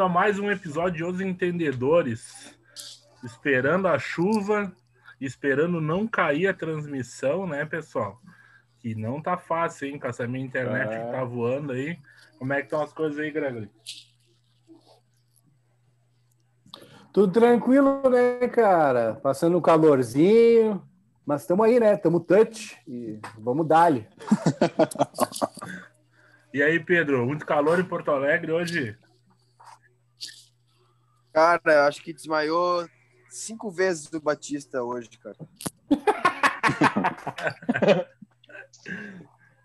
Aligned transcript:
bem-vindo 0.00 0.02
a 0.02 0.08
mais 0.08 0.38
um 0.38 0.50
episódio 0.50 0.96
de 0.96 1.04
Os 1.04 1.20
Entendedores. 1.20 2.58
Esperando 3.22 3.86
a 3.86 3.98
chuva, 3.98 4.72
esperando 5.20 5.78
não 5.78 6.06
cair 6.06 6.46
a 6.46 6.54
transmissão, 6.54 7.46
né, 7.46 7.66
pessoal? 7.66 8.18
Que 8.78 8.94
não 8.94 9.20
tá 9.20 9.36
fácil, 9.36 9.88
hein, 9.88 9.98
com 9.98 10.06
essa 10.06 10.26
minha 10.26 10.44
internet 10.44 10.94
é. 10.94 11.04
que 11.04 11.12
tá 11.12 11.22
voando 11.22 11.72
aí. 11.72 11.98
Como 12.38 12.52
é 12.52 12.60
que 12.60 12.64
estão 12.64 12.82
as 12.82 12.94
coisas 12.94 13.18
aí, 13.18 13.30
Gregory? 13.30 13.70
Tudo 17.12 17.32
tranquilo, 17.32 18.08
né, 18.08 18.48
cara? 18.48 19.16
Passando 19.22 19.58
um 19.58 19.60
calorzinho, 19.60 20.82
mas 21.26 21.42
estamos 21.42 21.66
aí, 21.66 21.78
né? 21.78 21.94
Estamos 21.94 22.24
touch 22.24 22.78
e 22.88 23.20
vamos 23.38 23.66
dar-lhe. 23.68 24.06
e 26.54 26.62
aí, 26.62 26.80
Pedro, 26.80 27.26
muito 27.26 27.44
calor 27.44 27.78
em 27.78 27.84
Porto 27.84 28.10
Alegre 28.10 28.52
hoje? 28.52 28.96
Cara, 31.32 31.86
acho 31.86 32.02
que 32.02 32.12
desmaiou 32.12 32.88
cinco 33.28 33.70
vezes 33.70 34.12
o 34.12 34.20
Batista 34.20 34.82
hoje, 34.82 35.10
cara. 35.22 35.36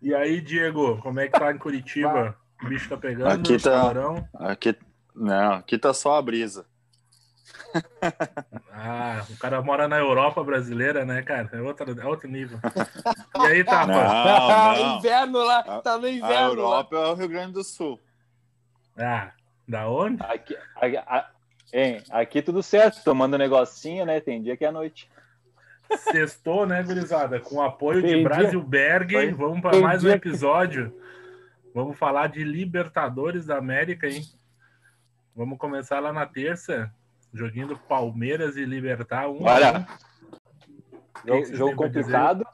e 0.01 0.13
aí, 0.13 0.41
Diego, 0.41 0.99
como 1.01 1.19
é 1.19 1.27
que 1.27 1.39
tá 1.39 1.51
em 1.51 1.57
Curitiba? 1.57 2.37
O 2.63 2.67
bicho 2.67 2.89
tá 2.89 2.97
pegando? 2.97 3.31
Aqui 3.31 3.61
tá. 3.61 3.91
Aqui, 4.35 4.77
não, 5.15 5.53
aqui 5.53 5.77
tá 5.77 5.93
só 5.93 6.17
a 6.17 6.21
brisa. 6.21 6.65
Ah, 8.77 9.25
o 9.29 9.37
cara 9.37 9.61
mora 9.61 9.87
na 9.87 9.97
Europa 9.97 10.43
brasileira, 10.43 11.05
né, 11.05 11.21
cara? 11.21 11.49
É 11.53 11.61
outro, 11.61 11.99
é 11.99 12.05
outro 12.05 12.29
nível. 12.29 12.59
E 13.37 13.47
aí, 13.47 13.63
tá, 13.63 13.87
não, 13.87 13.95
não. 13.95 14.97
inverno 14.97 15.39
lá, 15.43 15.63
tá 15.81 15.97
no 15.97 16.07
inverno. 16.07 16.35
A 16.35 16.41
Europa 16.41 16.99
lá. 16.99 17.07
é 17.07 17.11
o 17.11 17.15
Rio 17.15 17.29
Grande 17.29 17.53
do 17.53 17.63
Sul. 17.63 17.99
Ah, 18.97 19.31
da 19.67 19.89
onde? 19.89 20.21
Aqui, 20.23 20.55
aqui, 20.75 20.97
hein, 21.73 22.03
aqui 22.09 22.41
tudo 22.41 22.61
certo, 22.63 23.03
tomando 23.03 23.35
um 23.35 23.39
negocinho, 23.39 24.05
né? 24.05 24.19
Tem 24.19 24.41
dia 24.41 24.57
que 24.57 24.65
é 24.65 24.71
noite. 24.71 25.09
Sextou, 25.97 26.65
né, 26.65 26.81
gurizada? 26.81 27.39
Com 27.39 27.61
apoio 27.61 28.01
Tem 28.01 28.17
de 28.17 28.23
Brasilberg, 28.23 29.31
vamos 29.33 29.61
para 29.61 29.79
mais 29.79 30.03
um 30.03 30.09
episódio. 30.09 30.93
Vamos 31.73 31.97
falar 31.97 32.27
de 32.27 32.43
Libertadores 32.43 33.45
da 33.45 33.57
América, 33.57 34.07
hein? 34.07 34.23
Vamos 35.35 35.57
começar 35.57 35.99
lá 35.99 36.13
na 36.13 36.25
terça. 36.25 36.91
Joguinho 37.33 37.67
do 37.67 37.77
Palmeiras 37.77 38.55
e 38.55 38.63
Libertar. 38.63 39.29
Um 39.29 39.43
Olha, 39.43 39.85
jogo, 41.25 41.55
jogo 41.55 41.75
complicado. 41.75 42.47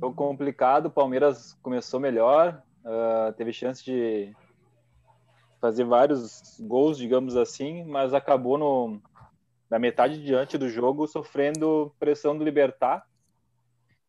Jogo 0.00 0.14
complicado. 0.16 0.90
Palmeiras 0.90 1.56
começou 1.62 2.00
melhor. 2.00 2.60
Uh, 2.84 3.32
teve 3.34 3.52
chance 3.52 3.84
de 3.84 4.34
fazer 5.62 5.84
vários 5.84 6.58
gols, 6.58 6.98
digamos 6.98 7.36
assim, 7.36 7.84
mas 7.84 8.12
acabou 8.12 8.58
no, 8.58 9.00
na 9.70 9.78
metade 9.78 10.20
diante 10.20 10.58
do 10.58 10.68
jogo 10.68 11.06
sofrendo 11.06 11.94
pressão 12.00 12.36
do 12.36 12.42
Libertar. 12.42 13.06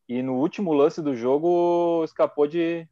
E 0.10 0.24
no 0.24 0.34
último 0.34 0.74
lance 0.74 1.00
do 1.00 1.16
jogo 1.16 2.04
escapou 2.04 2.48
de 2.48 2.88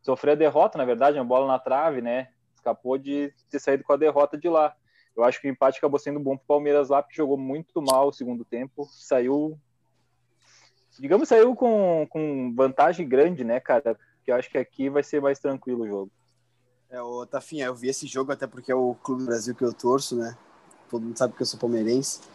sofrer 0.00 0.30
a 0.30 0.36
derrota, 0.36 0.78
na 0.78 0.84
verdade, 0.84 1.18
uma 1.18 1.24
bola 1.24 1.48
na 1.48 1.58
trave, 1.58 2.00
né? 2.00 2.28
Escapou 2.54 2.96
de 2.96 3.34
ter 3.50 3.58
saído 3.58 3.82
com 3.82 3.94
a 3.94 3.96
derrota 3.96 4.38
de 4.38 4.48
lá. 4.48 4.72
Eu 5.16 5.24
acho 5.24 5.40
que 5.40 5.48
o 5.48 5.50
empate 5.50 5.78
acabou 5.78 5.98
sendo 5.98 6.20
bom 6.20 6.36
para 6.36 6.44
o 6.44 6.46
Palmeiras 6.46 6.88
lá, 6.88 7.02
porque 7.02 7.16
jogou 7.16 7.36
muito 7.36 7.82
mal 7.82 8.06
o 8.06 8.12
segundo 8.12 8.44
tempo. 8.44 8.86
Saiu, 8.92 9.58
digamos, 11.00 11.28
saiu 11.28 11.56
com, 11.56 12.06
com 12.08 12.54
vantagem 12.54 13.08
grande, 13.08 13.42
né, 13.42 13.58
cara? 13.58 13.98
Porque 14.16 14.30
eu 14.30 14.36
acho 14.36 14.48
que 14.48 14.56
aqui 14.56 14.88
vai 14.88 15.02
ser 15.02 15.20
mais 15.20 15.40
tranquilo 15.40 15.82
o 15.82 15.88
jogo. 15.88 16.12
É, 16.90 17.00
o 17.00 17.24
Tafinha, 17.24 17.66
eu 17.66 17.74
vi 17.74 17.88
esse 17.88 18.06
jogo 18.06 18.32
até 18.32 18.48
porque 18.48 18.72
é 18.72 18.74
o 18.74 18.96
clube 18.96 19.22
do 19.22 19.26
Brasil 19.26 19.54
que 19.54 19.64
eu 19.64 19.72
torço, 19.72 20.16
né? 20.16 20.36
Todo 20.90 21.02
mundo 21.02 21.16
sabe 21.16 21.34
que 21.34 21.42
eu 21.42 21.46
sou 21.46 21.58
palmeirense. 21.58 22.20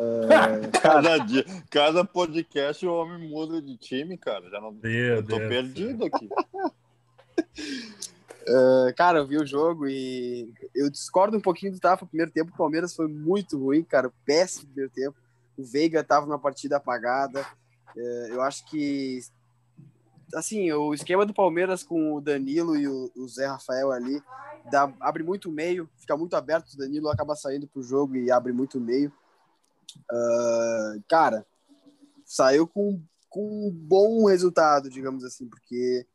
Uh, 0.00 0.80
cada 0.80 1.18
dia, 1.18 1.44
cada 1.68 2.04
podcast 2.04 2.86
o 2.86 2.94
homem 2.94 3.28
muda 3.28 3.60
de 3.60 3.76
time, 3.76 4.16
cara. 4.16 4.48
Já 4.48 4.58
não 4.58 4.72
Deus, 4.72 5.18
eu 5.18 5.26
tô 5.26 5.36
Deus 5.36 5.48
perdido 5.48 6.04
aqui. 6.06 6.26
Uh, 8.48 8.94
cara, 8.96 9.18
eu 9.18 9.26
vi 9.26 9.36
o 9.36 9.44
jogo 9.44 9.86
e 9.86 10.50
eu 10.74 10.88
discordo 10.88 11.36
um 11.36 11.40
pouquinho 11.40 11.72
do 11.72 11.80
Tafa. 11.80 12.06
O 12.06 12.08
primeiro 12.08 12.32
tempo, 12.32 12.50
o 12.50 12.56
Palmeiras 12.56 12.94
foi 12.94 13.08
muito 13.08 13.58
ruim, 13.58 13.82
cara. 13.82 14.10
Péssimo 14.24 14.68
primeiro 14.68 14.90
tempo. 14.90 15.18
O 15.58 15.64
Veiga 15.64 16.02
tava 16.02 16.24
numa 16.24 16.38
partida 16.38 16.78
apagada. 16.78 17.44
Uh, 17.94 18.28
eu 18.28 18.40
acho 18.40 18.64
que, 18.70 19.20
assim, 20.34 20.70
o 20.72 20.94
esquema 20.94 21.26
do 21.26 21.34
Palmeiras 21.34 21.82
com 21.82 22.14
o 22.14 22.20
Danilo 22.20 22.76
e 22.76 22.86
o, 22.86 23.10
o 23.16 23.28
Zé 23.28 23.46
Rafael 23.46 23.90
ali 23.92 24.22
dá, 24.70 24.92
abre 25.00 25.22
muito 25.22 25.50
meio, 25.50 25.88
fica 25.98 26.16
muito 26.16 26.34
aberto. 26.34 26.72
O 26.72 26.76
Danilo 26.76 27.08
acaba 27.08 27.34
saindo 27.34 27.66
pro 27.66 27.82
jogo 27.82 28.16
e 28.16 28.30
abre 28.30 28.52
muito 28.52 28.80
meio. 28.80 29.12
Uh, 30.10 31.02
cara, 31.08 31.46
saiu 32.24 32.66
com, 32.66 33.02
com 33.28 33.68
um 33.68 33.70
bom 33.72 34.26
resultado, 34.26 34.88
digamos 34.88 35.24
assim, 35.24 35.48
porque 35.48 36.06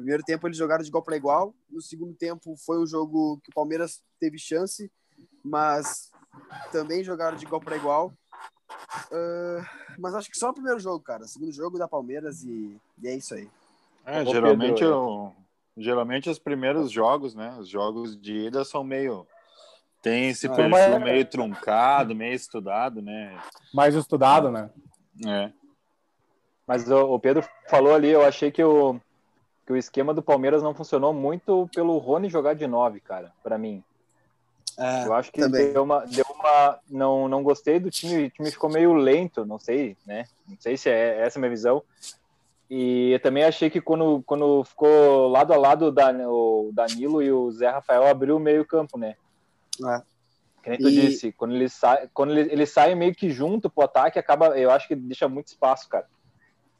primeiro 0.00 0.22
tempo 0.22 0.46
eles 0.48 0.56
jogaram 0.56 0.82
de 0.82 0.88
igual 0.88 1.02
para 1.02 1.16
igual. 1.16 1.54
No 1.68 1.80
segundo 1.80 2.14
tempo 2.14 2.56
foi 2.56 2.78
um 2.78 2.86
jogo 2.86 3.38
que 3.44 3.50
o 3.50 3.54
Palmeiras 3.54 4.02
teve 4.18 4.38
chance, 4.38 4.90
mas 5.44 6.10
também 6.72 7.04
jogaram 7.04 7.36
de 7.36 7.44
igual 7.44 7.60
para 7.60 7.76
igual. 7.76 8.12
Uh, 9.10 9.64
mas 9.98 10.14
acho 10.14 10.30
que 10.30 10.38
só 10.38 10.50
o 10.50 10.54
primeiro 10.54 10.78
jogo, 10.78 11.00
cara. 11.00 11.24
O 11.24 11.28
segundo 11.28 11.52
jogo 11.52 11.78
da 11.78 11.88
Palmeiras 11.88 12.42
e, 12.44 12.76
e 13.02 13.08
é 13.08 13.14
isso 13.14 13.34
aí. 13.34 13.48
É, 14.04 14.24
geralmente, 14.24 14.82
eu, 14.82 15.32
geralmente 15.76 16.30
os 16.30 16.38
primeiros 16.38 16.90
jogos, 16.90 17.34
né? 17.34 17.54
Os 17.58 17.68
jogos 17.68 18.20
de 18.20 18.46
ida 18.46 18.64
são 18.64 18.82
meio. 18.82 19.26
Tem 20.02 20.30
esse 20.30 20.46
ah, 20.46 20.54
perfil 20.54 20.70
mas... 20.70 21.02
meio 21.02 21.24
truncado, 21.26 22.14
meio 22.14 22.34
estudado, 22.34 23.02
né? 23.02 23.38
Mais 23.72 23.94
estudado, 23.94 24.50
né? 24.50 24.70
É. 25.26 25.52
Mas 26.66 26.88
o, 26.90 27.14
o 27.14 27.18
Pedro 27.18 27.46
falou 27.68 27.94
ali, 27.94 28.08
eu 28.08 28.24
achei 28.24 28.50
que 28.50 28.62
o, 28.62 28.98
que 29.66 29.72
o 29.72 29.76
esquema 29.76 30.14
do 30.14 30.22
Palmeiras 30.22 30.62
não 30.62 30.74
funcionou 30.74 31.12
muito 31.12 31.68
pelo 31.74 31.98
Rony 31.98 32.28
jogar 32.28 32.54
de 32.54 32.66
9, 32.66 33.00
cara, 33.00 33.32
para 33.42 33.58
mim. 33.58 33.84
É, 34.78 35.06
eu 35.06 35.14
acho 35.14 35.32
que 35.32 35.40
também. 35.40 35.72
deu 35.72 35.82
uma, 35.82 36.00
deu 36.06 36.24
uma 36.30 36.78
não, 36.88 37.28
não 37.28 37.42
gostei 37.42 37.78
do 37.78 37.90
time, 37.90 38.24
o 38.24 38.30
time 38.30 38.50
ficou 38.50 38.70
meio 38.70 38.92
lento, 38.92 39.44
não 39.44 39.58
sei, 39.58 39.96
né? 40.06 40.24
Não 40.48 40.56
sei 40.58 40.76
se 40.76 40.88
é 40.88 41.20
essa 41.20 41.38
a 41.38 41.40
minha 41.40 41.50
visão. 41.50 41.82
E 42.70 43.10
eu 43.10 43.20
também 43.20 43.42
achei 43.42 43.68
que 43.68 43.80
quando, 43.80 44.22
quando 44.24 44.62
ficou 44.64 45.28
lado 45.28 45.52
a 45.52 45.56
lado 45.56 45.92
o 46.28 46.70
Danilo 46.72 47.20
e 47.20 47.32
o 47.32 47.50
Zé 47.50 47.68
Rafael 47.68 48.06
abriu 48.06 48.36
o 48.36 48.40
meio 48.40 48.64
campo, 48.64 48.96
né? 48.96 49.16
É. 49.84 50.02
Que 50.62 50.70
nem 50.70 50.78
tu 50.78 50.88
e... 50.88 50.92
disse, 50.92 51.32
quando 51.32 51.54
eles 51.54 51.72
saem 51.72 52.08
quando 52.14 52.30
eles, 52.30 52.52
eles 52.52 52.70
saem 52.70 52.94
meio 52.94 53.14
que 53.14 53.30
junto 53.30 53.68
pro 53.68 53.84
ataque, 53.84 54.18
acaba, 54.18 54.58
eu 54.58 54.70
acho 54.70 54.86
que 54.86 54.94
deixa 54.94 55.28
muito 55.28 55.48
espaço, 55.48 55.88
cara. 55.88 56.06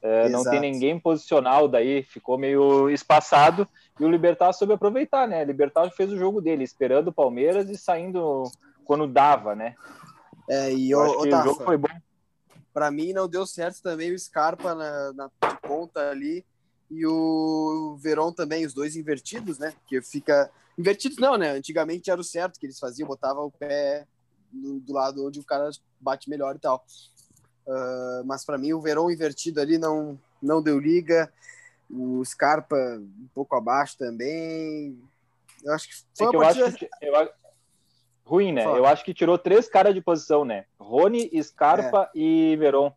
É, 0.01 0.27
não 0.29 0.43
tem 0.43 0.59
ninguém 0.59 0.99
posicional 0.99 1.67
daí, 1.67 2.01
ficou 2.01 2.35
meio 2.35 2.89
espaçado 2.89 3.67
e 3.99 4.03
o 4.03 4.09
Libertar 4.09 4.51
soube 4.51 4.73
aproveitar, 4.73 5.27
né? 5.27 5.43
O 5.43 5.45
Libertar 5.45 5.91
fez 5.91 6.11
o 6.11 6.17
jogo 6.17 6.41
dele, 6.41 6.63
esperando 6.63 7.09
o 7.09 7.13
Palmeiras 7.13 7.69
e 7.69 7.77
saindo 7.77 8.43
quando 8.83 9.07
dava, 9.07 9.55
né? 9.55 9.75
É, 10.49 10.73
e 10.73 10.89
eu, 10.89 10.99
o, 10.99 11.21
o 11.21 11.29
jogo 11.29 11.63
foi 11.63 11.77
bom. 11.77 11.87
Para 12.73 12.89
mim 12.89 13.13
não 13.13 13.27
deu 13.27 13.45
certo 13.45 13.81
também 13.81 14.11
o 14.11 14.17
Scarpa 14.17 14.73
na, 14.73 15.13
na 15.13 15.29
ponta 15.61 16.09
ali 16.09 16.43
e 16.89 17.05
o 17.05 17.95
Verón 18.01 18.31
também, 18.31 18.65
os 18.65 18.73
dois 18.73 18.95
invertidos, 18.95 19.59
né? 19.59 19.73
Que 19.87 20.01
fica 20.01 20.49
invertidos 20.77 21.19
não, 21.19 21.37
né? 21.37 21.51
Antigamente 21.51 22.09
era 22.09 22.19
o 22.19 22.23
certo 22.23 22.59
que 22.59 22.65
eles 22.65 22.79
faziam, 22.79 23.07
botava 23.07 23.39
o 23.41 23.51
pé 23.51 24.07
do 24.51 24.93
lado 24.93 25.25
onde 25.25 25.39
o 25.39 25.45
cara 25.45 25.69
bate 25.99 26.29
melhor 26.29 26.55
e 26.55 26.59
tal. 26.59 26.83
Uh, 27.67 28.25
mas 28.25 28.43
para 28.43 28.57
mim 28.57 28.73
o 28.73 28.81
Verão 28.81 29.11
invertido 29.11 29.61
ali 29.61 29.77
não, 29.77 30.19
não 30.41 30.61
deu 30.61 30.79
liga. 30.79 31.31
O 31.89 32.23
Scarpa 32.25 32.75
um 32.75 33.27
pouco 33.33 33.55
abaixo 33.55 33.97
também. 33.97 34.97
Eu 35.63 35.73
acho 35.73 35.89
que 35.89 35.95
foi 36.17 36.27
é 36.27 36.29
que 36.29 36.35
eu 36.35 36.39
partida... 36.39 36.65
acho 36.67 36.77
que, 36.77 36.89
eu, 37.01 37.29
ruim, 38.25 38.51
né? 38.51 38.63
Fala. 38.63 38.77
Eu 38.77 38.85
acho 38.85 39.03
que 39.03 39.13
tirou 39.13 39.37
três 39.37 39.67
caras 39.67 39.93
de 39.93 40.01
posição, 40.01 40.45
né? 40.45 40.65
Rony, 40.79 41.29
Scarpa 41.43 42.09
é. 42.15 42.19
e 42.19 42.55
Veron. 42.55 42.93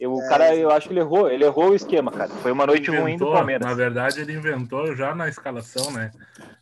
Eu, 0.00 0.14
o 0.14 0.22
é, 0.22 0.28
cara, 0.28 0.54
eu 0.54 0.70
acho 0.70 0.86
que 0.86 0.92
ele 0.92 1.00
errou, 1.00 1.28
ele 1.28 1.44
errou 1.44 1.70
o 1.70 1.74
esquema, 1.74 2.12
cara. 2.12 2.30
Foi 2.30 2.52
uma 2.52 2.64
noite 2.64 2.88
inventou, 2.88 3.02
ruim 3.02 3.16
do 3.16 3.32
Palmeiras. 3.32 3.66
Na 3.66 3.74
verdade, 3.74 4.20
ele 4.20 4.32
inventou 4.32 4.94
já 4.94 5.12
na 5.14 5.28
escalação, 5.28 5.90
né? 5.90 6.12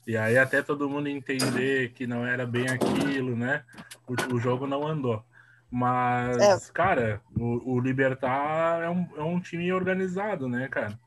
E 0.07 0.17
aí 0.17 0.39
até 0.39 0.63
todo 0.63 0.89
mundo 0.89 1.09
entender 1.09 1.91
que 1.91 2.07
não 2.07 2.25
era 2.27 2.47
bem 2.47 2.67
aquilo, 2.69 3.37
né? 3.37 3.63
O, 4.09 4.37
o 4.37 4.39
jogo 4.39 4.67
não 4.67 4.87
andou. 4.87 5.23
Mas, 5.71 6.39
é. 6.39 6.73
cara, 6.73 7.21
o, 7.37 7.75
o 7.75 7.81
Libertar 7.81 8.83
é 8.83 8.91
um, 8.91 9.07
é 9.17 9.23
um 9.23 9.41
time 9.41 9.73
organizado, 9.73 10.49
né, 10.49 10.69
cara? 10.69 10.99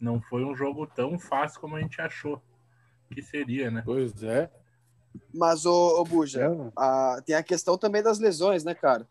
Não 0.00 0.20
foi 0.20 0.44
um 0.44 0.54
jogo 0.54 0.86
tão 0.86 1.18
fácil 1.18 1.60
como 1.60 1.76
a 1.76 1.80
gente 1.80 2.00
achou 2.00 2.40
que 3.10 3.22
seria, 3.22 3.70
né? 3.70 3.82
Pois 3.84 4.22
é. 4.22 4.50
Mas, 5.32 5.64
ô, 5.64 6.00
ô 6.00 6.04
Buja, 6.04 6.42
é. 6.42 6.72
a, 6.76 7.22
tem 7.24 7.34
a 7.34 7.42
questão 7.42 7.78
também 7.78 8.02
das 8.02 8.18
lesões, 8.18 8.64
né, 8.64 8.74
cara? 8.74 9.06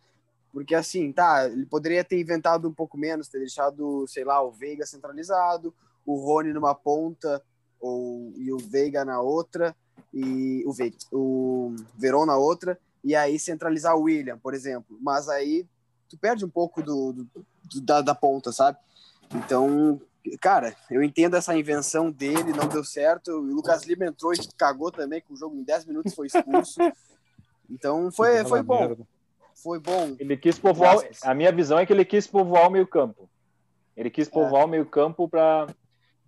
Porque, 0.51 0.75
assim, 0.75 1.11
tá, 1.11 1.47
ele 1.49 1.65
poderia 1.65 2.03
ter 2.03 2.19
inventado 2.19 2.67
um 2.67 2.73
pouco 2.73 2.97
menos, 2.97 3.27
ter 3.27 3.39
deixado, 3.39 4.05
sei 4.07 4.23
lá, 4.23 4.41
o 4.41 4.51
Veiga 4.51 4.85
centralizado, 4.85 5.73
o 6.05 6.15
Rony 6.15 6.53
numa 6.53 6.73
ponta 6.73 7.41
ou, 7.79 8.33
e 8.35 8.51
o 8.51 8.57
Veiga 8.57 9.03
na 9.03 9.19
outra. 9.21 9.75
e 10.13 10.63
o, 10.65 10.71
Ve 10.71 10.93
o 11.11 11.75
Verón 11.97 12.25
na 12.25 12.37
outra, 12.37 12.79
e 13.03 13.15
aí 13.15 13.37
centralizar 13.39 13.95
o 13.95 14.03
William, 14.03 14.37
por 14.37 14.53
exemplo. 14.53 14.97
Mas 15.01 15.29
aí 15.29 15.65
tu 16.09 16.17
perde 16.17 16.45
um 16.45 16.49
pouco 16.49 16.81
do, 16.81 17.13
do, 17.13 17.27
do 17.63 17.81
da, 17.81 18.01
da 18.01 18.15
ponta, 18.15 18.51
sabe? 18.51 18.77
Então, 19.33 20.01
cara, 20.41 20.75
eu 20.89 21.03
entendo 21.03 21.35
essa 21.35 21.57
invenção 21.57 22.11
dele, 22.11 22.53
não 22.53 22.67
deu 22.67 22.83
certo. 22.83 23.31
O 23.31 23.41
Lucas 23.41 23.83
Lima 23.83 24.05
entrou 24.05 24.33
e 24.33 24.37
cagou 24.57 24.91
também, 24.91 25.21
com 25.21 25.33
o 25.33 25.37
jogo 25.37 25.55
em 25.55 25.63
10 25.63 25.85
minutos 25.85 26.13
foi 26.13 26.27
expulso. 26.27 26.79
Então 27.69 28.09
foi, 28.11 28.45
foi 28.45 28.63
bom. 28.63 28.95
Foi 29.55 29.79
bom. 29.79 30.15
Ele 30.19 30.37
quis 30.37 30.57
povoar. 30.57 30.97
A 31.23 31.33
minha 31.33 31.51
visão 31.51 31.77
é 31.79 31.85
que 31.85 31.91
ele 31.91 32.05
quis 32.05 32.27
povoar 32.27 32.67
o 32.67 32.71
meio-campo. 32.71 33.29
Ele 33.95 34.09
quis 34.09 34.29
povoar 34.29 34.61
é. 34.61 34.65
o 34.65 34.69
meio-campo 34.69 35.27
para 35.27 35.67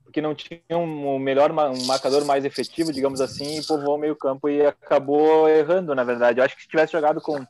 porque 0.10 0.22
não 0.22 0.34
tinha 0.34 0.60
um 0.72 1.20
melhor 1.20 1.52
um 1.52 1.86
marcador 1.86 2.26
mais 2.26 2.44
efetivo, 2.44 2.92
digamos 2.92 3.22
assim, 3.22 3.60
e 3.60 3.64
povoou 3.66 3.96
o 3.96 4.00
meio-campo 4.00 4.50
e 4.50 4.66
acabou 4.66 5.48
errando, 5.48 5.94
na 5.94 6.04
verdade. 6.04 6.40
Eu 6.40 6.46
acho 6.46 6.56
que 6.56 6.64
se 6.64 6.68
tivesse 6.68 6.94
jogado 6.94 7.22
com, 7.22 7.46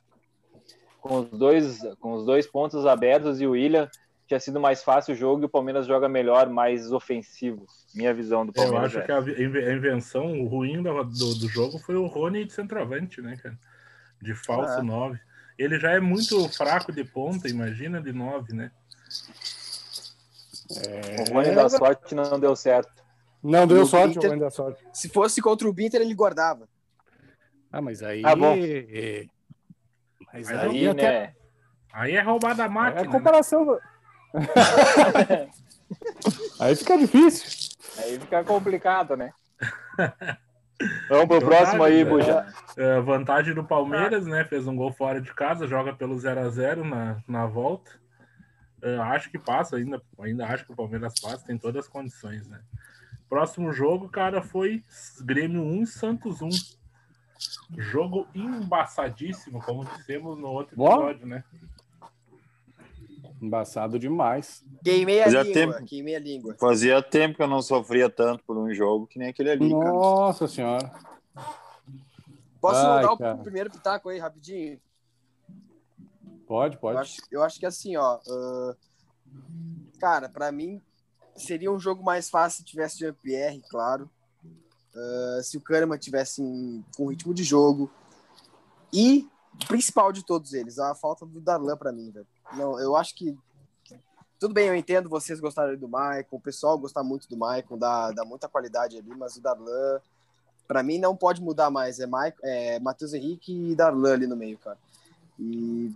com, 1.00 1.20
os 1.20 1.30
dois, 1.30 1.80
com 2.02 2.12
os 2.14 2.26
dois 2.26 2.46
pontos 2.46 2.86
abertos 2.86 3.40
e 3.40 3.48
o 3.48 3.52
William, 3.52 3.90
tinha 4.28 4.42
sido 4.42 4.60
mais 4.60 4.84
fácil 4.84 5.14
o 5.14 5.18
jogo 5.18 5.42
e 5.42 5.46
o 5.46 5.50
Palmeiras 5.50 5.88
joga 5.88 6.10
melhor, 6.10 6.50
mais 6.50 6.92
ofensivo. 6.92 7.66
Minha 7.96 8.14
visão 8.14 8.46
do 8.46 8.52
Palmeiras. 8.52 8.94
Eu 8.94 9.02
acho 9.02 9.12
é. 9.12 9.22
que 9.22 9.48
a 9.58 9.74
invenção 9.74 10.46
ruim 10.46 10.84
do, 10.84 11.04
do, 11.06 11.36
do, 11.36 11.48
jogo 11.48 11.80
foi 11.80 11.96
o 11.96 12.08
Rony 12.08 12.44
de 12.44 12.52
centroavante, 12.52 13.22
né, 13.22 13.38
cara? 13.42 13.58
De 14.22 14.36
falso 14.36 14.84
9. 14.84 15.16
É. 15.16 15.20
Ele 15.58 15.80
já 15.80 15.92
é 15.92 16.00
muito 16.02 16.48
fraco 16.50 16.92
de 16.92 17.06
ponta, 17.06 17.48
imagina 17.48 18.02
de 18.02 18.12
9, 18.12 18.54
né? 18.54 18.70
É... 20.70 21.32
O 21.32 21.34
Rony 21.34 21.56
da 21.56 21.70
sorte 21.70 22.14
não 22.14 22.40
deu 22.40 22.56
certo. 22.56 22.92
Não 23.42 23.66
deu 23.66 23.86
sorte, 23.86 24.18
Inter, 24.18 24.30
o 24.30 24.34
Rony 24.34 24.42
da 24.42 24.52
sorte. 24.52 24.84
Se 24.94 25.10
fosse 25.10 25.42
contra 25.42 25.68
o 25.68 25.72
Inter, 25.72 26.02
ele 26.02 26.14
guardava. 26.14 26.68
Ah, 27.72 27.82
mas 27.82 28.02
aí. 28.04 28.22
Ah, 28.26 28.36
bom. 28.36 28.56
Mas, 30.32 30.48
mas 30.48 30.60
aí, 30.60 30.88
até... 30.88 31.12
né? 31.12 31.34
Aí 31.92 32.16
é 32.16 32.22
roubada 32.22 32.66
a 32.66 32.70
máquina. 32.70 33.02
É 33.02 33.04
a 33.04 33.08
né? 33.08 33.12
comparação. 33.12 33.66
Né? 33.66 33.80
aí 36.60 36.76
fica 36.76 36.98
difícil. 36.98 37.76
Aí 37.98 38.20
fica 38.20 38.44
complicado, 38.44 39.18
né? 39.18 39.32
Vamos 41.10 41.28
pro 41.28 41.42
próximo 41.42 41.84
aí, 41.84 42.06
Buja. 42.06 42.46
É, 42.78 43.02
vantagem 43.02 43.54
do 43.54 43.64
Palmeiras, 43.64 44.26
né? 44.26 44.46
Fez 44.46 44.66
um 44.66 44.76
gol 44.76 44.94
fora 44.94 45.20
de 45.20 45.34
casa, 45.34 45.68
joga 45.68 45.94
pelo 45.94 46.18
0 46.18 46.40
a 46.40 46.50
0 46.50 46.86
na, 46.86 47.18
na 47.28 47.46
volta. 47.46 47.92
Uh, 48.82 49.02
acho 49.02 49.30
que 49.30 49.38
passa 49.38 49.76
ainda, 49.76 50.02
ainda 50.20 50.48
acho 50.48 50.66
que 50.66 50.72
o 50.72 50.76
Palmeiras 50.76 51.20
passa, 51.20 51.46
tem 51.46 51.58
todas 51.58 51.86
as 51.86 51.92
condições, 51.92 52.48
né? 52.48 52.62
Próximo 53.30 53.72
jogo, 53.72 54.10
cara, 54.10 54.42
foi 54.42 54.84
Grêmio 55.22 55.62
1 55.62 55.86
Santos 55.86 56.42
1. 56.42 56.50
Jogo 57.78 58.28
embaçadíssimo, 58.34 59.62
como 59.62 59.86
dissemos 59.86 60.38
no 60.38 60.48
outro 60.48 60.76
episódio, 60.76 61.28
né? 61.28 61.44
Embaçado 63.42 63.98
demais. 64.00 64.66
Queimei 64.84 65.22
a 65.22 65.26
Fazia 65.26 65.44
língua, 65.44 65.54
tempo, 65.54 65.86
queimei 65.86 66.16
a 66.16 66.20
língua. 66.20 66.56
Fazia 66.60 67.02
tempo 67.02 67.36
que 67.38 67.44
eu 67.44 67.48
não 67.48 67.62
sofria 67.62 68.10
tanto 68.10 68.44
por 68.44 68.58
um 68.58 68.74
jogo 68.74 69.08
que 69.08 69.20
nem 69.20 69.30
aquele 69.30 69.52
ali, 69.52 69.70
Nossa 69.70 70.40
cara. 70.40 70.52
senhora. 70.52 70.92
Posso 72.60 72.86
Ai, 72.86 73.04
dar 73.04 73.14
o 73.14 73.38
primeiro 73.44 73.70
pitaco 73.70 74.10
aí, 74.10 74.20
rapidinho? 74.20 74.80
Pode, 76.50 76.80
pode. 76.80 76.96
Eu 76.96 77.02
acho, 77.02 77.22
eu 77.30 77.44
acho 77.44 77.60
que 77.60 77.66
assim, 77.68 77.96
ó. 77.96 78.18
Uh, 78.26 78.76
cara, 80.00 80.28
para 80.28 80.52
mim 80.52 80.82
seria 81.36 81.72
um 81.72 81.80
jogo 81.80 82.04
mais 82.04 82.28
fácil 82.28 82.58
se 82.58 82.64
tivesse 82.64 82.98
Jean-Pierre, 82.98 83.62
claro. 83.70 84.10
Uh, 84.96 85.44
se 85.44 85.58
o 85.58 85.62
Kahneman 85.62 86.00
tivesse 86.00 86.42
com 86.98 87.06
ritmo 87.06 87.36
de 87.36 87.44
jogo. 87.44 87.92
E, 88.92 89.30
principal 89.68 90.12
de 90.12 90.26
todos 90.26 90.56
eles, 90.56 90.80
a 90.80 90.96
falta 90.96 91.24
do 91.24 91.40
Darlan 91.40 91.78
para 91.78 91.92
mim, 91.92 92.10
velho. 92.10 92.26
Não, 92.54 92.80
eu 92.80 92.96
acho 92.96 93.14
que. 93.14 93.38
Tudo 94.40 94.52
bem, 94.52 94.70
eu 94.70 94.76
entendo 94.76 95.08
vocês 95.08 95.40
gostarem 95.40 95.78
do 95.78 95.88
Maicon, 95.88 96.38
o 96.38 96.42
pessoal 96.42 96.80
gostar 96.80 97.04
muito 97.04 97.30
do 97.30 97.38
Maicon, 97.38 97.78
dá, 97.78 98.12
dá 98.12 98.26
muita 98.26 98.48
qualidade 98.48 98.98
ali, 98.98 99.14
mas 99.16 99.36
o 99.36 99.42
Darlan, 99.42 100.02
para 100.68 100.82
mim, 100.82 100.98
não 100.98 101.16
pode 101.16 101.44
mudar 101.44 101.70
mais. 101.70 102.00
É, 102.00 102.08
Maicon, 102.08 102.40
é 102.42 102.80
Matheus 102.80 103.14
Henrique 103.14 103.54
e 103.54 103.76
Darlan 103.76 104.14
ali 104.14 104.26
no 104.26 104.36
meio, 104.36 104.58
cara. 104.58 104.80
E 105.38 105.94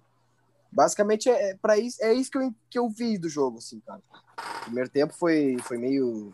Basicamente 0.74 1.30
é, 1.30 1.52
é 1.52 1.56
para 1.56 1.78
isso, 1.78 2.04
é 2.04 2.14
isso 2.14 2.32
que 2.32 2.38
eu, 2.38 2.54
que 2.70 2.80
eu 2.80 2.90
vi 2.90 3.18
do 3.18 3.30
jogo, 3.30 3.60
assim, 3.60 3.80
cara. 3.82 4.02
O 4.62 4.64
primeiro 4.66 4.90
tempo 4.90 5.14
foi, 5.14 5.56
foi 5.62 5.78
meio 5.78 6.34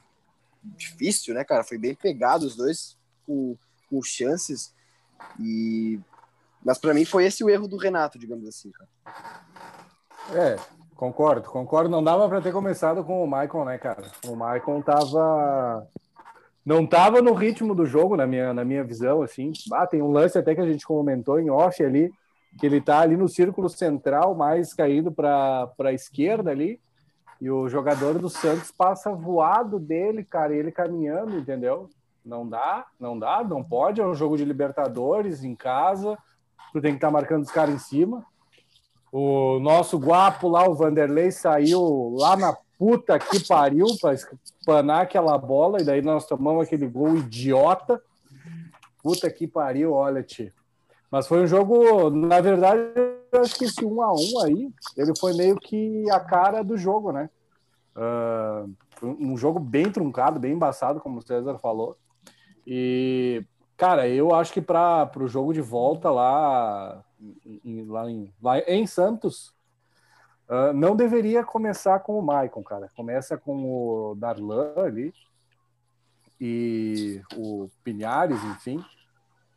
difícil, 0.64 1.34
né, 1.34 1.44
cara? 1.44 1.64
Foi 1.64 1.78
bem 1.78 1.94
pegado 1.94 2.46
os 2.46 2.56
dois 2.56 2.98
com, 3.26 3.58
com 3.90 4.02
chances. 4.02 4.74
E 5.40 6.00
mas 6.64 6.78
para 6.78 6.94
mim 6.94 7.06
foi 7.06 7.26
esse 7.26 7.44
o 7.44 7.50
erro 7.50 7.68
do 7.68 7.78
Renato, 7.78 8.20
digamos 8.20 8.48
assim, 8.48 8.72
cara. 8.72 8.90
É, 10.34 10.58
concordo, 10.96 11.50
concordo. 11.50 11.90
Não 11.90 12.04
dava 12.04 12.28
para 12.28 12.42
ter 12.42 12.52
começado 12.52 13.04
com 13.04 13.24
o 13.24 13.28
Michael, 13.28 13.66
né, 13.66 13.78
cara? 13.78 14.10
O 14.26 14.36
Michael 14.36 14.84
tava 14.86 15.88
não 16.66 16.86
tava 16.86 17.22
no 17.22 17.34
ritmo 17.34 17.74
do 17.74 17.86
jogo 17.86 18.16
na 18.16 18.28
minha 18.28 18.54
na 18.54 18.64
minha 18.64 18.84
visão, 18.84 19.22
assim. 19.22 19.52
Ah, 19.74 19.88
tem 19.88 20.02
um 20.02 20.12
lance 20.12 20.38
até 20.38 20.56
que 20.56 20.62
a 20.62 20.68
gente 20.68 20.86
comentou 20.86 21.40
em 21.40 21.50
off 21.50 21.84
ali 21.84 22.12
que 22.58 22.66
ele 22.66 22.78
está 22.78 23.00
ali 23.00 23.16
no 23.16 23.28
círculo 23.28 23.70
central, 23.70 24.36
mais 24.36 24.74
caindo 24.74 25.12
para 25.12 25.72
a 25.80 25.94
esquerda 25.94 26.52
ali, 26.52 26.80
e 27.40 27.50
o 27.50 27.70
jogador 27.70 28.20
do 28.20 28.30
Santos 28.30 28.72
passa 28.72 29.12
voado 29.12 29.80
dele, 29.80 30.24
cara, 30.24 30.54
ele 30.54 30.72
caminhando, 30.72 31.38
entendeu? 31.38 31.90
Não 32.26 32.48
dá, 32.48 32.86
não 33.00 33.18
dá, 33.18 33.44
não 33.44 33.64
pode, 33.64 34.02
é 34.02 34.06
um 34.06 34.14
jogo 34.14 34.36
de 34.36 34.44
Libertadores 34.44 35.44
em 35.44 35.56
casa, 35.56 36.18
tu 36.74 36.82
tem 36.82 36.92
que 36.92 36.98
estar 36.98 37.08
tá 37.08 37.14
marcando 37.14 37.44
os 37.44 37.52
caras 37.52 37.76
em 37.76 37.80
cima. 37.80 38.26
O 39.12 39.60
nosso 39.60 39.98
guapo 39.98 40.50
lá, 40.50 40.68
o 40.68 40.76
Vanderlei, 40.76 41.32
saiu 41.32 42.16
lá 42.18 42.36
na 42.36 42.56
puta 42.78 43.18
que 43.18 43.46
pariu 43.48 43.88
para 44.02 44.14
espanar 44.14 45.02
aquela 45.02 45.38
bola, 45.38 45.82
e 45.82 45.86
daí 45.86 46.02
nós 46.02 46.26
tomamos 46.26 46.66
aquele 46.66 46.88
gol 46.88 47.18
idiota. 47.18 48.02
Puta 49.02 49.32
que 49.32 49.48
pariu, 49.48 49.94
olha, 49.94 50.22
tio. 50.22 50.52
Mas 51.12 51.28
foi 51.28 51.42
um 51.42 51.48
jogo, 51.48 52.10
na 52.12 52.40
verdade, 52.40 52.80
eu 53.32 53.42
acho 53.42 53.58
que 53.58 53.66
esse 53.66 53.84
1 53.84 54.02
a 54.02 54.14
1 54.14 54.40
aí, 54.44 54.72
ele 54.96 55.18
foi 55.18 55.34
meio 55.34 55.56
que 55.56 56.10
a 56.12 56.20
cara 56.20 56.64
do 56.64 56.78
jogo, 56.78 57.12
né? 57.12 57.30
Uh, 57.96 58.76
um 59.02 59.36
jogo 59.36 59.60
bem 59.60 59.92
truncado, 59.92 60.40
bem 60.40 60.54
embaçado, 60.54 61.00
como 61.00 61.18
o 61.18 61.22
César 61.22 61.58
falou. 61.58 61.98
E, 62.66 63.44
cara, 63.76 64.08
eu 64.08 64.34
acho 64.36 64.54
que 64.54 64.62
para 64.62 65.10
o 65.18 65.28
jogo 65.28 65.52
de 65.52 65.62
volta 65.62 66.12
lá 66.12 67.04
em, 67.66 67.86
lá 67.86 68.10
em, 68.10 68.34
lá 68.42 68.60
em 68.60 68.86
Santos, 68.86 69.52
uh, 70.48 70.72
não 70.74 70.96
deveria 70.96 71.44
começar 71.44 72.00
com 72.02 72.20
o 72.20 72.22
Maicon, 72.22 72.64
cara. 72.64 72.92
Começa 72.96 73.36
com 73.36 74.12
o 74.12 74.16
Darlan 74.16 74.74
ali 74.78 75.12
e 76.40 77.20
o 77.36 77.68
Pinhares, 77.84 78.44
enfim 78.44 78.80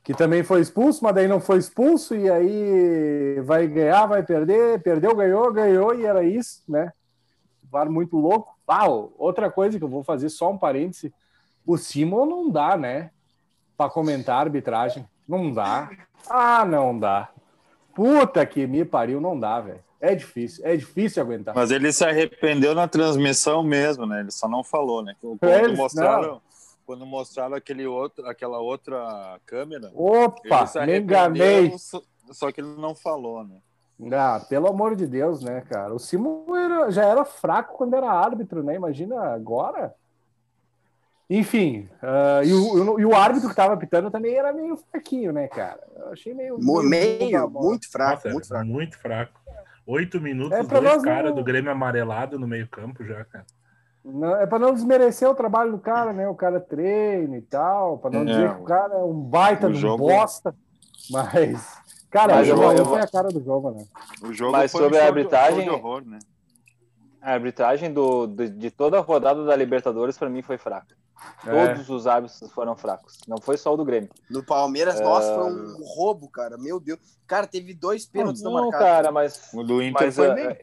que 0.03 0.13
também 0.15 0.43
foi 0.43 0.61
expulso, 0.61 1.03
mas 1.03 1.15
daí 1.15 1.29
não 1.29 1.41
foi 1.41 1.59
expulso, 1.59 2.15
e 2.15 2.29
aí 2.29 3.41
vai 3.43 3.67
ganhar, 3.67 4.07
vai 4.07 4.23
perder, 4.23 4.83
perdeu, 4.83 5.15
ganhou, 5.15 5.53
ganhou, 5.53 5.95
e 5.95 6.05
era 6.05 6.25
isso, 6.25 6.63
né? 6.69 6.93
VAR 7.71 7.91
muito 7.91 8.17
louco. 8.17 8.55
Ah, 8.67 8.89
outra 8.89 9.51
coisa 9.51 9.79
que 9.79 9.85
eu 9.85 9.89
vou 9.89 10.03
fazer, 10.03 10.29
só 10.29 10.51
um 10.51 10.59
parêntese, 10.59 11.13
o 11.67 11.77
Simon 11.77 12.27
não 12.27 12.51
dá, 12.51 12.77
né? 12.77 13.11
Para 13.77 13.91
comentar 13.91 14.37
a 14.37 14.41
arbitragem. 14.41 15.07
Não 15.29 15.53
dá. 15.53 15.91
Ah, 16.29 16.65
não 16.65 16.99
dá. 16.99 17.29
Puta 17.95 18.45
que 18.45 18.67
me 18.67 18.85
pariu, 18.85 19.21
não 19.21 19.39
dá, 19.39 19.61
velho. 19.61 19.81
É 20.01 20.15
difícil, 20.15 20.67
é 20.67 20.77
difícil 20.77 21.23
aguentar. 21.23 21.55
Mas 21.55 21.71
ele 21.71 21.93
se 21.93 22.05
arrependeu 22.05 22.75
na 22.75 22.89
transmissão 22.89 23.63
mesmo, 23.63 24.05
né? 24.05 24.21
Ele 24.21 24.31
só 24.33 24.49
não 24.49 24.65
falou, 24.65 25.03
né? 25.03 25.15
Quando 25.21 25.45
Eles, 25.45 25.79
mostraram, 25.79 26.23
não 26.23 26.41
quando 26.85 27.07
mostraram 27.07 27.55
aquele 27.55 27.87
outro, 27.87 28.27
aquela 28.27 28.59
outra 28.59 29.41
câmera. 29.47 29.91
Opa, 29.95 30.71
me 30.87 30.99
enganei. 30.99 31.75
Só 32.31 32.51
que 32.53 32.61
ele 32.61 32.77
não 32.77 32.95
falou, 32.95 33.45
né? 33.45 33.59
Ah, 34.13 34.41
pelo 34.49 34.69
amor 34.69 34.97
de 34.97 35.07
Deus, 35.07 35.43
né, 35.43 35.61
cara? 35.63 35.95
O 35.95 35.99
Simon 35.99 36.57
era, 36.57 36.91
já 36.91 37.05
era 37.05 37.25
fraco 37.25 37.77
quando 37.77 37.95
era 37.95 38.11
árbitro, 38.11 38.63
né? 38.63 38.75
Imagina 38.75 39.21
agora. 39.21 39.95
Enfim, 41.31 41.89
uh, 42.03 42.45
e, 42.45 42.53
o, 42.53 43.01
e, 43.01 43.07
o, 43.07 43.15
árbitro 43.15 43.49
que 43.49 43.53
estava 43.53 43.73
apitando 43.73 44.11
também 44.11 44.35
era 44.35 44.53
meio 44.53 44.77
fraquinho, 44.77 45.33
né, 45.33 45.49
cara? 45.49 45.81
Eu 45.97 46.13
achei 46.13 46.35
meio. 46.35 46.59
Meio, 46.59 46.83
meio 46.83 47.51
muito 47.51 47.91
fraco, 47.91 48.17
Nossa, 48.17 48.31
muito 48.31 48.49
fraco. 48.49 48.67
Muito 48.67 48.99
fraco. 48.99 49.41
Oito 49.87 50.21
minutos, 50.21 50.59
é, 50.59 50.63
dois 50.63 51.03
caras 51.03 51.31
não... 51.31 51.37
do 51.37 51.45
Grêmio 51.45 51.71
amarelado 51.71 52.39
no 52.39 52.47
meio-campo 52.47 53.05
já, 53.05 53.25
cara. 53.25 53.47
Não, 54.05 54.37
é 54.37 54.47
para 54.47 54.59
não 54.59 54.75
desmerecer 54.75 55.29
o 55.29 55.35
trabalho 55.35 55.73
do 55.73 55.79
cara, 55.79 56.13
né? 56.13 56.29
O 56.29 56.35
cara 56.35 56.61
treina 56.61 57.37
e 57.37 57.43
tal, 57.43 57.99
para 57.99 58.11
não 58.11 58.23
é, 58.23 58.25
dizer 58.25 58.55
que 58.55 58.61
o 58.63 58.65
cara 58.65 58.95
é 58.95 59.05
um 59.05 59.21
baita 59.21 59.71
de 59.71 59.79
jogo... 59.79 60.09
bosta. 60.09 60.55
Mas, 61.11 61.79
cara, 62.11 62.37
mas 62.37 62.49
o 62.49 62.57
jogo 62.57 62.85
foi 62.85 63.01
a 63.01 63.07
cara 63.07 63.29
do 63.29 63.43
jogo, 63.43 63.71
né? 63.71 63.85
O 64.23 64.33
jogo 64.33 64.53
mas 64.53 64.71
sobre 64.71 64.99
um 64.99 65.01
a 65.01 65.05
arbitragem, 65.05 65.71
horror, 65.71 66.05
né? 66.05 66.19
A 67.21 67.35
arbitragem 67.35 67.93
do, 67.93 68.27
de, 68.27 68.49
de 68.49 68.71
toda 68.71 68.99
a 68.99 69.01
rodada 69.01 69.45
da 69.45 69.55
Libertadores, 69.55 70.19
para 70.19 70.29
mim, 70.29 70.43
foi 70.43 70.59
fraca. 70.59 70.97
É. 71.47 71.75
Todos 71.75 71.89
os 71.89 72.07
árbitros 72.09 72.51
foram 72.53 72.77
fracos. 72.77 73.19
Não 73.29 73.39
foi 73.41 73.57
só 73.57 73.73
o 73.73 73.77
do 73.77 73.85
Grêmio. 73.85 74.11
No 74.29 74.45
Palmeiras, 74.45 74.99
uh... 74.99 75.05
nossa, 75.05 75.33
foi 75.33 75.53
um 75.53 75.85
roubo, 75.85 76.29
cara. 76.29 76.59
Meu 76.59 76.81
Deus. 76.81 76.99
Cara, 77.27 77.47
teve 77.47 77.73
dois 77.75 78.05
pênaltis 78.05 78.43
não, 78.43 78.53
não 78.53 78.71
cara, 78.71 79.13
mas. 79.13 79.51
O 79.53 79.63
do 79.63 79.81
Inter 79.81 80.07
mas, 80.07 80.17
foi 80.17 80.31
uh, 80.31 80.35
bem. 80.35 80.59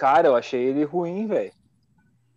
Cara, 0.00 0.28
eu 0.28 0.34
achei 0.34 0.62
ele 0.62 0.82
ruim, 0.82 1.26
velho. 1.26 1.52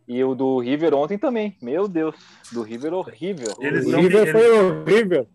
E 0.06 0.22
o 0.22 0.36
do 0.36 0.60
River 0.60 0.94
ontem 0.94 1.18
também. 1.18 1.56
Meu 1.62 1.88
Deus. 1.88 2.14
Do 2.52 2.62
River 2.62 2.94
horrível. 2.94 3.56
Eles 3.58 3.86
o 3.86 3.96
River 3.96 4.34
foi 4.34 4.52
horrível. 4.52 5.28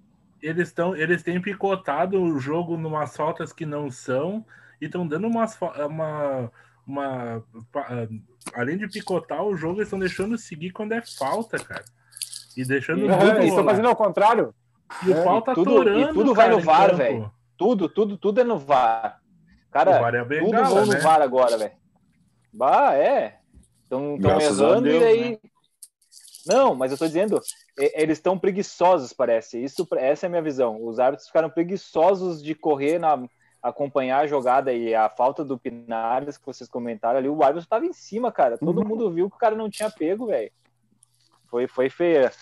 Eles, 0.43 0.71
tão, 0.71 0.95
eles 0.95 1.23
têm 1.23 1.41
picotado 1.41 2.21
o 2.21 2.39
jogo 2.39 2.77
numas 2.77 3.17
faltas 3.17 3.51
que 3.51 3.65
não 3.65 3.91
são 3.91 4.45
e 4.79 4.85
estão 4.85 5.09
dando 5.09 5.27
umas, 5.27 5.59
uma, 5.89 6.53
uma. 6.87 7.43
Além 8.53 8.77
de 8.77 8.87
picotar 8.89 9.43
o 9.43 9.57
jogo, 9.57 9.77
eles 9.77 9.87
estão 9.87 9.99
deixando 9.99 10.37
seguir 10.37 10.71
quando 10.73 10.93
é 10.93 11.01
falta, 11.01 11.59
cara. 11.59 11.85
E 12.55 12.63
deixando. 12.63 13.11
É, 13.11 13.37
eles 13.37 13.49
estão 13.49 13.65
fazendo 13.65 13.89
ao 13.89 13.97
contrário. 13.97 14.55
E 15.07 15.13
é, 15.13 15.19
o 15.19 15.25
pau 15.25 15.41
tá 15.41 15.55
tudo, 15.55 15.77
torando, 15.77 15.99
e 15.99 16.13
tudo 16.13 16.35
cara, 16.35 16.49
vai 16.49 16.59
no 16.59 16.63
VAR, 16.63 16.95
velho. 16.95 17.33
Tudo, 17.57 17.89
tudo, 17.89 18.19
tudo 18.19 18.39
é 18.39 18.45
no 18.45 18.59
VAR. 18.59 19.19
Cara, 19.71 19.99
VAR 19.99 20.15
é 20.15 20.25
tudo 20.25 20.51
gala, 20.51 20.85
no 20.85 20.93
né? 20.93 21.01
VAR 21.01 21.23
agora, 21.23 21.57
velho. 21.57 21.79
Bah, 22.53 22.95
é. 22.95 23.39
Estão 23.83 24.17
Deus, 24.19 25.03
e 25.03 25.07
aí. 25.07 25.31
Né? 25.31 25.39
Não, 26.47 26.75
mas 26.75 26.93
eu 26.93 26.99
tô 26.99 27.07
dizendo, 27.07 27.41
eles 27.77 28.19
estão 28.19 28.39
preguiçosos, 28.39 29.13
parece. 29.13 29.63
Isso, 29.63 29.87
essa 29.97 30.27
é 30.27 30.29
a 30.29 30.31
minha 30.31 30.43
visão. 30.43 30.83
Os 30.83 30.99
árbitros 30.99 31.27
ficaram 31.27 31.51
preguiçosos 31.51 32.43
de 32.43 32.55
correr 32.55 32.99
na 32.99 33.29
acompanhar 33.63 34.21
a 34.21 34.27
jogada 34.27 34.73
e 34.73 34.95
a 34.95 35.09
falta 35.09 35.45
do 35.45 35.59
Pinares 35.59 36.37
que 36.37 36.47
vocês 36.47 36.71
comentaram 36.71 37.19
ali. 37.19 37.29
O 37.29 37.43
árbitro 37.43 37.65
estava 37.65 37.85
em 37.85 37.93
cima, 37.93 38.31
cara. 38.31 38.57
Todo 38.57 38.81
uhum. 38.81 38.89
mundo 38.89 39.11
viu 39.11 39.29
que 39.29 39.37
o 39.37 39.39
cara 39.39 39.57
não 39.57 39.69
tinha 39.69 39.91
pego, 39.91 40.27
velho. 40.27 40.51
Foi, 41.51 41.67
foi 41.67 41.91
feia. 41.91 42.33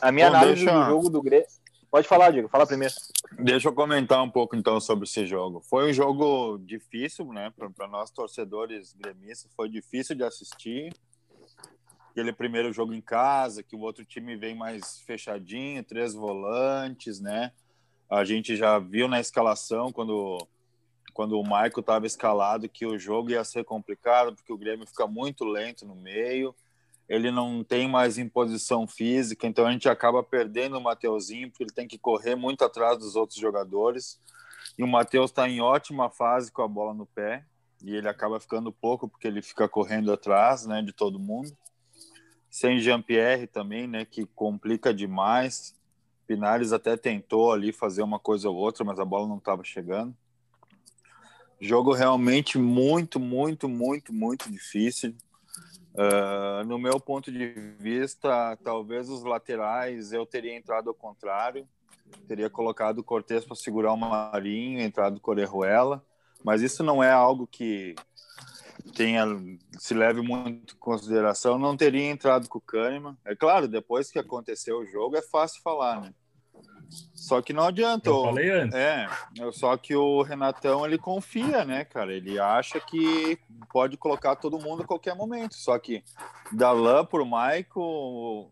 A 0.00 0.10
minha 0.10 0.30
Bom, 0.30 0.36
análise 0.36 0.64
deixa... 0.64 0.80
do 0.80 0.86
jogo 0.86 1.10
do 1.10 1.22
Grêmio. 1.22 1.46
Pode 1.92 2.08
falar, 2.08 2.30
Diego. 2.30 2.48
Fala 2.48 2.66
primeiro. 2.66 2.94
Deixa 3.38 3.68
eu 3.68 3.72
comentar 3.74 4.22
um 4.22 4.30
pouco 4.30 4.56
então 4.56 4.80
sobre 4.80 5.04
esse 5.04 5.26
jogo. 5.26 5.60
Foi 5.60 5.90
um 5.90 5.92
jogo 5.92 6.56
difícil, 6.56 7.30
né, 7.34 7.52
para 7.76 7.86
nós 7.86 8.10
torcedores 8.10 8.94
gremistas. 8.94 9.52
Foi 9.54 9.68
difícil 9.68 10.16
de 10.16 10.24
assistir. 10.24 10.90
Aquele 12.10 12.32
primeiro 12.32 12.72
jogo 12.72 12.94
em 12.94 13.00
casa, 13.02 13.62
que 13.62 13.76
o 13.76 13.80
outro 13.80 14.06
time 14.06 14.36
vem 14.36 14.54
mais 14.54 15.00
fechadinho, 15.00 15.84
três 15.84 16.14
volantes, 16.14 17.20
né? 17.20 17.52
A 18.08 18.24
gente 18.24 18.56
já 18.56 18.78
viu 18.78 19.06
na 19.06 19.20
escalação 19.20 19.92
quando 19.92 20.38
quando 21.12 21.38
o 21.38 21.42
Michael 21.42 21.72
estava 21.76 22.06
escalado 22.06 22.70
que 22.70 22.86
o 22.86 22.98
jogo 22.98 23.32
ia 23.32 23.44
ser 23.44 23.64
complicado 23.64 24.34
porque 24.34 24.50
o 24.50 24.56
Grêmio 24.56 24.86
fica 24.86 25.06
muito 25.06 25.44
lento 25.44 25.84
no 25.84 25.94
meio 25.94 26.54
ele 27.12 27.30
não 27.30 27.62
tem 27.62 27.86
mais 27.86 28.16
imposição 28.16 28.86
física, 28.86 29.46
então 29.46 29.66
a 29.66 29.70
gente 29.70 29.86
acaba 29.86 30.22
perdendo 30.22 30.78
o 30.78 30.80
Mateuzinho, 30.80 31.50
porque 31.50 31.64
ele 31.64 31.70
tem 31.70 31.86
que 31.86 31.98
correr 31.98 32.34
muito 32.34 32.64
atrás 32.64 32.96
dos 32.96 33.16
outros 33.16 33.38
jogadores. 33.38 34.18
E 34.78 34.82
o 34.82 34.88
Matheus 34.88 35.30
está 35.30 35.46
em 35.46 35.60
ótima 35.60 36.08
fase 36.08 36.50
com 36.50 36.62
a 36.62 36.68
bola 36.68 36.94
no 36.94 37.04
pé, 37.04 37.44
e 37.84 37.94
ele 37.94 38.08
acaba 38.08 38.40
ficando 38.40 38.72
pouco 38.72 39.06
porque 39.06 39.28
ele 39.28 39.42
fica 39.42 39.68
correndo 39.68 40.10
atrás 40.10 40.64
né, 40.64 40.80
de 40.80 40.90
todo 40.90 41.18
mundo. 41.18 41.54
Sem 42.48 42.78
Jean-Pierre 42.80 43.46
também, 43.46 43.86
né, 43.86 44.06
que 44.06 44.24
complica 44.24 44.94
demais. 44.94 45.74
Pinares 46.26 46.72
até 46.72 46.96
tentou 46.96 47.52
ali 47.52 47.74
fazer 47.74 48.00
uma 48.00 48.18
coisa 48.18 48.48
ou 48.48 48.56
outra, 48.56 48.84
mas 48.84 48.98
a 48.98 49.04
bola 49.04 49.28
não 49.28 49.36
estava 49.36 49.62
chegando. 49.62 50.16
Jogo 51.60 51.92
realmente 51.92 52.56
muito, 52.56 53.20
muito, 53.20 53.68
muito, 53.68 54.14
muito 54.14 54.50
difícil. 54.50 55.14
Uh, 55.94 56.64
no 56.66 56.78
meu 56.78 56.98
ponto 56.98 57.30
de 57.30 57.48
vista, 57.78 58.56
talvez 58.64 59.10
os 59.10 59.22
laterais 59.22 60.12
eu 60.12 60.24
teria 60.24 60.56
entrado 60.56 60.88
ao 60.88 60.94
contrário, 60.94 61.68
teria 62.26 62.48
colocado 62.48 62.98
o 62.98 63.04
Cortez 63.04 63.44
para 63.44 63.56
segurar 63.56 63.92
o 63.92 63.96
Marinho, 63.96 64.80
entrado 64.80 65.20
o 65.22 65.30
Orejuela, 65.30 66.02
mas 66.42 66.62
isso 66.62 66.82
não 66.82 67.02
é 67.02 67.10
algo 67.10 67.46
que 67.46 67.94
tenha 68.94 69.26
se 69.78 69.94
leve 69.94 70.20
muito 70.22 70.74
em 70.74 70.78
consideração. 70.78 71.58
Não 71.58 71.76
teria 71.76 72.10
entrado 72.10 72.48
com 72.48 72.58
o 72.58 72.60
Kahneman. 72.60 73.16
É 73.24 73.34
claro, 73.34 73.68
depois 73.68 74.10
que 74.10 74.18
aconteceu 74.18 74.78
o 74.78 74.86
jogo, 74.86 75.16
é 75.16 75.22
fácil 75.22 75.62
falar, 75.62 76.00
né? 76.00 76.14
Só 77.14 77.40
que 77.40 77.52
não 77.52 77.64
adianta. 77.64 78.10
Eu 78.10 78.24
falei 78.24 78.50
antes. 78.50 78.74
É, 78.74 79.06
só 79.52 79.76
que 79.76 79.94
o 79.94 80.22
Renatão 80.22 80.84
ele 80.84 80.98
confia, 80.98 81.64
né, 81.64 81.84
cara? 81.84 82.12
Ele 82.12 82.38
acha 82.38 82.80
que 82.80 83.38
pode 83.72 83.96
colocar 83.96 84.36
todo 84.36 84.58
mundo 84.58 84.82
a 84.82 84.86
qualquer 84.86 85.14
momento. 85.14 85.54
Só 85.54 85.78
que 85.78 86.02
Dalan 86.52 87.04
por 87.04 87.24
Michael 87.24 88.50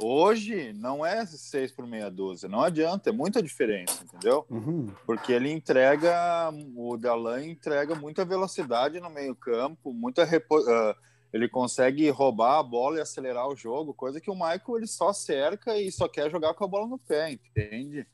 hoje 0.00 0.72
não 0.72 1.04
é 1.04 1.24
6 1.24 1.72
por 1.72 1.86
meia 1.86 2.10
dúzia. 2.10 2.48
Não 2.48 2.60
adianta, 2.60 3.10
é 3.10 3.12
muita 3.12 3.42
diferença, 3.42 4.04
entendeu? 4.04 4.44
Uhum. 4.50 4.92
Porque 5.06 5.32
ele 5.32 5.50
entrega, 5.50 6.50
o 6.76 6.96
Dalan 6.96 7.44
entrega 7.44 7.94
muita 7.94 8.24
velocidade 8.24 9.00
no 9.00 9.10
meio-campo, 9.10 9.92
muita 9.92 10.24
repo, 10.24 10.58
uh, 10.58 10.94
ele 11.32 11.48
consegue 11.48 12.08
roubar 12.10 12.58
a 12.58 12.62
bola 12.62 12.98
e 12.98 13.00
acelerar 13.00 13.48
o 13.48 13.56
jogo, 13.56 13.94
coisa 13.94 14.20
que 14.20 14.30
o 14.30 14.34
Michael 14.34 14.76
ele 14.76 14.86
só 14.86 15.12
cerca 15.12 15.78
e 15.78 15.90
só 15.90 16.06
quer 16.06 16.30
jogar 16.30 16.54
com 16.54 16.64
a 16.64 16.68
bola 16.68 16.86
no 16.86 16.98
pé, 16.98 17.32
entende? 17.32 18.06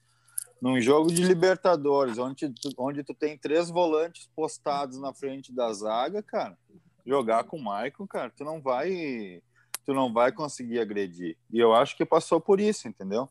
Num 0.61 0.81
jogo 0.81 1.13
de 1.13 1.23
Libertadores, 1.23 2.19
onde 2.19 2.49
tu, 2.49 2.71
onde 2.79 3.03
tu 3.03 3.15
tem 3.15 3.37
três 3.37 3.69
volantes 3.71 4.29
postados 4.35 4.99
na 5.01 5.13
frente 5.13 5.53
da 5.53 5.73
zaga, 5.73 6.23
cara, 6.23 6.57
jogar 7.05 7.45
com 7.45 7.57
o 7.57 7.61
Michael, 7.61 8.07
cara, 8.09 8.31
tu 8.31 8.45
não 8.45 8.61
vai 8.61 9.43
tu 9.85 9.95
não 9.95 10.13
vai 10.13 10.31
conseguir 10.31 10.81
agredir. 10.81 11.39
E 11.51 11.59
eu 11.59 11.73
acho 11.73 11.97
que 11.97 12.05
passou 12.05 12.39
por 12.39 12.61
isso, 12.61 12.87
entendeu? 12.87 13.27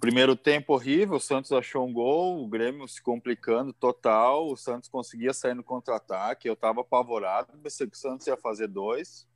Primeiro 0.00 0.34
tempo 0.34 0.72
horrível, 0.72 1.16
o 1.16 1.20
Santos 1.20 1.52
achou 1.52 1.86
um 1.86 1.92
gol, 1.92 2.42
o 2.42 2.48
Grêmio 2.48 2.88
se 2.88 3.02
complicando 3.02 3.70
total, 3.70 4.50
o 4.50 4.56
Santos 4.56 4.88
conseguia 4.88 5.34
sair 5.34 5.52
no 5.52 5.62
contra-ataque, 5.62 6.48
eu 6.48 6.54
estava 6.54 6.80
apavorado, 6.80 7.52
pensei 7.62 7.86
que 7.86 7.94
o 7.94 8.00
Santos 8.00 8.26
ia 8.26 8.36
fazer 8.38 8.66
dois. 8.66 9.28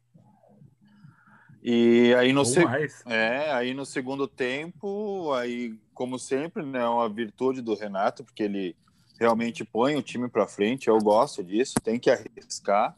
E 1.62 2.14
aí 2.14 2.32
no, 2.32 2.46
se... 2.46 2.60
é, 3.04 3.52
aí 3.52 3.74
no 3.74 3.84
segundo 3.84 4.26
tempo, 4.26 5.34
aí 5.34 5.78
como 5.92 6.18
sempre, 6.18 6.64
né, 6.64 6.86
uma 6.86 7.10
virtude 7.10 7.60
do 7.60 7.74
Renato, 7.74 8.24
porque 8.24 8.44
ele 8.44 8.74
realmente 9.20 9.66
põe 9.66 9.96
o 9.96 10.02
time 10.02 10.30
para 10.30 10.46
frente, 10.46 10.88
eu 10.88 10.98
gosto 10.98 11.44
disso, 11.44 11.74
tem 11.84 11.98
que 11.98 12.10
arriscar. 12.10 12.96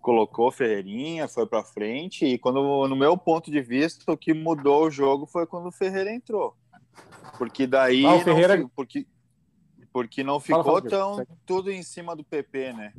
Colocou 0.00 0.50
Ferreirinha, 0.50 1.28
foi 1.28 1.46
para 1.46 1.62
frente 1.62 2.26
e 2.26 2.36
quando 2.38 2.88
no 2.88 2.96
meu 2.96 3.16
ponto 3.16 3.52
de 3.52 3.60
vista, 3.60 4.10
o 4.10 4.16
que 4.16 4.34
mudou 4.34 4.86
o 4.86 4.90
jogo 4.90 5.26
foi 5.26 5.46
quando 5.46 5.68
o 5.68 5.72
Ferreira 5.72 6.12
entrou 6.12 6.56
porque 7.38 7.66
daí. 7.66 8.04
Ah, 8.04 8.18
Ferreira... 8.20 8.56
não, 8.56 8.68
porque, 8.68 9.06
porque 9.92 10.22
não 10.22 10.40
ficou 10.40 10.64
fala, 10.64 10.78
fala, 10.78 10.90
tão 10.90 11.26
tudo 11.46 11.70
em 11.70 11.82
cima 11.82 12.16
do 12.16 12.24
PP, 12.24 12.72
né? 12.72 12.92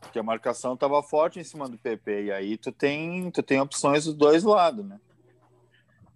Porque 0.00 0.18
a 0.18 0.22
marcação 0.22 0.74
estava 0.74 1.02
forte 1.02 1.38
em 1.38 1.44
cima 1.44 1.68
do 1.68 1.78
PP. 1.78 2.24
E 2.24 2.32
aí 2.32 2.56
tu 2.56 2.72
tem, 2.72 3.30
tu 3.30 3.42
tem 3.42 3.60
opções 3.60 4.04
dos 4.04 4.14
dois 4.14 4.42
lados, 4.42 4.84
né? 4.84 4.98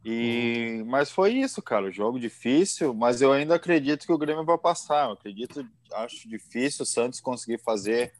E, 0.05 0.81
uhum. 0.81 0.87
mas 0.87 1.11
foi 1.11 1.33
isso, 1.33 1.63
cara. 1.63 1.87
O 1.87 1.93
jogo 1.93 2.19
difícil, 2.19 2.93
mas 2.93 3.23
eu 3.23 3.33
ainda 3.33 3.55
acredito 3.55 4.07
que 4.07 4.13
o 4.13 4.19
Grêmio 4.19 4.45
vai 4.45 4.59
passar. 4.59 5.07
Eu 5.07 5.13
acredito, 5.13 5.67
acho 5.95 6.29
difícil 6.29 6.83
o 6.83 6.87
Santos 6.87 7.21
conseguir 7.21 7.59
fazer 7.59 8.13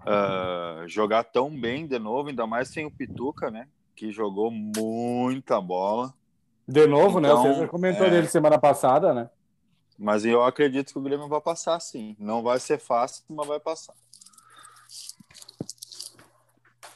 uh, 0.00 0.86
jogar 0.86 1.24
tão 1.24 1.50
bem 1.50 1.86
de 1.86 1.98
novo, 1.98 2.28
ainda 2.28 2.46
mais 2.46 2.68
sem 2.68 2.84
o 2.84 2.90
Pituca, 2.90 3.50
né? 3.50 3.66
Que 3.96 4.10
jogou 4.10 4.50
muita 4.50 5.60
bola. 5.60 6.12
De 6.70 6.86
novo, 6.86 7.18
então, 7.18 7.20
né? 7.20 7.28
O 7.28 7.40
então, 7.40 7.42
César 7.54 7.68
comentou 7.68 8.06
é... 8.06 8.10
dele 8.10 8.28
semana 8.28 8.56
passada, 8.56 9.12
né? 9.12 9.28
Mas 9.98 10.24
eu 10.24 10.44
acredito 10.44 10.92
que 10.92 10.98
o 10.98 11.02
Grêmio 11.02 11.28
vai 11.28 11.40
passar, 11.40 11.78
sim. 11.80 12.16
Não 12.18 12.42
vai 12.42 12.60
ser 12.60 12.78
fácil, 12.78 13.24
mas 13.28 13.46
vai 13.46 13.58
passar. 13.58 13.92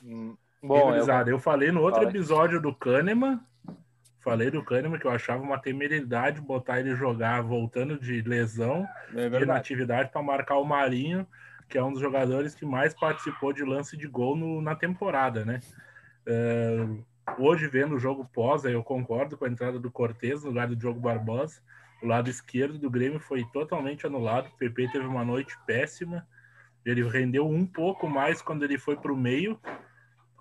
Hum, 0.02 0.37
bom, 0.62 0.95
eu... 0.95 1.07
eu 1.26 1.38
falei 1.40 1.73
no 1.73 1.83
outro 1.83 2.04
episódio 2.04 2.61
do 2.61 2.73
Kahneman, 2.73 3.40
falei 4.21 4.49
do 4.49 4.64
Kahneman 4.64 4.99
que 4.99 5.07
eu 5.07 5.11
achava 5.11 5.43
uma 5.43 5.59
temeridade 5.59 6.40
botar 6.40 6.78
ele 6.78 6.95
jogar 6.95 7.43
voltando 7.43 7.99
de 7.99 8.23
lesão 8.23 8.87
é 9.14 9.28
de 9.28 9.43
inatividade 9.43 10.11
para 10.11 10.23
marcar 10.23 10.59
o 10.59 10.64
Marinho, 10.64 11.26
que 11.69 11.76
é 11.76 11.83
um 11.83 11.93
dos 11.93 12.00
jogadores 12.00 12.54
que 12.54 12.64
mais 12.64 12.95
participou 12.95 13.52
de 13.52 13.64
lance 13.64 13.97
de 13.97 14.07
gol 14.07 14.37
no, 14.37 14.62
na 14.62 14.76
temporada, 14.76 15.45
né? 15.45 15.61
Uh, 16.26 17.04
hoje 17.38 17.66
vendo 17.66 17.95
o 17.95 17.99
jogo 17.99 18.25
pós, 18.33 18.64
eu 18.64 18.83
concordo 18.83 19.37
com 19.37 19.45
a 19.45 19.49
entrada 19.49 19.78
do 19.78 19.90
Cortez 19.90 20.43
no 20.43 20.49
lugar 20.49 20.69
do 20.69 20.76
Diogo 20.76 21.00
Barbosa. 21.00 21.61
O 22.02 22.07
lado 22.07 22.28
esquerdo 22.28 22.78
do 22.78 22.90
Grêmio 22.90 23.19
foi 23.19 23.45
totalmente 23.52 24.07
anulado. 24.07 24.49
O 24.49 24.57
PP 24.57 24.88
teve 24.93 25.07
uma 25.07 25.25
noite 25.25 25.57
péssima. 25.66 26.26
Ele 26.85 27.02
rendeu 27.09 27.49
um 27.49 27.66
pouco 27.66 28.09
mais 28.09 28.43
quando 28.43 28.62
ele 28.62 28.78
foi 28.78 28.97
para 28.97 29.12
o 29.12 29.16
meio, 29.16 29.59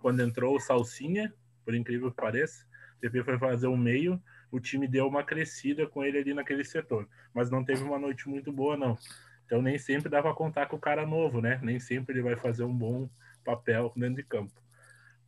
quando 0.01 0.21
entrou 0.21 0.55
o 0.55 0.59
Salsinha, 0.59 1.33
por 1.63 1.73
incrível 1.73 2.11
que 2.11 2.17
pareça. 2.17 2.65
O 2.97 3.01
PP 3.01 3.23
foi 3.23 3.39
fazer 3.39 3.67
o 3.67 3.77
meio, 3.77 4.21
o 4.51 4.59
time 4.59 4.87
deu 4.87 5.07
uma 5.07 5.23
crescida 5.23 5.87
com 5.87 6.03
ele 6.03 6.17
ali 6.17 6.33
naquele 6.33 6.63
setor. 6.63 7.07
Mas 7.33 7.49
não 7.49 7.63
teve 7.63 7.83
uma 7.83 7.97
noite 7.97 8.27
muito 8.27 8.51
boa, 8.51 8.75
não. 8.75 8.97
Então 9.45 9.61
nem 9.61 9.77
sempre 9.77 10.09
dá 10.09 10.21
para 10.21 10.33
contar 10.33 10.65
com 10.67 10.75
o 10.75 10.79
cara 10.79 11.05
novo, 11.05 11.41
né? 11.41 11.59
Nem 11.63 11.79
sempre 11.79 12.15
ele 12.15 12.23
vai 12.23 12.35
fazer 12.35 12.63
um 12.63 12.75
bom 12.75 13.09
papel 13.43 13.91
dentro 13.95 14.15
de 14.15 14.23
campo. 14.23 14.62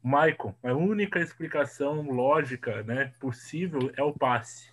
Maicon, 0.05 0.53
a 0.61 0.71
única 0.71 1.19
explicação 1.19 2.03
lógica, 2.03 2.83
né, 2.83 3.11
possível 3.19 3.91
é 3.97 4.03
o 4.03 4.13
passe. 4.13 4.69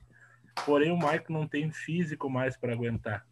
Porém, 0.67 0.93
o 0.93 0.97
Maicon 0.99 1.33
não 1.33 1.49
tem 1.49 1.71
físico 1.71 2.29
mais 2.29 2.55
para 2.55 2.75
aguentar. 2.75 3.25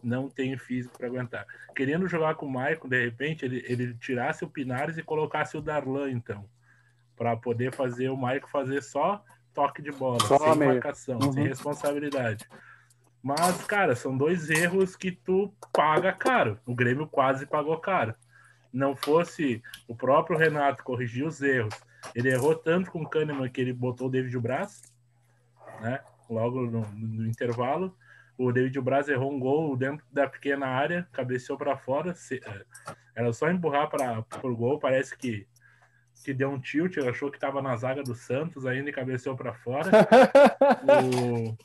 Não 0.00 0.30
tem 0.30 0.56
físico 0.56 0.96
para 0.96 1.08
aguentar. 1.08 1.44
Querendo 1.74 2.06
jogar 2.06 2.36
com 2.36 2.46
o 2.46 2.50
Maicon, 2.50 2.88
de 2.88 3.04
repente, 3.04 3.44
ele, 3.44 3.60
ele 3.66 3.94
tirasse 3.94 4.44
o 4.44 4.48
Pinares 4.48 4.98
e 4.98 5.02
colocasse 5.02 5.56
o 5.56 5.60
Darlan, 5.60 6.12
então, 6.12 6.48
para 7.16 7.36
poder 7.36 7.74
fazer 7.74 8.08
o 8.08 8.16
Maicon 8.16 8.46
fazer 8.46 8.80
só 8.80 9.20
toque 9.52 9.82
de 9.82 9.90
bola, 9.90 10.20
só 10.20 10.38
sem 10.38 10.56
meio. 10.56 10.74
marcação, 10.74 11.18
uhum. 11.20 11.32
sem 11.32 11.48
responsabilidade. 11.48 12.48
Mas, 13.20 13.64
cara, 13.64 13.96
são 13.96 14.16
dois 14.16 14.48
erros 14.48 14.94
que 14.94 15.10
tu 15.10 15.52
paga 15.72 16.12
caro. 16.12 16.60
O 16.64 16.72
Grêmio 16.72 17.08
quase 17.08 17.46
pagou 17.46 17.76
caro 17.78 18.14
não 18.76 18.94
fosse 18.94 19.62
o 19.88 19.96
próprio 19.96 20.38
Renato 20.38 20.84
corrigir 20.84 21.26
os 21.26 21.40
erros, 21.40 21.74
ele 22.14 22.30
errou 22.30 22.54
tanto 22.54 22.90
com 22.90 23.02
o 23.02 23.08
Kahneman 23.08 23.48
que 23.48 23.60
ele 23.60 23.72
botou 23.72 24.08
o 24.08 24.10
David 24.10 24.38
Braz, 24.38 24.82
né? 25.80 26.00
Logo 26.28 26.66
no, 26.66 26.82
no 26.92 27.26
intervalo. 27.26 27.96
O 28.36 28.52
David 28.52 28.78
Braz 28.82 29.08
errou 29.08 29.32
um 29.32 29.40
gol 29.40 29.74
dentro 29.76 30.04
da 30.12 30.28
pequena 30.28 30.66
área, 30.66 31.08
cabeceou 31.10 31.56
para 31.56 31.76
fora. 31.76 32.14
Se, 32.14 32.36
é, 32.44 32.64
era 33.14 33.32
só 33.32 33.50
empurrar 33.50 33.88
para 33.88 34.24
o 34.42 34.56
gol. 34.56 34.78
Parece 34.78 35.16
que, 35.16 35.46
que 36.22 36.34
deu 36.34 36.50
um 36.50 36.60
tilt. 36.60 36.98
achou 36.98 37.30
que 37.30 37.38
estava 37.38 37.62
na 37.62 37.74
zaga 37.76 38.02
do 38.02 38.14
Santos 38.14 38.66
ainda 38.66 38.90
e 38.90 38.92
cabeceou 38.92 39.36
para 39.36 39.54
fora. 39.54 39.90
o, 40.84 41.56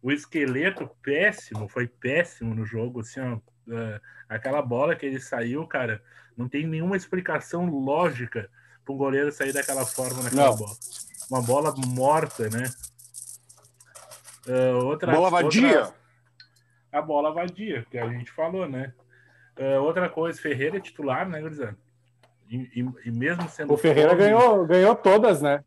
o 0.00 0.12
esqueleto 0.12 0.88
péssimo, 1.02 1.68
foi 1.68 1.88
péssimo 1.88 2.54
no 2.54 2.64
jogo. 2.64 3.00
Assim, 3.00 3.18
ó, 3.20 3.38
é, 3.74 4.00
aquela 4.28 4.62
bola 4.62 4.94
que 4.94 5.04
ele 5.04 5.18
saiu, 5.18 5.66
cara 5.66 6.00
não 6.36 6.48
tem 6.48 6.66
nenhuma 6.66 6.96
explicação 6.96 7.66
lógica 7.66 8.50
para 8.84 8.94
um 8.94 8.98
goleiro 8.98 9.30
sair 9.30 9.52
daquela 9.52 9.84
forma 9.84 10.22
naquela 10.22 10.50
Não. 10.50 10.56
bola. 10.56 10.76
Uma 11.30 11.42
bola 11.42 11.74
morta, 11.86 12.48
né? 12.48 12.70
Uh, 14.46 14.84
outra, 14.84 15.12
bola 15.12 15.30
vadia. 15.30 15.80
Outra, 15.80 15.94
a 16.92 17.02
bola 17.02 17.32
vadia, 17.32 17.86
que 17.90 17.98
a 17.98 18.08
gente 18.08 18.32
falou, 18.32 18.68
né? 18.68 18.92
Uh, 19.56 19.80
outra 19.82 20.08
coisa, 20.08 20.40
Ferreira 20.40 20.78
é 20.78 20.80
titular, 20.80 21.28
né, 21.28 21.40
Grisano? 21.40 21.76
E, 22.50 22.56
e, 22.74 23.08
e, 23.08 23.10
mesmo 23.12 23.48
sendo. 23.48 23.72
O 23.72 23.76
Ferreira 23.76 24.10
fome, 24.10 24.22
ganhou, 24.22 24.66
ganhou 24.66 24.96
todas, 24.96 25.40
né? 25.40 25.62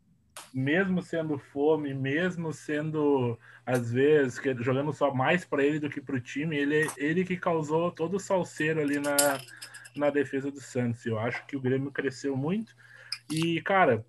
Mesmo 0.52 1.00
sendo 1.00 1.38
fome, 1.38 1.94
mesmo 1.94 2.52
sendo, 2.52 3.38
às 3.64 3.90
vezes, 3.90 4.38
que, 4.38 4.54
jogando 4.62 4.92
só 4.92 5.14
mais 5.14 5.44
para 5.44 5.64
ele 5.64 5.78
do 5.78 5.88
que 5.88 6.00
para 6.00 6.16
o 6.16 6.20
time, 6.20 6.56
ele, 6.56 6.90
ele 6.98 7.24
que 7.24 7.36
causou 7.36 7.90
todo 7.90 8.16
o 8.16 8.20
salseiro 8.20 8.80
ali 8.80 8.98
na, 8.98 9.16
na 9.96 10.10
defesa 10.10 10.50
do 10.50 10.60
Santos. 10.60 11.04
Eu 11.06 11.18
acho 11.18 11.44
que 11.46 11.56
o 11.56 11.60
Grêmio 11.60 11.90
cresceu 11.90 12.36
muito. 12.36 12.74
E, 13.30 13.60
cara, 13.62 14.04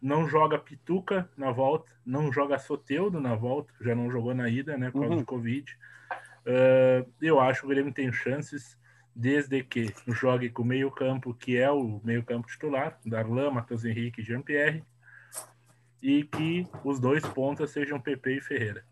não 0.00 0.26
joga 0.28 0.58
Pituca 0.58 1.28
na 1.36 1.50
volta, 1.50 1.92
não 2.04 2.32
joga 2.32 2.58
Soteudo 2.58 3.20
na 3.20 3.34
volta, 3.34 3.72
já 3.80 3.94
não 3.94 4.10
jogou 4.10 4.34
na 4.34 4.48
ida, 4.48 4.76
né, 4.78 4.90
por 4.90 5.00
causa 5.00 5.14
uhum. 5.14 5.20
do 5.20 5.26
Covid. 5.26 5.78
Uh, 6.40 7.10
eu 7.20 7.38
acho 7.38 7.60
que 7.60 7.66
o 7.66 7.70
Grêmio 7.70 7.92
tem 7.92 8.10
chances, 8.10 8.78
desde 9.14 9.62
que 9.62 9.92
jogue 10.08 10.48
com 10.48 10.62
o 10.62 10.66
meio-campo, 10.66 11.34
que 11.34 11.56
é 11.58 11.70
o 11.70 12.00
meio-campo 12.02 12.48
titular, 12.48 12.98
Darlan, 13.04 13.50
Matheus 13.50 13.84
Henrique 13.84 14.22
e 14.22 14.24
Jean-Pierre, 14.24 14.82
e 16.02 16.24
que 16.24 16.66
os 16.82 16.98
dois 16.98 17.22
pontas 17.26 17.70
sejam 17.70 18.00
PP 18.00 18.36
e 18.36 18.40
Ferreira. 18.40 18.84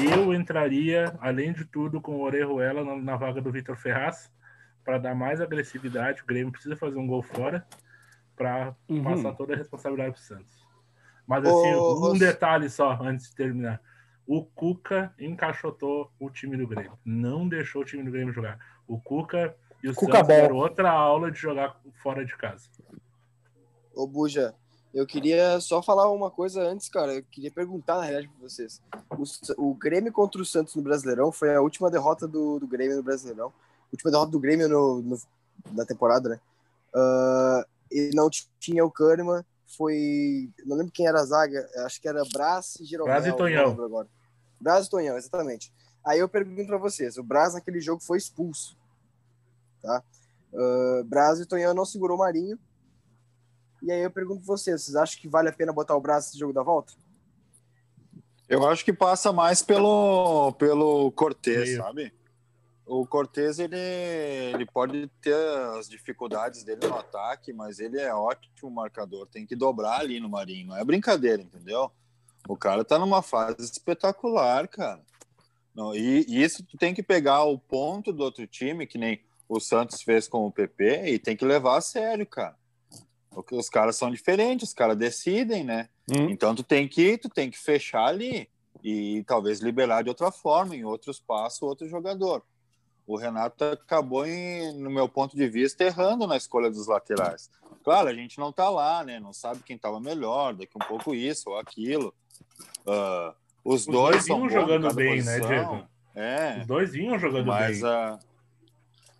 Eu 0.00 0.34
entraria, 0.34 1.16
além 1.20 1.52
de 1.52 1.64
tudo, 1.64 2.00
com 2.00 2.16
o 2.16 2.22
Orejuela 2.22 2.84
na, 2.84 2.96
na 2.96 3.16
vaga 3.16 3.40
do 3.40 3.52
Vitor 3.52 3.76
Ferraz, 3.76 4.30
para 4.86 4.98
dar 4.98 5.14
mais 5.16 5.40
agressividade. 5.40 6.22
O 6.22 6.26
Grêmio 6.26 6.52
precisa 6.52 6.76
fazer 6.76 6.96
um 6.96 7.08
gol 7.08 7.20
fora 7.20 7.66
para 8.36 8.72
uhum. 8.88 9.02
passar 9.02 9.34
toda 9.34 9.52
a 9.52 9.56
responsabilidade 9.56 10.12
para 10.12 10.20
o 10.20 10.22
Santos. 10.22 10.64
Mas 11.26 11.44
assim, 11.44 11.74
um 11.74 12.16
detalhe 12.16 12.70
só 12.70 12.96
antes 13.02 13.28
de 13.28 13.34
terminar. 13.34 13.82
O 14.24 14.44
Cuca 14.44 15.12
encaixotou 15.18 16.10
o 16.20 16.30
time 16.30 16.56
do 16.56 16.68
Grêmio. 16.68 16.96
Não 17.04 17.48
deixou 17.48 17.82
o 17.82 17.84
time 17.84 18.04
do 18.04 18.12
Grêmio 18.12 18.32
jogar. 18.32 18.60
O 18.86 19.00
Cuca 19.00 19.56
e 19.82 19.88
o 19.88 19.94
Cuca 19.94 20.18
Santos 20.18 20.28
deram 20.28 20.56
outra 20.56 20.90
aula 20.90 21.32
de 21.32 21.38
jogar 21.38 21.80
fora 22.00 22.24
de 22.24 22.36
casa. 22.36 22.68
Ô, 23.92 24.06
Buja, 24.06 24.54
eu 24.94 25.04
queria 25.04 25.58
só 25.58 25.82
falar 25.82 26.08
uma 26.12 26.30
coisa 26.30 26.62
antes, 26.62 26.88
cara. 26.88 27.14
Eu 27.14 27.24
queria 27.24 27.50
perguntar, 27.50 27.96
na 27.96 28.04
realidade, 28.04 28.28
para 28.28 28.48
vocês. 28.48 28.80
O, 29.58 29.70
o, 29.70 29.74
Grêmio 29.74 30.12
contra 30.12 30.40
o 30.40 30.44
Santos 30.44 30.76
no 30.76 30.82
Brasileirão 30.82 31.32
foi 31.32 31.54
a 31.54 31.60
última 31.60 31.90
derrota 31.90 32.28
do, 32.28 32.60
do 32.60 32.68
Grêmio 32.68 32.96
no 32.96 33.02
Brasileirão 33.02 33.52
última 33.92 34.10
derrota 34.10 34.30
do 34.30 34.40
Grêmio 34.40 34.68
no, 34.68 35.02
no 35.02 35.20
da 35.72 35.84
temporada, 35.84 36.28
né? 36.28 36.40
Uh, 36.94 37.64
e 37.90 38.10
não 38.14 38.28
tinha 38.58 38.84
o 38.84 38.90
Kahneman, 38.90 39.44
foi. 39.76 40.50
Não 40.64 40.76
lembro 40.76 40.92
quem 40.92 41.06
era 41.06 41.20
a 41.20 41.24
zaga, 41.24 41.68
acho 41.84 42.00
que 42.00 42.08
era 42.08 42.22
Brás 42.32 42.76
e 42.80 42.84
Jeromel. 42.84 43.14
Brás 43.14 43.26
e 43.26 43.36
Tonhão. 43.36 43.72
Agora. 43.84 44.08
Brás 44.60 44.86
e 44.86 44.90
Tonhão, 44.90 45.16
exatamente. 45.16 45.72
Aí 46.04 46.18
eu 46.18 46.28
pergunto 46.28 46.66
para 46.66 46.78
vocês: 46.78 47.16
o 47.16 47.22
Brás 47.22 47.54
naquele 47.54 47.80
jogo 47.80 48.02
foi 48.02 48.18
expulso. 48.18 48.76
Tá? 49.82 50.02
Uh, 50.52 51.04
Brás 51.04 51.40
e 51.40 51.46
Tonhão 51.46 51.74
não 51.74 51.84
segurou 51.84 52.16
o 52.16 52.20
Marinho. 52.20 52.58
E 53.82 53.90
aí 53.90 54.02
eu 54.02 54.10
pergunto 54.10 54.40
para 54.40 54.56
vocês: 54.56 54.82
vocês 54.82 54.96
acham 54.96 55.20
que 55.20 55.28
vale 55.28 55.48
a 55.48 55.52
pena 55.52 55.72
botar 55.72 55.96
o 55.96 56.00
Brás 56.00 56.26
nesse 56.26 56.38
jogo 56.38 56.52
da 56.52 56.62
volta? 56.62 56.92
Eu 58.48 58.66
acho 58.68 58.84
que 58.84 58.92
passa 58.92 59.32
mais 59.32 59.60
pelo, 59.60 60.52
pelo 60.52 61.10
Cortez, 61.12 61.76
sabe? 61.76 62.14
O 62.86 63.04
Cortez 63.04 63.58
ele, 63.58 63.76
ele 63.76 64.64
pode 64.64 65.08
ter 65.20 65.34
as 65.76 65.88
dificuldades 65.88 66.62
dele 66.62 66.86
no 66.86 66.94
ataque, 66.94 67.52
mas 67.52 67.80
ele 67.80 68.00
é 68.00 68.14
ótimo 68.14 68.70
marcador. 68.70 69.26
Tem 69.26 69.44
que 69.44 69.56
dobrar 69.56 70.00
ali 70.00 70.20
no 70.20 70.28
Marinho. 70.28 70.68
Não 70.68 70.76
é 70.76 70.84
brincadeira, 70.84 71.42
entendeu? 71.42 71.90
O 72.48 72.56
cara 72.56 72.84
tá 72.84 72.96
numa 72.96 73.22
fase 73.22 73.56
espetacular, 73.60 74.68
cara. 74.68 75.00
Não, 75.74 75.94
e, 75.94 76.24
e, 76.28 76.42
isso 76.42 76.64
tu 76.64 76.78
tem 76.78 76.94
que 76.94 77.02
pegar 77.02 77.42
o 77.42 77.58
ponto 77.58 78.12
do 78.12 78.22
outro 78.22 78.46
time, 78.46 78.86
que 78.86 78.96
nem 78.96 79.20
o 79.48 79.58
Santos 79.58 80.00
fez 80.00 80.28
com 80.28 80.46
o 80.46 80.52
PP, 80.52 81.08
e 81.08 81.18
tem 81.18 81.36
que 81.36 81.44
levar 81.44 81.76
a 81.76 81.80
sério, 81.80 82.24
cara. 82.24 82.56
Porque 83.30 83.54
os 83.54 83.68
caras 83.68 83.96
são 83.96 84.10
diferentes, 84.10 84.68
os 84.68 84.74
caras 84.74 84.96
decidem, 84.96 85.64
né? 85.64 85.88
Hum. 86.08 86.30
Então 86.30 86.54
tu 86.54 86.62
tem 86.62 86.88
que 86.88 87.18
tu 87.18 87.28
tem 87.28 87.50
que 87.50 87.58
fechar 87.58 88.06
ali 88.06 88.48
e 88.82 89.24
talvez 89.24 89.60
liberar 89.60 90.02
de 90.02 90.08
outra 90.08 90.30
forma, 90.30 90.74
em 90.74 90.84
outro 90.84 91.10
espaço, 91.10 91.66
outro 91.66 91.88
jogador 91.88 92.42
o 93.06 93.16
Renato 93.16 93.64
acabou, 93.64 94.26
em, 94.26 94.74
no 94.74 94.90
meu 94.90 95.08
ponto 95.08 95.36
de 95.36 95.48
vista, 95.48 95.84
errando 95.84 96.26
na 96.26 96.36
escolha 96.36 96.70
dos 96.70 96.86
laterais. 96.88 97.50
Claro, 97.84 98.08
a 98.08 98.14
gente 98.14 98.38
não 98.38 98.50
está 98.50 98.68
lá, 98.68 99.04
né? 99.04 99.20
Não 99.20 99.32
sabe 99.32 99.62
quem 99.62 99.76
estava 99.76 100.00
melhor, 100.00 100.54
daqui 100.54 100.72
um 100.74 100.86
pouco 100.86 101.14
isso 101.14 101.50
ou 101.50 101.58
aquilo. 101.58 102.12
Uh, 102.84 103.32
os, 103.64 103.82
os, 103.82 103.86
dois, 103.86 104.24
vinham 104.24 104.48
jogando 104.48 104.92
bem, 104.92 105.22
né, 105.22 105.38
posição. 105.38 105.48
né, 105.48 105.54
Diego? 105.54 105.88
É. 106.14 106.58
Os 106.60 106.66
dois 106.66 106.92
vinham 106.92 107.18
jogando 107.18 107.46
mas, 107.46 107.80
bem. 107.80 107.90
Uh, 107.90 108.18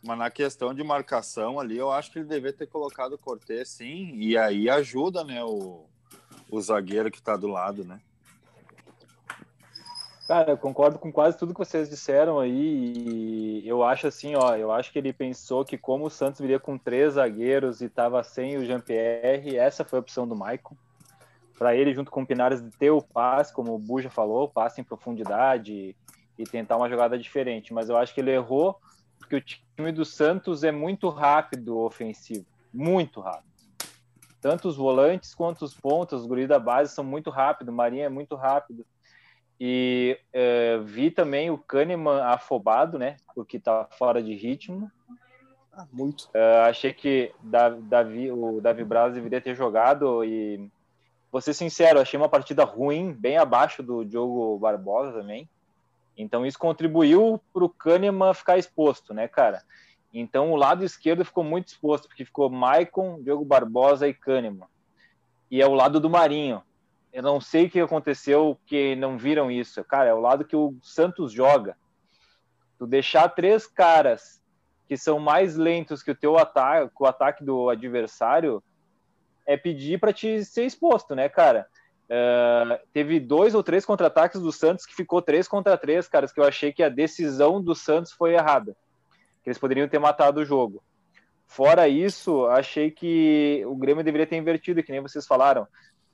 mas 0.02 0.18
na 0.18 0.30
questão 0.30 0.74
de 0.74 0.82
marcação 0.82 1.60
ali, 1.60 1.76
eu 1.76 1.92
acho 1.92 2.10
que 2.10 2.18
ele 2.18 2.26
deveria 2.26 2.56
ter 2.56 2.66
colocado 2.66 3.12
o 3.12 3.18
Cortez, 3.18 3.68
sim, 3.68 4.14
e 4.16 4.36
aí 4.36 4.68
ajuda, 4.68 5.22
né, 5.22 5.44
o, 5.44 5.84
o 6.50 6.60
zagueiro 6.60 7.10
que 7.10 7.18
está 7.18 7.36
do 7.36 7.46
lado, 7.46 7.84
né? 7.84 8.00
Cara, 10.26 10.50
eu 10.50 10.58
concordo 10.58 10.98
com 10.98 11.12
quase 11.12 11.38
tudo 11.38 11.52
que 11.52 11.58
vocês 11.60 11.88
disseram 11.88 12.40
aí. 12.40 13.62
E 13.62 13.68
eu 13.68 13.84
acho 13.84 14.08
assim, 14.08 14.34
ó, 14.34 14.56
eu 14.56 14.72
acho 14.72 14.92
que 14.92 14.98
ele 14.98 15.12
pensou 15.12 15.64
que 15.64 15.78
como 15.78 16.06
o 16.06 16.10
Santos 16.10 16.40
viria 16.40 16.58
com 16.58 16.76
três 16.76 17.14
zagueiros 17.14 17.80
e 17.80 17.84
estava 17.84 18.22
sem 18.24 18.56
o 18.56 18.64
Jean-Pierre, 18.64 19.56
essa 19.56 19.84
foi 19.84 19.98
a 19.98 20.00
opção 20.00 20.26
do 20.26 20.34
Maicon. 20.34 20.76
Para 21.56 21.76
ele, 21.76 21.94
junto 21.94 22.10
com 22.10 22.22
o 22.22 22.26
Pinares, 22.26 22.60
ter 22.76 22.90
o 22.90 23.00
passe, 23.00 23.54
como 23.54 23.72
o 23.72 23.78
Buja 23.78 24.10
falou, 24.10 24.48
passe 24.48 24.80
em 24.80 24.84
profundidade 24.84 25.96
e 26.36 26.44
tentar 26.44 26.76
uma 26.76 26.88
jogada 26.88 27.16
diferente. 27.16 27.72
Mas 27.72 27.88
eu 27.88 27.96
acho 27.96 28.12
que 28.12 28.20
ele 28.20 28.32
errou 28.32 28.80
porque 29.18 29.36
o 29.36 29.40
time 29.40 29.92
do 29.92 30.04
Santos 30.04 30.64
é 30.64 30.72
muito 30.72 31.08
rápido 31.08 31.78
ofensivo, 31.78 32.44
muito 32.74 33.20
rápido. 33.20 33.46
Tanto 34.40 34.68
os 34.68 34.76
volantes 34.76 35.34
quanto 35.34 35.64
os 35.64 35.72
pontos, 35.72 36.20
os 36.20 36.26
guris 36.26 36.48
da 36.48 36.58
base 36.58 36.92
são 36.92 37.04
muito 37.04 37.30
rápidos, 37.30 37.72
o 37.72 37.76
Marinho 37.76 38.04
é 38.04 38.08
muito 38.08 38.34
rápido. 38.34 38.84
E 39.58 40.18
é, 40.32 40.78
vi 40.78 41.10
também 41.10 41.50
o 41.50 41.56
Kahneman 41.56 42.20
afobado, 42.22 42.98
né? 42.98 43.16
Porque 43.34 43.58
tá 43.58 43.88
fora 43.98 44.22
de 44.22 44.34
ritmo. 44.34 44.90
Ah, 45.72 45.86
muito. 45.92 46.28
É, 46.32 46.60
achei 46.68 46.92
que 46.92 47.32
Davi, 47.42 48.30
o 48.30 48.60
Davi 48.60 48.84
Braz 48.84 49.14
deveria 49.14 49.40
ter 49.40 49.54
jogado 49.54 50.24
e 50.24 50.70
vou 51.30 51.40
ser 51.40 51.52
sincero, 51.52 52.00
achei 52.00 52.18
uma 52.18 52.28
partida 52.28 52.64
ruim, 52.64 53.12
bem 53.12 53.36
abaixo 53.36 53.82
do 53.82 54.04
Diogo 54.04 54.58
Barbosa 54.58 55.12
também. 55.12 55.48
Então 56.16 56.46
isso 56.46 56.58
contribuiu 56.58 57.38
para 57.52 57.64
o 57.64 57.68
Kahneman 57.68 58.32
ficar 58.32 58.56
exposto, 58.56 59.12
né, 59.12 59.28
cara? 59.28 59.62
Então 60.12 60.50
o 60.50 60.56
lado 60.56 60.82
esquerdo 60.82 61.26
ficou 61.26 61.44
muito 61.44 61.68
exposto, 61.68 62.08
porque 62.08 62.24
ficou 62.24 62.48
Maicon, 62.48 63.22
Diogo 63.22 63.44
Barbosa 63.44 64.08
e 64.08 64.14
Kahneman. 64.14 64.66
E 65.50 65.60
é 65.60 65.66
o 65.66 65.74
lado 65.74 66.00
do 66.00 66.08
Marinho. 66.08 66.62
Eu 67.16 67.22
não 67.22 67.40
sei 67.40 67.64
o 67.64 67.70
que 67.70 67.80
aconteceu 67.80 68.60
que 68.66 68.94
não 68.94 69.16
viram 69.16 69.50
isso. 69.50 69.82
Cara, 69.82 70.10
é 70.10 70.12
o 70.12 70.20
lado 70.20 70.44
que 70.44 70.54
o 70.54 70.76
Santos 70.82 71.32
joga. 71.32 71.74
Tu 72.78 72.86
deixar 72.86 73.30
três 73.30 73.66
caras 73.66 74.38
que 74.86 74.98
são 74.98 75.18
mais 75.18 75.56
lentos 75.56 76.02
que 76.02 76.10
o 76.10 76.14
teu 76.14 76.36
ataque, 76.36 76.92
o 77.00 77.06
ataque 77.06 77.42
do 77.42 77.70
adversário, 77.70 78.62
é 79.46 79.56
pedir 79.56 79.98
para 79.98 80.12
te 80.12 80.44
ser 80.44 80.66
exposto, 80.66 81.14
né, 81.14 81.26
cara? 81.26 81.66
Uh, 82.04 82.78
teve 82.92 83.18
dois 83.18 83.54
ou 83.54 83.62
três 83.62 83.86
contra-ataques 83.86 84.38
do 84.38 84.52
Santos 84.52 84.84
que 84.84 84.94
ficou 84.94 85.22
três 85.22 85.48
contra 85.48 85.78
três, 85.78 86.06
caras, 86.06 86.30
que 86.30 86.38
eu 86.38 86.44
achei 86.44 86.70
que 86.70 86.82
a 86.82 86.90
decisão 86.90 87.62
do 87.62 87.74
Santos 87.74 88.12
foi 88.12 88.34
errada. 88.34 88.76
Que 89.42 89.48
eles 89.48 89.58
poderiam 89.58 89.88
ter 89.88 89.98
matado 89.98 90.42
o 90.42 90.44
jogo. 90.44 90.84
Fora 91.46 91.88
isso, 91.88 92.44
achei 92.44 92.90
que 92.90 93.64
o 93.64 93.74
Grêmio 93.74 94.04
deveria 94.04 94.26
ter 94.26 94.36
invertido, 94.36 94.82
que 94.82 94.92
nem 94.92 95.00
vocês 95.00 95.26
falaram. 95.26 95.66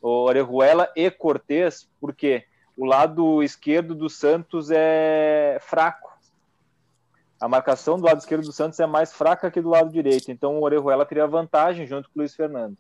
O 0.03 0.25
Orejuela 0.25 0.91
e 0.97 1.11
Cortez, 1.11 1.89
porque 2.01 2.45
o 2.77 2.85
lado 2.85 3.43
esquerdo 3.43 3.95
do 3.95 4.11
Santos 4.11 4.69
é 4.71 5.59
fraco. 5.61 6.11
A 7.41 7.49
marcação 7.49 7.99
do 7.99 8.05
lado 8.05 8.19
esquerdo 8.19 8.45
do 8.45 8.53
Santos 8.53 8.79
é 8.81 8.87
mais 8.87 9.13
fraca 9.13 9.51
que 9.51 9.61
do 9.61 9.71
lado 9.71 9.91
direito. 9.91 10.31
Então 10.31 10.59
o 10.59 10.63
Orejuela 10.63 11.07
teria 11.07 11.27
vantagem 11.27 11.87
junto 11.87 12.09
com 12.09 12.19
o 12.19 12.23
Luiz 12.23 12.35
Fernando. 12.35 12.77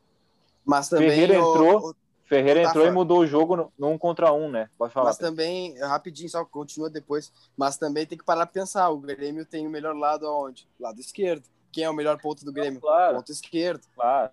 Mas 0.64 0.88
também 0.88 1.10
Ferreira 1.10 1.34
entrou, 1.34 1.90
o, 1.90 1.94
Ferreira 2.24 2.62
entrou 2.62 2.86
e 2.86 2.90
mudou 2.90 3.18
o 3.18 3.26
jogo 3.26 3.70
no, 3.76 3.88
um 3.88 3.98
contra 3.98 4.32
um, 4.32 4.48
né? 4.48 4.70
Pode 4.78 4.92
falar. 4.92 5.06
Mas 5.06 5.18
também, 5.18 5.78
rapidinho, 5.78 6.28
só 6.28 6.44
continua 6.44 6.88
depois. 6.88 7.32
Mas 7.56 7.76
também 7.76 8.06
tem 8.06 8.16
que 8.16 8.24
parar 8.24 8.46
pra 8.46 8.60
pensar. 8.60 8.88
O 8.90 8.98
Grêmio 8.98 9.44
tem 9.44 9.66
o 9.66 9.70
melhor 9.70 9.94
lado 9.96 10.26
aonde? 10.26 10.68
Lado 10.78 11.00
esquerdo. 11.00 11.44
Quem 11.70 11.84
é 11.84 11.90
o 11.90 11.94
melhor 11.94 12.20
ponto 12.20 12.44
do 12.44 12.52
Grêmio? 12.52 12.80
Claro. 12.80 13.16
Ponto 13.16 13.32
esquerdo. 13.32 13.82
Claro. 13.94 14.30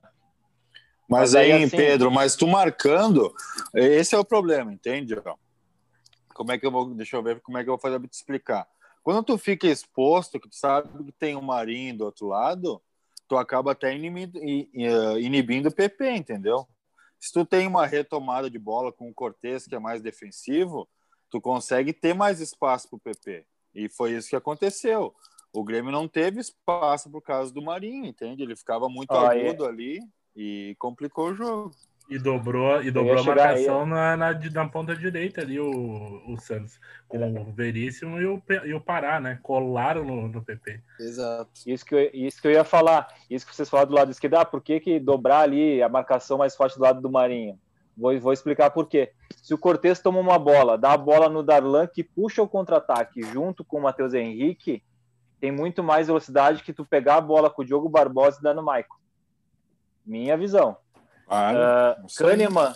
Mas, 1.09 1.33
mas 1.33 1.35
aí, 1.35 1.51
assim... 1.51 1.75
Pedro, 1.75 2.11
mas 2.11 2.35
tu 2.35 2.47
marcando, 2.47 3.33
esse 3.73 4.13
é 4.13 4.17
o 4.17 4.25
problema, 4.25 4.71
entende? 4.71 5.15
Como 6.33 6.51
é 6.51 6.57
que 6.57 6.65
eu 6.65 6.71
vou. 6.71 6.93
Deixa 6.93 7.17
eu 7.17 7.23
ver 7.23 7.41
como 7.41 7.57
é 7.57 7.63
que 7.63 7.69
eu 7.69 7.73
vou 7.73 7.81
fazer 7.81 7.99
pra 7.99 8.07
te 8.07 8.13
explicar. 8.13 8.67
Quando 9.03 9.23
tu 9.23 9.37
fica 9.37 9.67
exposto, 9.67 10.39
que 10.39 10.47
tu 10.47 10.55
sabe 10.55 11.03
que 11.03 11.11
tem 11.11 11.35
o 11.35 11.39
um 11.39 11.41
Marinho 11.41 11.97
do 11.97 12.05
outro 12.05 12.27
lado, 12.27 12.81
tu 13.27 13.37
acaba 13.37 13.71
até 13.71 13.95
inibindo, 13.95 14.39
inibindo 15.17 15.69
o 15.69 15.73
PP, 15.73 16.11
entendeu? 16.11 16.67
se 17.19 17.33
tu 17.33 17.45
tem 17.45 17.67
uma 17.67 17.85
retomada 17.85 18.49
de 18.49 18.57
bola 18.57 18.91
com 18.91 19.09
o 19.09 19.13
Cortez, 19.13 19.65
que 19.65 19.75
é 19.75 19.79
mais 19.79 20.01
defensivo, 20.01 20.87
tu 21.29 21.41
consegue 21.41 21.91
ter 21.91 22.15
mais 22.15 22.39
espaço 22.39 22.89
para 22.89 22.97
o 22.97 22.99
PP. 22.99 23.45
E 23.75 23.89
foi 23.89 24.13
isso 24.13 24.29
que 24.29 24.35
aconteceu. 24.35 25.13
O 25.51 25.63
Grêmio 25.63 25.91
não 25.91 26.07
teve 26.07 26.39
espaço 26.39 27.09
por 27.09 27.21
causa 27.21 27.53
do 27.53 27.61
Marinho, 27.61 28.05
entende? 28.05 28.41
Ele 28.41 28.55
ficava 28.55 28.87
muito 28.87 29.11
agudo 29.11 29.65
é. 29.65 29.67
ali 29.67 29.99
e 30.39 30.73
complicou 30.79 31.31
o 31.31 31.35
jogo. 31.35 31.71
E 32.09 32.17
dobrou, 32.17 32.81
e 32.81 32.89
dobrou 32.89 33.19
a 33.19 33.23
marcação 33.23 33.85
na, 33.85 34.17
na, 34.17 34.33
na, 34.33 34.67
ponta 34.67 34.95
direita 34.95 35.41
ali, 35.41 35.59
o, 35.59 36.23
o 36.27 36.39
Santos, 36.39 36.79
com 37.07 37.19
o 37.19 37.51
Veríssimo 37.51 38.19
e 38.19 38.25
o, 38.25 38.41
e 38.65 38.73
o 38.73 38.81
Pará, 38.81 39.19
né? 39.19 39.37
Colaram 39.43 40.03
no, 40.03 40.27
no 40.27 40.41
PP. 40.41 40.81
Exato. 40.99 41.51
Isso 41.67 41.85
que, 41.85 41.93
eu, 41.93 42.09
isso 42.11 42.41
que 42.41 42.47
eu 42.47 42.51
ia 42.51 42.63
falar, 42.63 43.13
isso 43.29 43.45
que 43.45 43.53
vocês 43.53 43.69
falaram 43.69 43.89
do 43.89 43.95
lado 43.95 44.11
esquerdo, 44.11 44.35
ah, 44.35 44.45
por 44.45 44.61
que, 44.61 44.79
que 44.79 44.99
dobrar 44.99 45.41
ali 45.41 45.83
a 45.83 45.89
marcação 45.89 46.39
mais 46.39 46.55
forte 46.55 46.77
do 46.77 46.83
lado 46.83 46.99
do 46.99 47.11
Marinho? 47.11 47.59
Vou, 47.95 48.17
vou 48.19 48.33
explicar 48.33 48.71
por 48.71 48.87
quê. 48.87 49.11
Se 49.43 49.53
o 49.53 49.57
Cortez 49.57 49.99
toma 49.99 50.19
uma 50.19 50.39
bola, 50.39 50.79
dá 50.79 50.93
a 50.93 50.97
bola 50.97 51.29
no 51.29 51.43
Darlan, 51.43 51.85
que 51.85 52.03
puxa 52.03 52.41
o 52.41 52.47
contra-ataque 52.47 53.21
junto 53.21 53.63
com 53.63 53.77
o 53.77 53.83
Matheus 53.83 54.15
Henrique, 54.15 54.81
tem 55.39 55.51
muito 55.51 55.83
mais 55.83 56.07
velocidade 56.07 56.63
que 56.63 56.73
tu 56.73 56.83
pegar 56.83 57.17
a 57.17 57.21
bola 57.21 57.51
com 57.51 57.61
o 57.61 57.65
Diogo 57.65 57.87
Barbosa 57.87 58.39
e 58.39 58.43
dar 58.43 58.55
no 58.55 58.63
Maico. 58.63 58.98
Minha 60.09 60.35
visão. 60.35 60.75
Ah, 61.27 61.95
uh, 62.01 62.07
Kahneman, 62.17 62.73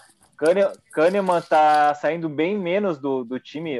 Kahneman 0.91 1.41
tá 1.41 1.95
saindo 1.95 2.29
bem 2.29 2.55
menos 2.55 2.99
do, 2.99 3.23
do 3.23 3.39
time. 3.39 3.79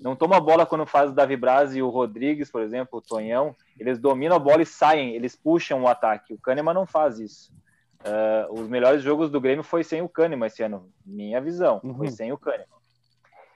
Não 0.00 0.16
toma 0.16 0.40
bola 0.40 0.64
quando 0.64 0.86
faz 0.86 1.10
o 1.10 1.14
Davi 1.14 1.36
Braz 1.36 1.76
e 1.76 1.82
o 1.82 1.90
Rodrigues, 1.90 2.50
por 2.50 2.62
exemplo, 2.62 2.98
o 2.98 3.02
Tonhão. 3.02 3.54
Eles 3.78 3.98
dominam 3.98 4.36
a 4.36 4.38
bola 4.38 4.62
e 4.62 4.66
saem, 4.66 5.14
eles 5.14 5.36
puxam 5.36 5.82
o 5.82 5.88
ataque. 5.88 6.32
O 6.32 6.40
Kahneman 6.40 6.72
não 6.72 6.86
faz 6.86 7.18
isso. 7.18 7.52
Uh, 8.00 8.60
os 8.60 8.66
melhores 8.66 9.02
jogos 9.02 9.30
do 9.30 9.40
Grêmio 9.40 9.62
foi 9.62 9.84
sem 9.84 10.00
o 10.00 10.08
Kahneman 10.08 10.46
esse 10.46 10.62
ano, 10.62 10.88
minha 11.04 11.40
visão. 11.40 11.82
Uhum. 11.84 11.96
Foi 11.98 12.08
sem 12.08 12.32
o 12.32 12.38
Kahneman. 12.38 12.66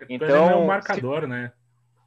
Então, 0.06 0.28
o 0.28 0.30
Kahneman 0.30 0.52
é 0.52 0.56
um 0.56 0.66
marcador, 0.66 1.22
se... 1.22 1.26
né? 1.28 1.52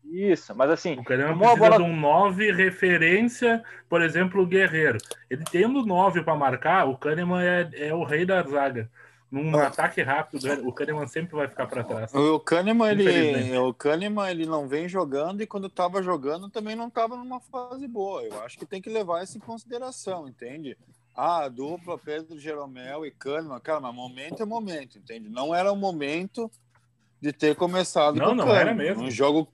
Isso, 0.05 0.53
mas 0.55 0.69
assim. 0.69 0.93
O 0.93 1.03
Kahneman 1.03 1.37
precisa 1.37 1.57
bola... 1.57 1.77
de 1.77 1.83
um 1.83 1.95
9 1.95 2.51
referência, 2.51 3.63
por 3.89 4.01
exemplo, 4.01 4.41
o 4.41 4.45
Guerreiro. 4.45 4.97
Ele 5.29 5.43
tendo 5.49 5.85
9 5.85 6.23
para 6.23 6.35
marcar, 6.35 6.87
o 6.87 6.97
Kahneman 6.97 7.41
é, 7.41 7.69
é 7.87 7.93
o 7.93 8.03
rei 8.03 8.25
da 8.25 8.41
zaga. 8.43 8.89
Num 9.31 9.57
ah. 9.57 9.65
ataque 9.65 9.99
rápido, 10.03 10.47
o 10.67 10.71
Kahneman 10.71 11.07
sempre 11.07 11.35
vai 11.35 11.47
ficar 11.47 11.65
para 11.65 11.83
trás. 11.83 12.13
O 12.13 12.39
Kahneman, 12.39 12.91
ele, 12.91 13.57
o 13.57 13.73
Kahneman, 13.73 14.29
ele 14.29 14.45
não 14.45 14.67
vem 14.67 14.87
jogando 14.87 15.41
e 15.41 15.47
quando 15.47 15.65
estava 15.65 16.03
jogando 16.03 16.51
também 16.51 16.75
não 16.75 16.87
estava 16.87 17.15
numa 17.15 17.39
fase 17.39 17.87
boa. 17.87 18.21
Eu 18.21 18.43
acho 18.43 18.59
que 18.59 18.65
tem 18.65 18.79
que 18.79 18.91
levar 18.91 19.23
isso 19.23 19.35
em 19.35 19.41
consideração, 19.41 20.27
entende? 20.27 20.77
Ah, 21.15 21.47
dupla 21.47 21.97
Pedro 21.97 22.39
Jeromel 22.39 23.07
e 23.07 23.11
Kahneman, 23.11 23.59
cara, 23.59 23.79
mas 23.79 23.95
momento 23.95 24.43
é 24.43 24.45
momento, 24.45 24.99
entende? 24.99 25.27
Não 25.27 25.53
era 25.53 25.71
o 25.71 25.75
momento 25.75 26.51
de 27.19 27.33
ter 27.33 27.55
começado 27.55 28.17
não, 28.17 28.27
com 28.27 28.35
não 28.35 28.45
Kahneman. 28.45 28.61
era 28.61 28.75
mesmo. 28.75 29.03
Um 29.05 29.09
jogo 29.09 29.47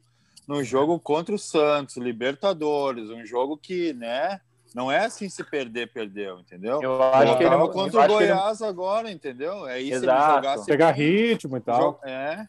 num 0.50 0.64
jogo 0.64 1.00
contra 1.00 1.36
o 1.36 1.38
Santos, 1.38 1.96
Libertadores, 1.96 3.12
um 3.12 3.24
jogo 3.24 3.56
que, 3.56 3.94
né, 3.94 4.42
não 4.74 4.92
é 4.92 5.06
assim 5.06 5.30
se 5.30 5.44
perder, 5.44 5.94
perdeu, 5.94 6.40
entendeu? 6.40 6.82
Eu 6.82 7.04
acho 7.04 7.38
que 7.38 7.44
ele 7.44 7.68
contra 7.68 8.04
o 8.04 8.08
Goiás 8.08 8.60
ele... 8.60 8.70
agora, 8.70 9.12
entendeu? 9.12 9.68
É 9.68 9.80
isso 9.80 10.04
Exato. 10.04 10.36
jogasse 10.38 10.66
pegar 10.66 10.90
ritmo 10.90 11.56
e 11.56 11.60
tal. 11.60 12.02
É. 12.04 12.48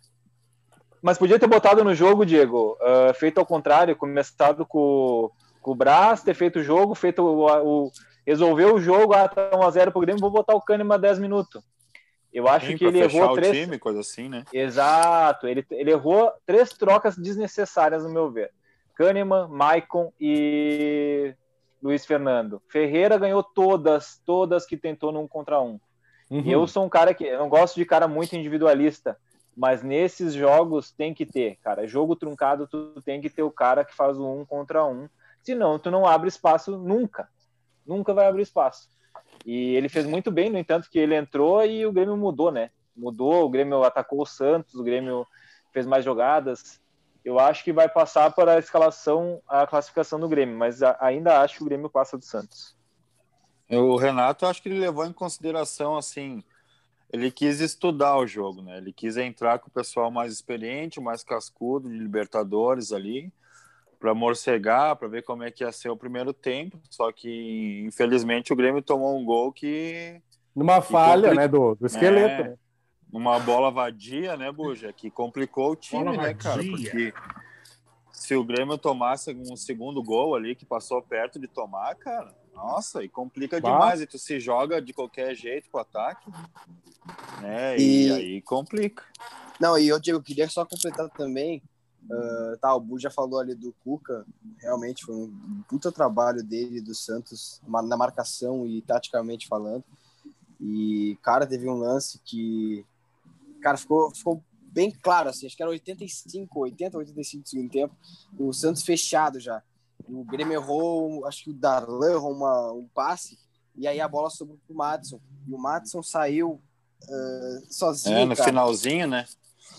Mas 1.02 1.18
podia 1.18 1.38
ter 1.38 1.46
botado 1.46 1.84
no 1.84 1.94
jogo, 1.94 2.24
Diego, 2.24 2.74
uh, 2.80 3.12
feito 3.12 3.36
ao 3.36 3.44
contrário, 3.44 3.94
começado 3.94 4.64
com, 4.64 5.30
com 5.60 5.72
o 5.72 5.74
Brás, 5.74 6.22
ter 6.22 6.32
feito 6.32 6.60
o 6.60 6.62
jogo, 6.62 6.94
feito 6.94 7.22
o, 7.22 7.84
o 7.84 7.92
resolveu 8.26 8.76
o 8.76 8.80
jogo, 8.80 9.12
ah, 9.12 9.28
tá 9.28 9.50
1x0 9.50 9.90
pro 9.90 10.00
Grêmio, 10.00 10.22
vou 10.22 10.30
botar 10.30 10.54
o 10.54 10.62
Kahneman 10.62 10.98
10 10.98 11.18
minutos. 11.18 11.62
Eu 12.32 12.46
acho 12.48 12.66
Sim, 12.66 12.76
que 12.76 12.84
ele 12.84 13.00
errou 13.00 13.34
três. 13.34 13.56
Time, 13.56 13.78
coisa 13.78 14.00
assim, 14.00 14.28
né? 14.28 14.44
Exato. 14.52 15.46
Ele, 15.48 15.66
ele 15.70 15.90
errou 15.90 16.32
três 16.46 16.70
trocas 16.70 17.16
desnecessárias, 17.16 18.04
no 18.04 18.10
meu 18.10 18.30
ver. 18.30 18.52
Kahneman, 18.94 19.48
Maicon 19.48 20.12
e 20.20 21.34
Luiz 21.82 22.06
Fernando. 22.06 22.62
Ferreira 22.68 23.18
ganhou 23.18 23.42
todas, 23.42 24.20
todas 24.24 24.66
que 24.66 24.76
tentou 24.76 25.10
num 25.10 25.26
contra 25.26 25.60
um. 25.60 25.80
Uhum. 26.30 26.42
E 26.44 26.52
eu 26.52 26.66
sou 26.66 26.84
um 26.84 26.88
cara 26.88 27.12
que 27.12 27.24
eu 27.24 27.38
não 27.38 27.48
gosto 27.48 27.74
de 27.76 27.84
cara 27.84 28.06
muito 28.06 28.36
individualista, 28.36 29.18
mas 29.56 29.82
nesses 29.82 30.32
jogos 30.32 30.92
tem 30.92 31.12
que 31.12 31.26
ter, 31.26 31.56
cara. 31.62 31.86
Jogo 31.86 32.14
truncado, 32.14 32.68
tu 32.68 33.02
tem 33.02 33.20
que 33.20 33.28
ter 33.28 33.42
o 33.42 33.50
cara 33.50 33.84
que 33.84 33.94
faz 33.94 34.18
o 34.18 34.32
um 34.32 34.44
contra 34.44 34.86
um. 34.86 35.08
Senão, 35.42 35.78
tu 35.78 35.90
não 35.90 36.06
abre 36.06 36.28
espaço 36.28 36.76
nunca. 36.76 37.28
Nunca 37.84 38.14
vai 38.14 38.28
abrir 38.28 38.42
espaço. 38.42 38.88
E 39.44 39.74
ele 39.74 39.88
fez 39.88 40.06
muito 40.06 40.30
bem, 40.30 40.50
no 40.50 40.58
entanto, 40.58 40.90
que 40.90 40.98
ele 40.98 41.14
entrou 41.14 41.64
e 41.64 41.86
o 41.86 41.92
Grêmio 41.92 42.16
mudou, 42.16 42.52
né? 42.52 42.70
Mudou, 42.96 43.44
o 43.44 43.48
Grêmio 43.48 43.82
atacou 43.82 44.22
o 44.22 44.26
Santos, 44.26 44.74
o 44.74 44.82
Grêmio 44.82 45.26
fez 45.72 45.86
mais 45.86 46.04
jogadas. 46.04 46.80
Eu 47.24 47.38
acho 47.38 47.64
que 47.64 47.72
vai 47.72 47.88
passar 47.88 48.32
para 48.32 48.54
a 48.54 48.58
escalação, 48.58 49.40
a 49.48 49.66
classificação 49.66 50.18
do 50.18 50.28
Grêmio, 50.28 50.56
mas 50.56 50.82
ainda 51.00 51.40
acho 51.40 51.56
que 51.56 51.62
o 51.62 51.66
Grêmio 51.66 51.88
passa 51.88 52.16
do 52.16 52.24
Santos. 52.24 52.76
O 53.70 53.96
Renato, 53.96 54.46
acho 54.46 54.62
que 54.62 54.68
ele 54.68 54.80
levou 54.80 55.06
em 55.06 55.12
consideração, 55.12 55.96
assim, 55.96 56.42
ele 57.12 57.30
quis 57.30 57.60
estudar 57.60 58.16
o 58.16 58.26
jogo, 58.26 58.62
né? 58.62 58.78
Ele 58.78 58.92
quis 58.92 59.16
entrar 59.16 59.58
com 59.58 59.68
o 59.68 59.72
pessoal 59.72 60.10
mais 60.10 60.32
experiente, 60.32 61.00
mais 61.00 61.22
cascudo 61.22 61.88
de 61.88 61.96
Libertadores 61.96 62.92
ali, 62.92 63.32
para 64.00 64.14
morcegar, 64.14 64.96
para 64.96 65.06
ver 65.06 65.22
como 65.22 65.44
é 65.44 65.50
que 65.50 65.62
ia 65.62 65.70
ser 65.70 65.90
o 65.90 65.96
primeiro 65.96 66.32
tempo. 66.32 66.80
Só 66.88 67.12
que, 67.12 67.84
infelizmente, 67.86 68.50
o 68.50 68.56
Grêmio 68.56 68.80
tomou 68.80 69.16
um 69.16 69.24
gol 69.24 69.52
que. 69.52 70.20
Numa 70.56 70.80
falha, 70.80 71.34
né, 71.34 71.46
do, 71.46 71.74
do 71.74 71.86
esqueleto. 71.86 72.50
É, 72.50 72.54
uma 73.12 73.38
bola 73.38 73.70
vadia, 73.70 74.36
né, 74.36 74.50
Buja? 74.50 74.92
Que 74.92 75.10
complicou 75.10 75.72
o 75.72 75.76
time, 75.76 76.04
bola 76.04 76.16
né, 76.16 76.32
vadia. 76.32 76.42
cara? 76.42 76.62
Porque 76.62 77.12
se 78.10 78.34
o 78.34 78.42
Grêmio 78.42 78.78
tomasse 78.78 79.32
um 79.32 79.54
segundo 79.54 80.02
gol 80.02 80.34
ali, 80.34 80.54
que 80.54 80.64
passou 80.64 81.02
perto 81.02 81.38
de 81.38 81.46
tomar, 81.46 81.94
cara, 81.96 82.34
nossa, 82.54 83.04
e 83.04 83.08
complica 83.08 83.60
bah. 83.60 83.70
demais. 83.70 84.00
E 84.00 84.06
tu 84.06 84.18
se 84.18 84.40
joga 84.40 84.80
de 84.80 84.94
qualquer 84.94 85.34
jeito 85.34 85.68
pro 85.70 85.80
ataque, 85.80 86.30
né? 87.42 87.76
E, 87.76 88.08
e 88.08 88.12
aí 88.12 88.42
complica. 88.42 89.04
Não, 89.60 89.76
e 89.76 89.88
eu, 89.88 90.00
Diego, 90.00 90.22
queria 90.22 90.48
só 90.48 90.64
completar 90.64 91.10
também 91.10 91.62
Uh, 92.08 92.56
tá, 92.60 92.74
o 92.74 92.80
Bu 92.80 92.98
já 92.98 93.10
falou 93.10 93.38
ali 93.38 93.54
do 93.54 93.72
Cuca, 93.84 94.26
realmente 94.58 95.04
foi 95.04 95.14
um 95.14 95.62
puta 95.68 95.92
trabalho 95.92 96.42
dele, 96.42 96.80
do 96.80 96.94
Santos, 96.94 97.60
na 97.66 97.96
marcação 97.96 98.66
e 98.66 98.82
taticamente 98.82 99.46
falando. 99.46 99.84
E, 100.60 101.16
cara, 101.22 101.46
teve 101.46 101.68
um 101.68 101.74
lance 101.74 102.20
que, 102.24 102.84
cara, 103.62 103.76
ficou, 103.76 104.10
ficou 104.14 104.42
bem 104.60 104.90
claro, 104.90 105.28
assim, 105.28 105.46
acho 105.46 105.56
que 105.56 105.62
era 105.62 105.70
85, 105.70 106.60
80, 106.60 106.98
85 106.98 107.42
do 107.42 107.48
segundo 107.48 107.70
tempo, 107.70 107.96
o 108.38 108.52
Santos 108.52 108.82
fechado 108.82 109.38
já. 109.38 109.62
O 110.08 110.24
Grêmio 110.24 110.54
errou, 110.54 111.26
acho 111.26 111.44
que 111.44 111.50
o 111.50 111.54
Darlan 111.54 112.12
errou 112.12 112.32
uma, 112.32 112.72
um 112.72 112.88
passe, 112.92 113.38
e 113.76 113.86
aí 113.86 114.00
a 114.00 114.08
bola 114.08 114.28
sobrou 114.30 114.58
pro 114.66 114.76
Madison. 114.76 115.20
E 115.46 115.54
o 115.54 115.58
Madison 115.58 116.02
saiu 116.02 116.60
uh, 117.04 117.72
sozinho. 117.72 118.18
É, 118.18 118.24
no 118.24 118.36
cara. 118.36 118.48
finalzinho, 118.48 119.06
né? 119.06 119.26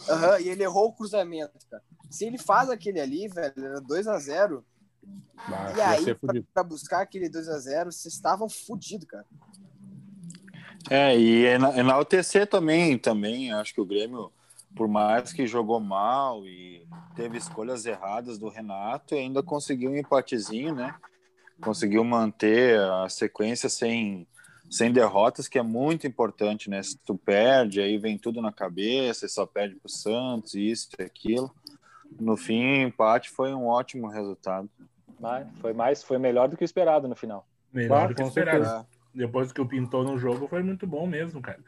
Uhum, 0.07 0.39
e 0.39 0.49
ele 0.49 0.63
errou 0.63 0.87
o 0.87 0.93
cruzamento, 0.93 1.53
cara. 1.69 1.83
Se 2.11 2.25
ele 2.25 2.37
faz 2.37 2.69
aquele 2.69 2.99
ali, 2.99 3.29
velho, 3.29 3.53
era 3.57 3.79
2 3.79 4.07
a 4.07 4.19
0 4.19 4.65
E 5.77 5.81
aí, 5.81 6.13
pra, 6.13 6.33
pra, 6.53 6.63
buscar 6.63 7.01
aquele 7.01 7.29
2 7.29 7.47
a 7.47 7.57
0 7.57 7.91
vocês 7.91 8.13
estavam 8.13 8.49
fodidos, 8.49 9.07
cara. 9.07 9.25
É, 10.89 11.17
e 11.17 11.45
enaltecer 11.45 12.47
também, 12.47 12.97
também, 12.97 13.53
acho 13.53 13.73
que 13.73 13.79
o 13.79 13.85
Grêmio, 13.85 14.29
por 14.75 14.89
mais 14.89 15.31
que 15.31 15.47
jogou 15.47 15.79
mal 15.79 16.45
e 16.45 16.85
teve 17.15 17.37
escolhas 17.37 17.85
erradas 17.85 18.37
do 18.37 18.49
Renato, 18.49 19.15
ainda 19.15 19.41
conseguiu 19.41 19.91
um 19.91 19.95
empatezinho, 19.95 20.75
né? 20.75 20.93
Conseguiu 21.61 22.03
manter 22.03 22.77
a 22.77 23.07
sequência 23.07 23.69
sem, 23.69 24.27
sem 24.69 24.91
derrotas, 24.91 25.47
que 25.47 25.59
é 25.59 25.63
muito 25.63 26.05
importante, 26.05 26.69
né? 26.69 26.83
Se 26.83 26.97
tu 26.97 27.15
perde, 27.15 27.79
aí 27.79 27.97
vem 27.97 28.17
tudo 28.17 28.41
na 28.41 28.51
cabeça, 28.51 29.25
e 29.25 29.29
só 29.29 29.45
perde 29.45 29.75
pro 29.75 29.89
Santos, 29.89 30.55
isso 30.55 30.89
e 30.99 31.03
aquilo. 31.03 31.53
No 32.19 32.37
fim, 32.37 32.81
empate 32.83 33.29
foi 33.29 33.53
um 33.53 33.65
ótimo 33.67 34.07
resultado. 34.07 34.69
Mas 35.19 35.47
foi 35.59 35.73
mais, 35.73 36.03
foi 36.03 36.17
melhor 36.17 36.47
do 36.47 36.57
que 36.57 36.63
o 36.63 36.65
esperado 36.65 37.07
no 37.07 37.15
final. 37.15 37.47
Melhor 37.71 38.07
do 38.07 38.15
que 38.15 38.23
o 38.23 38.27
esperado. 38.27 38.85
Depois 39.13 39.51
que 39.51 39.61
o 39.61 39.67
pintou 39.67 40.03
no 40.03 40.17
jogo, 40.17 40.47
foi 40.47 40.63
muito 40.63 40.87
bom 40.87 41.05
mesmo, 41.05 41.41
cara. 41.41 41.59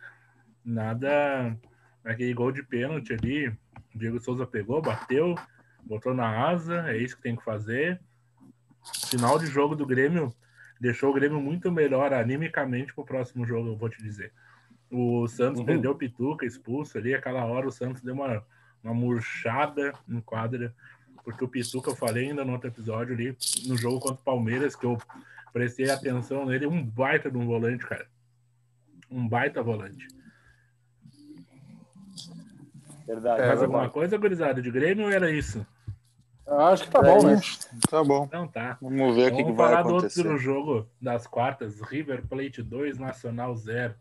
Nada. 0.63 1.57
Aquele 2.03 2.33
gol 2.33 2.51
de 2.51 2.63
pênalti 2.63 3.13
ali, 3.13 3.47
o 3.47 3.97
Diego 3.97 4.19
Souza 4.19 4.45
pegou, 4.45 4.81
bateu, 4.81 5.35
botou 5.83 6.13
na 6.13 6.49
asa, 6.49 6.89
é 6.89 6.97
isso 6.97 7.15
que 7.15 7.21
tem 7.21 7.35
que 7.35 7.43
fazer. 7.43 8.01
Final 9.09 9.39
de 9.39 9.45
jogo 9.45 9.75
do 9.75 9.85
Grêmio 9.85 10.33
deixou 10.79 11.11
o 11.11 11.13
Grêmio 11.13 11.39
muito 11.39 11.71
melhor 11.71 12.13
animicamente 12.13 12.93
pro 12.93 13.05
próximo 13.05 13.45
jogo, 13.45 13.69
eu 13.69 13.77
vou 13.77 13.89
te 13.89 14.01
dizer. 14.03 14.33
O 14.91 15.27
Santos 15.27 15.59
uhum. 15.59 15.65
perdeu 15.65 15.91
o 15.91 15.95
Pituca, 15.95 16.45
expulso 16.45 16.97
ali, 16.97 17.13
aquela 17.13 17.45
hora 17.45 17.67
o 17.67 17.71
Santos 17.71 18.01
deu 18.01 18.13
uma, 18.13 18.45
uma 18.83 18.93
murchada 18.93 19.93
em 20.07 20.19
quadra, 20.19 20.73
porque 21.23 21.43
o 21.43 21.47
Pituca, 21.47 21.91
eu 21.91 21.95
falei 21.95 22.29
ainda 22.29 22.43
no 22.43 22.51
outro 22.51 22.67
episódio 22.67 23.13
ali, 23.13 23.37
no 23.65 23.77
jogo 23.77 23.99
contra 23.99 24.21
o 24.21 24.25
Palmeiras, 24.25 24.75
que 24.75 24.85
eu 24.85 24.97
prestei 25.53 25.89
atenção 25.89 26.45
nele, 26.45 26.67
um 26.67 26.83
baita 26.83 27.31
de 27.31 27.37
um 27.37 27.45
volante, 27.45 27.85
cara. 27.85 28.07
Um 29.09 29.27
baita 29.27 29.63
volante. 29.63 30.07
Verdade. 33.05 33.41
Mais 33.41 33.59
é, 33.59 33.63
alguma 33.63 33.89
coisa, 33.89 34.17
gurizada, 34.17 34.61
de 34.61 34.71
Grêmio 34.71 35.05
ou 35.05 35.11
era 35.11 35.31
isso? 35.31 35.65
Acho 36.45 36.83
que 36.83 36.91
tá 36.91 37.01
bom, 37.01 37.25
né? 37.25 37.39
Tá 37.89 38.03
bom. 38.03 38.25
Então 38.25 38.47
tá. 38.47 38.77
Vamos 38.81 39.15
ver 39.15 39.31
o 39.31 39.35
que, 39.35 39.43
que 39.45 39.51
vai 39.53 39.73
acontecer. 39.73 39.73
Vamos 39.73 39.73
falar 39.73 39.83
do 39.83 39.93
outro 39.93 40.37
jogo 40.37 40.89
das 41.01 41.25
quartas. 41.25 41.79
River 41.81 42.27
Plate 42.27 42.61
2, 42.61 42.99
Nacional 42.99 43.55
0. 43.55 43.95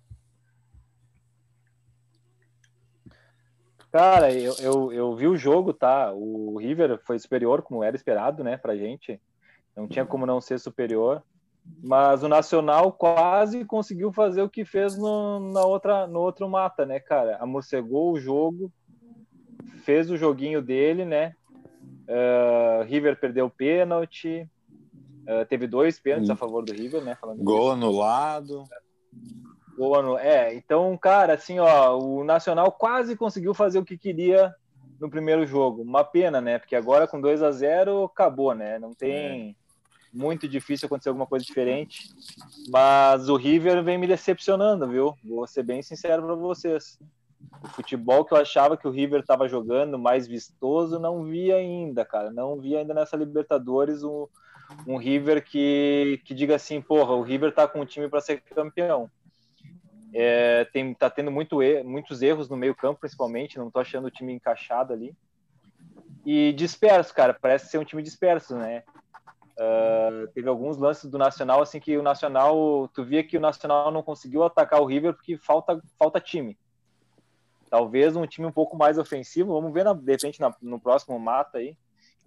Cara, 3.92 4.33
eu, 4.33 4.55
eu, 4.59 4.92
eu 4.92 5.14
vi 5.14 5.28
o 5.28 5.37
jogo, 5.37 5.74
tá? 5.74 6.11
O 6.14 6.57
River 6.59 6.98
foi 7.05 7.18
superior, 7.18 7.61
como 7.61 7.85
era 7.85 7.94
esperado, 7.94 8.42
né, 8.42 8.57
pra 8.57 8.74
gente. 8.74 9.20
Não 9.76 9.87
tinha 9.87 10.07
como 10.07 10.24
não 10.24 10.40
ser 10.40 10.59
superior. 10.59 11.22
Mas 11.83 12.22
o 12.22 12.28
Nacional 12.28 12.90
quase 12.90 13.66
conseguiu 13.66 14.11
fazer 14.11 14.40
o 14.40 14.48
que 14.48 14.64
fez 14.64 14.96
no, 14.96 15.52
na 15.52 15.62
outra, 15.64 16.07
no 16.07 16.20
outro 16.20 16.48
mata, 16.48 16.87
né, 16.87 16.98
cara? 16.98 17.37
Amorcegou 17.37 18.12
o 18.12 18.18
jogo, 18.18 18.72
fez 19.85 20.11
o 20.11 20.16
joguinho 20.16 20.62
dele, 20.62 21.05
né? 21.05 21.35
Uh, 22.09 22.85
River 22.85 23.20
perdeu 23.20 23.46
o 23.46 23.50
pênalti. 23.50 24.48
Uh, 25.22 25.46
teve 25.48 25.66
dois 25.66 26.00
pênaltis 26.00 26.31
a 26.31 26.37
favor 26.37 26.64
do 26.64 26.72
River, 26.72 27.02
né? 27.05 27.14
Falando 27.20 27.44
Gol 27.44 27.59
disso. 27.59 27.72
anulado. 27.72 28.64
Gol 29.83 29.99
anulado. 29.99 30.25
É, 30.25 30.55
então, 30.55 30.97
cara, 30.97 31.35
assim, 31.35 31.59
ó, 31.59 31.99
o 31.99 32.23
Nacional 32.23 32.71
quase 32.71 33.16
conseguiu 33.16 33.53
fazer 33.53 33.81
o 33.81 33.85
que 33.85 33.99
queria 33.99 34.55
no 35.01 35.11
primeiro 35.11 35.45
jogo. 35.45 35.83
Uma 35.83 36.05
pena, 36.05 36.40
né? 36.40 36.61
Porque 36.61 36.77
agora 36.77 37.09
com 37.09 37.21
2 37.21 37.42
a 37.42 37.51
0 37.51 38.05
acabou, 38.05 38.55
né? 38.55 38.79
Não 38.79 38.95
tem. 38.95 39.57
É. 39.59 39.62
Muito 40.14 40.47
difícil 40.47 40.87
acontecer 40.87 41.09
alguma 41.09 41.27
coisa 41.27 41.45
diferente. 41.45 42.11
Mas 42.71 43.29
o 43.29 43.35
River 43.35 43.83
vem 43.83 43.99
me 43.99 44.07
decepcionando, 44.07 44.87
viu? 44.87 45.16
Vou 45.25 45.47
ser 45.47 45.64
bem 45.64 45.83
sincero 45.83 46.23
para 46.23 46.35
vocês. 46.35 46.99
O 47.64 47.68
futebol 47.68 48.25
que 48.25 48.35
eu 48.35 48.38
achava 48.38 48.77
que 48.77 48.87
o 48.87 48.90
River 48.90 49.21
estava 49.21 49.49
jogando 49.49 49.99
mais 49.99 50.29
vistoso, 50.29 51.01
não 51.01 51.25
vi 51.25 51.51
ainda, 51.51 52.05
cara. 52.05 52.31
Não 52.31 52.61
vi 52.61 52.77
ainda 52.77 52.95
nessa 52.95 53.16
Libertadores 53.16 54.05
um, 54.05 54.29
um 54.87 54.97
River 54.97 55.42
que, 55.45 56.21
que 56.25 56.35
diga 56.35 56.55
assim, 56.55 56.81
porra, 56.81 57.14
o 57.14 57.23
River 57.23 57.53
tá 57.53 57.66
com 57.66 57.81
um 57.81 57.87
time 57.87 58.09
para 58.09 58.21
ser 58.21 58.42
campeão. 58.42 59.11
É, 60.14 60.64
tem, 60.66 60.92
tá 60.92 61.09
tendo 61.09 61.31
muito, 61.31 61.59
muitos 61.85 62.20
erros 62.22 62.48
no 62.48 62.57
meio 62.57 62.75
campo, 62.75 63.01
principalmente, 63.01 63.59
não 63.59 63.70
tô 63.70 63.81
achando 63.81 64.07
o 64.07 64.11
time 64.11 64.33
encaixado 64.33 64.92
ali. 64.92 65.16
E 66.25 66.53
disperso, 66.53 67.14
cara, 67.14 67.35
parece 67.35 67.68
ser 67.68 67.79
um 67.79 67.85
time 67.85 68.03
disperso, 68.03 68.55
né? 68.55 68.85
Uh, 69.53 70.29
teve 70.33 70.48
alguns 70.48 70.79
lances 70.79 71.11
do 71.11 71.18
Nacional, 71.18 71.61
assim, 71.62 71.81
que 71.81 71.96
o 71.96 72.03
Nacional, 72.03 72.88
tu 72.94 73.05
via 73.05 73.25
que 73.25 73.37
o 73.37 73.40
Nacional 73.40 73.90
não 73.90 74.03
conseguiu 74.03 74.42
atacar 74.44 74.81
o 74.81 74.87
River 74.87 75.14
porque 75.14 75.37
falta, 75.37 75.81
falta 75.98 76.20
time. 76.20 76.59
Talvez 77.68 78.16
um 78.16 78.27
time 78.27 78.46
um 78.46 78.53
pouco 78.53 78.77
mais 78.77 78.98
ofensivo, 78.98 79.55
vamos 79.55 79.72
ver 79.72 79.85
na, 79.85 79.94
de 79.94 80.12
repente 80.12 80.40
na, 80.40 80.55
no 80.61 80.81
próximo 80.81 81.18
mata 81.18 81.59
aí. 81.59 81.77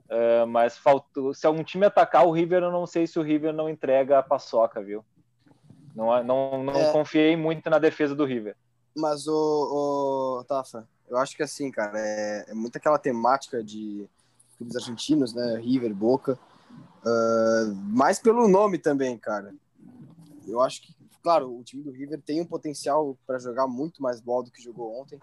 Uh, 0.06 0.46
mas 0.48 0.78
faltou, 0.78 1.34
se 1.34 1.48
algum 1.48 1.64
time 1.64 1.86
atacar 1.86 2.28
o 2.28 2.32
River, 2.32 2.64
eu 2.64 2.72
não 2.72 2.86
sei 2.86 3.08
se 3.08 3.18
o 3.18 3.24
River 3.24 3.54
não 3.54 3.70
entrega 3.70 4.20
a 4.20 4.24
paçoca, 4.24 4.82
viu? 4.82 5.04
Não, 5.96 6.24
não, 6.24 6.64
não 6.64 6.74
é. 6.74 6.92
confiei 6.92 7.38
muito 7.38 7.70
na 7.70 7.80
defesa 7.80 8.14
do 8.14 8.26
River. 8.26 8.56
Mas 8.96 9.28
o, 9.28 10.40
o 10.40 10.44
Tafa, 10.44 10.88
eu 11.10 11.18
acho 11.18 11.36
que 11.36 11.44
assim, 11.44 11.72
cara, 11.72 11.98
é, 11.98 12.46
é 12.50 12.54
muito 12.54 12.78
aquela 12.78 13.00
temática 13.00 13.64
de 13.64 14.08
clubes 14.58 14.76
argentinos, 14.76 15.34
né? 15.34 15.60
River, 15.60 15.94
Boca. 15.94 16.38
Uh, 17.06 17.76
mais 17.76 18.20
pelo 18.20 18.48
nome 18.48 18.78
também, 18.78 19.18
cara. 19.18 19.54
Eu 20.48 20.62
acho 20.62 20.82
que 20.82 20.96
claro, 21.26 21.58
o 21.58 21.64
time 21.64 21.82
do 21.82 21.90
River 21.90 22.22
tem 22.22 22.40
um 22.40 22.46
potencial 22.46 23.18
para 23.26 23.40
jogar 23.40 23.66
muito 23.66 24.00
mais 24.00 24.22
bola 24.22 24.44
do 24.44 24.52
que 24.52 24.62
jogou 24.62 25.02
ontem. 25.02 25.20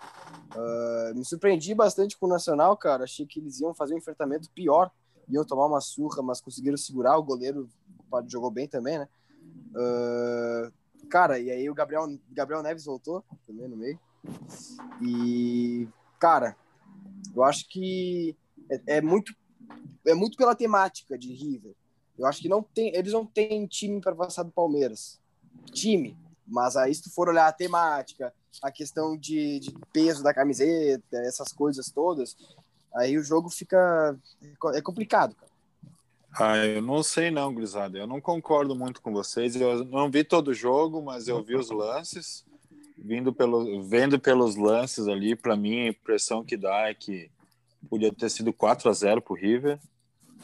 Uh, 0.53 1.15
me 1.15 1.25
surpreendi 1.25 1.77
bastante 1.77 2.19
com 2.19 2.27
o 2.27 2.29
Nacional, 2.29 2.77
cara. 2.77 3.05
Achei 3.05 3.25
que 3.25 3.39
eles 3.39 3.61
iam 3.61 3.73
fazer 3.73 3.95
um 3.95 3.99
enfrentamento 3.99 4.51
pior, 4.51 4.91
iam 5.29 5.45
tomar 5.45 5.67
uma 5.67 5.81
surra, 5.81 6.21
mas 6.21 6.41
conseguiram 6.41 6.77
segurar. 6.77 7.17
O 7.17 7.23
goleiro 7.23 7.69
jogou 8.27 8.51
bem 8.51 8.67
também, 8.67 8.99
né? 8.99 9.09
Uh, 9.73 10.73
cara, 11.09 11.39
e 11.39 11.51
aí 11.51 11.69
o 11.69 11.75
Gabriel, 11.75 12.07
Gabriel 12.31 12.63
Neves 12.63 12.85
voltou 12.85 13.25
também 13.47 13.69
no 13.69 13.77
meio. 13.77 13.99
E, 15.01 15.89
cara, 16.19 16.57
eu 17.35 17.43
acho 17.43 17.69
que 17.69 18.37
é, 18.71 18.99
é 18.99 19.01
muito 19.01 19.35
é 20.07 20.15
muito 20.15 20.37
pela 20.37 20.55
temática 20.55 21.17
de 21.17 21.33
River. 21.33 21.75
Eu 22.19 22.27
acho 22.27 22.41
que 22.41 22.49
não 22.49 22.63
tem, 22.63 22.95
eles 22.95 23.13
não 23.13 23.25
têm 23.25 23.67
time 23.67 24.01
para 24.01 24.15
passar 24.15 24.43
do 24.43 24.51
Palmeiras 24.51 25.21
time. 25.73 26.17
Mas 26.47 26.77
aí, 26.77 26.95
se 26.95 27.03
tu 27.03 27.11
for 27.11 27.29
olhar 27.29 27.47
a 27.47 27.53
temática, 27.53 28.33
a 28.63 28.71
questão 28.71 29.17
de, 29.17 29.61
de 29.61 29.75
peso 29.93 30.23
da 30.23 30.35
camiseta, 30.35 31.17
essas 31.19 31.53
coisas 31.53 31.91
todas, 31.91 32.37
aí 32.95 33.17
o 33.17 33.23
jogo 33.23 33.49
fica. 33.49 34.17
É 34.75 34.81
complicado, 34.81 35.35
cara. 35.35 35.52
Ah, 36.35 36.57
eu 36.59 36.83
não 36.83 37.03
sei 37.03 37.31
não, 37.31 37.55
Grisado. 37.55 37.99
Eu 37.99 38.07
não 38.07 38.21
concordo 38.21 38.75
muito 38.75 39.03
com 39.03 39.13
vocês. 39.13 39.55
Eu 39.55 39.85
não 39.85 40.11
vi 40.11 40.25
todo 40.25 40.49
o 40.49 40.55
jogo, 40.55 41.03
mas 41.03 41.29
eu 41.29 41.43
vi 41.43 41.57
os 41.57 41.71
lances. 41.71 42.45
Vindo 42.97 43.33
pelo, 43.33 43.83
vendo 43.83 44.19
pelos 44.19 44.57
lances 44.57 45.09
ali, 45.09 45.35
para 45.35 45.57
mim 45.57 45.81
a 45.81 45.89
impressão 45.89 46.45
que 46.45 46.57
dá 46.57 46.89
é 46.89 46.95
que 46.95 47.31
podia 47.91 48.13
ter 48.13 48.31
sido 48.31 48.53
4 48.53 48.89
a 48.89 48.93
0 48.93 49.21
pro 49.21 49.35
River 49.35 49.79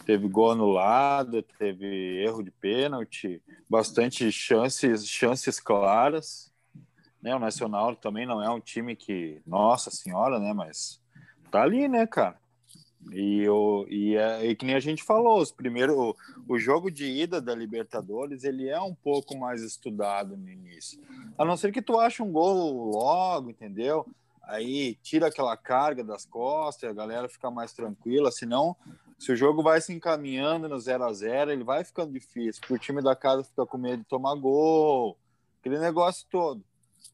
teve 0.05 0.29
gol 0.29 0.53
anulado, 0.53 1.43
teve 1.43 2.23
erro 2.23 2.43
de 2.43 2.51
pênalti, 2.51 3.43
bastante 3.69 4.31
chances, 4.33 5.07
chances 5.07 5.61
claras. 5.61 6.53
Né? 7.23 7.35
O 7.35 7.39
Nacional 7.39 7.95
também 7.97 8.27
não 8.27 8.43
é 8.43 8.49
um 8.49 8.61
time 8.61 8.95
que, 8.95 9.41
nossa 9.47 9.91
senhora, 9.91 10.39
né? 10.39 10.53
Mas 10.53 11.01
tá 11.51 11.63
ali, 11.63 11.89
né, 11.89 12.07
cara? 12.07 12.37
E, 13.13 13.49
o, 13.49 13.87
e, 13.89 14.17
é, 14.17 14.47
e 14.47 14.57
que 14.57 14.67
nem 14.67 14.75
a 14.75 14.81
gente 14.81 15.03
falou, 15.03 15.41
os 15.41 15.53
primeiros, 15.53 15.97
o, 15.97 16.17
o 16.49 16.59
jogo 16.59 16.91
de 16.91 17.07
ida 17.07 17.41
da 17.41 17.55
Libertadores 17.55 18.45
ele 18.45 18.69
é 18.69 18.81
um 18.81 18.95
pouco 18.95 19.37
mais 19.37 19.63
estudado 19.63 20.37
no 20.37 20.49
início. 20.49 21.01
A 21.37 21.45
não 21.45 21.57
ser 21.57 21.73
que 21.73 21.81
tu 21.81 21.99
ache 21.99 22.23
um 22.23 22.31
gol 22.31 22.91
logo, 22.91 23.51
entendeu? 23.51 24.07
Aí 24.43 24.95
tira 25.03 25.29
aquela 25.29 25.57
carga 25.57 26.03
das 26.03 26.25
costas, 26.25 26.91
a 26.91 26.95
galera 26.95 27.29
fica 27.29 27.51
mais 27.51 27.73
tranquila, 27.73 28.31
senão 28.31 28.77
se 29.19 29.33
o 29.33 29.37
jogo 29.37 29.63
vai 29.63 29.81
se 29.81 29.93
encaminhando 29.93 30.69
no 30.69 30.79
0 30.79 31.05
a 31.05 31.13
0 31.13 31.51
ele 31.51 31.65
vai 31.65 31.85
ficando 31.85 32.13
difícil, 32.13 32.61
porque 32.61 32.75
o 32.75 32.79
time 32.79 33.03
da 33.03 33.17
casa 33.17 33.45
fica 33.45 33.67
com 33.67 33.77
medo 33.77 33.99
de 33.99 34.09
tomar 34.09 34.35
gol, 34.37 35.19
aquele 35.61 35.79
negócio 35.79 36.27
todo. 36.31 36.65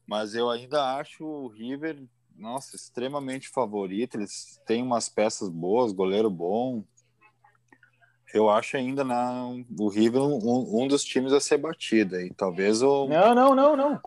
Mas 0.07 0.35
eu 0.35 0.49
ainda 0.49 0.97
acho 0.97 1.25
o 1.25 1.47
River, 1.47 2.01
nossa, 2.37 2.75
extremamente 2.75 3.49
favorito. 3.49 4.15
Eles 4.15 4.59
têm 4.65 4.83
umas 4.83 5.09
peças 5.09 5.49
boas, 5.49 5.91
goleiro 5.91 6.29
bom, 6.29 6.83
eu 8.35 8.49
acho 8.49 8.75
ainda 8.75 9.03
na, 9.03 9.47
o 9.79 9.87
River 9.87 10.21
um, 10.21 10.83
um, 10.83 10.87
dos 10.87 11.03
times 11.05 11.31
a 11.31 11.39
ser 11.39 11.57
batido. 11.57 12.19
E 12.19 12.31
talvez 12.31 12.81
o. 12.81 13.07
Não, 13.07 13.33
não, 13.33 13.55
não, 13.55 13.77
não. 13.77 14.01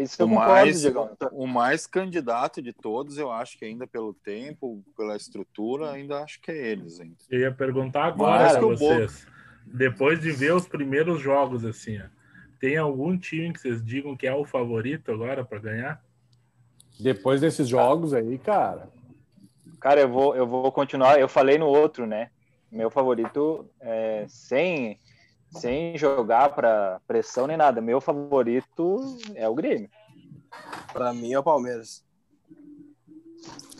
Isso 0.00 0.22
eu 0.22 0.26
o, 0.26 0.28
mais, 0.28 0.84
o 1.32 1.46
mais 1.46 1.86
candidato 1.86 2.62
de 2.62 2.72
todos, 2.72 3.18
eu 3.18 3.32
acho 3.32 3.58
que 3.58 3.64
ainda 3.64 3.84
pelo 3.84 4.14
tempo, 4.14 4.80
pela 4.96 5.16
estrutura, 5.16 5.90
ainda 5.90 6.22
acho 6.22 6.40
que 6.40 6.52
é 6.52 6.68
eles. 6.68 7.00
Ainda. 7.00 7.16
Eu 7.28 7.40
ia 7.40 7.52
perguntar 7.52 8.04
agora 8.04 8.50
para 8.50 8.60
vocês. 8.60 9.26
Depois 9.66 10.20
de 10.20 10.30
ver 10.30 10.54
os 10.54 10.68
primeiros 10.68 11.20
jogos, 11.20 11.64
assim, 11.64 11.98
ó, 11.98 12.04
tem 12.60 12.76
algum 12.76 13.18
time 13.18 13.52
que 13.52 13.60
vocês 13.60 13.84
digam 13.84 14.16
que 14.16 14.26
é 14.26 14.34
o 14.34 14.44
favorito 14.44 15.10
agora 15.10 15.44
para 15.44 15.58
ganhar? 15.58 16.04
Depois 16.98 17.40
desses 17.40 17.68
jogos 17.68 18.14
aí, 18.14 18.38
cara. 18.38 18.88
Cara, 19.80 20.00
eu 20.00 20.08
vou, 20.08 20.34
eu 20.34 20.46
vou 20.46 20.70
continuar. 20.72 21.18
Eu 21.18 21.28
falei 21.28 21.58
no 21.58 21.66
outro, 21.66 22.06
né? 22.06 22.30
Meu 22.70 22.90
favorito, 22.90 23.68
é, 23.80 24.24
sem, 24.28 24.98
sem 25.50 25.96
jogar 25.96 26.54
para 26.54 27.00
pressão 27.06 27.46
nem 27.46 27.56
nada, 27.56 27.80
meu 27.80 28.00
favorito 28.00 29.18
é 29.34 29.48
o 29.48 29.54
Grêmio. 29.54 29.88
Para 30.92 31.12
mim 31.12 31.32
é 31.32 31.38
o 31.38 31.42
Palmeiras. 31.42 32.04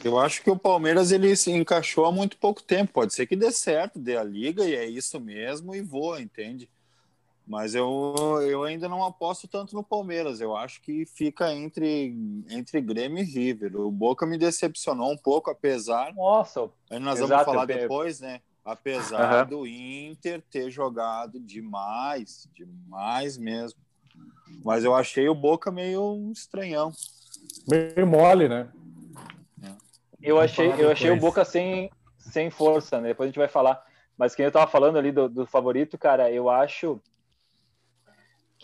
Eu 0.04 0.18
acho 0.18 0.42
que 0.42 0.50
o 0.50 0.58
Palmeiras 0.58 1.10
ele 1.10 1.34
se 1.34 1.50
encaixou 1.50 2.04
há 2.04 2.12
muito 2.12 2.36
pouco 2.36 2.62
tempo. 2.62 2.92
Pode 2.92 3.14
ser 3.14 3.26
que 3.26 3.34
dê 3.34 3.50
certo, 3.50 3.98
dê 3.98 4.16
a 4.16 4.22
liga 4.22 4.64
e 4.64 4.74
é 4.74 4.84
isso 4.84 5.18
mesmo 5.18 5.74
e 5.74 5.80
voa, 5.80 6.20
entende? 6.20 6.68
Mas 7.46 7.74
eu, 7.74 8.14
eu 8.42 8.62
ainda 8.64 8.88
não 8.88 9.04
aposto 9.04 9.46
tanto 9.46 9.74
no 9.74 9.84
Palmeiras. 9.84 10.40
Eu 10.40 10.56
acho 10.56 10.80
que 10.80 11.04
fica 11.04 11.52
entre, 11.52 12.16
entre 12.48 12.80
Grêmio 12.80 13.22
e 13.22 13.26
River. 13.26 13.76
O 13.78 13.90
Boca 13.90 14.24
me 14.24 14.38
decepcionou 14.38 15.12
um 15.12 15.16
pouco, 15.16 15.50
apesar. 15.50 16.14
Nossa! 16.14 16.70
Aí 16.90 16.98
nós 16.98 17.18
exato, 17.18 17.30
vamos 17.30 17.44
falar 17.44 17.66
depois, 17.66 18.20
né? 18.20 18.40
Apesar 18.64 19.42
uhum. 19.42 19.50
do 19.50 19.66
Inter 19.66 20.42
ter 20.50 20.70
jogado 20.70 21.38
demais, 21.38 22.48
demais 22.54 23.36
mesmo. 23.36 23.78
Mas 24.64 24.84
eu 24.84 24.94
achei 24.94 25.28
o 25.28 25.34
Boca 25.34 25.70
meio 25.70 26.30
estranhão. 26.32 26.92
Meio 27.68 28.06
mole, 28.06 28.48
né? 28.48 28.68
Eu 30.22 30.40
achei, 30.40 30.72
eu 30.78 30.90
achei 30.90 31.10
o 31.10 31.20
Boca 31.20 31.44
sem, 31.44 31.90
sem 32.18 32.48
força, 32.48 32.98
né? 32.98 33.08
Depois 33.08 33.26
a 33.26 33.28
gente 33.28 33.38
vai 33.38 33.48
falar. 33.48 33.84
Mas 34.16 34.34
quem 34.34 34.46
eu 34.46 34.52
tava 34.52 34.70
falando 34.70 34.96
ali 34.96 35.12
do, 35.12 35.28
do 35.28 35.44
favorito, 35.44 35.98
cara, 35.98 36.30
eu 36.30 36.48
acho 36.48 36.98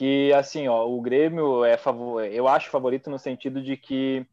que 0.00 0.32
assim, 0.32 0.66
ó, 0.66 0.88
o 0.88 0.98
Grêmio 0.98 1.62
é 1.62 1.76
favor, 1.76 2.24
eu 2.24 2.48
acho 2.48 2.70
favorito 2.70 3.10
no 3.10 3.18
sentido 3.18 3.62
de 3.62 3.76
que 3.76 4.26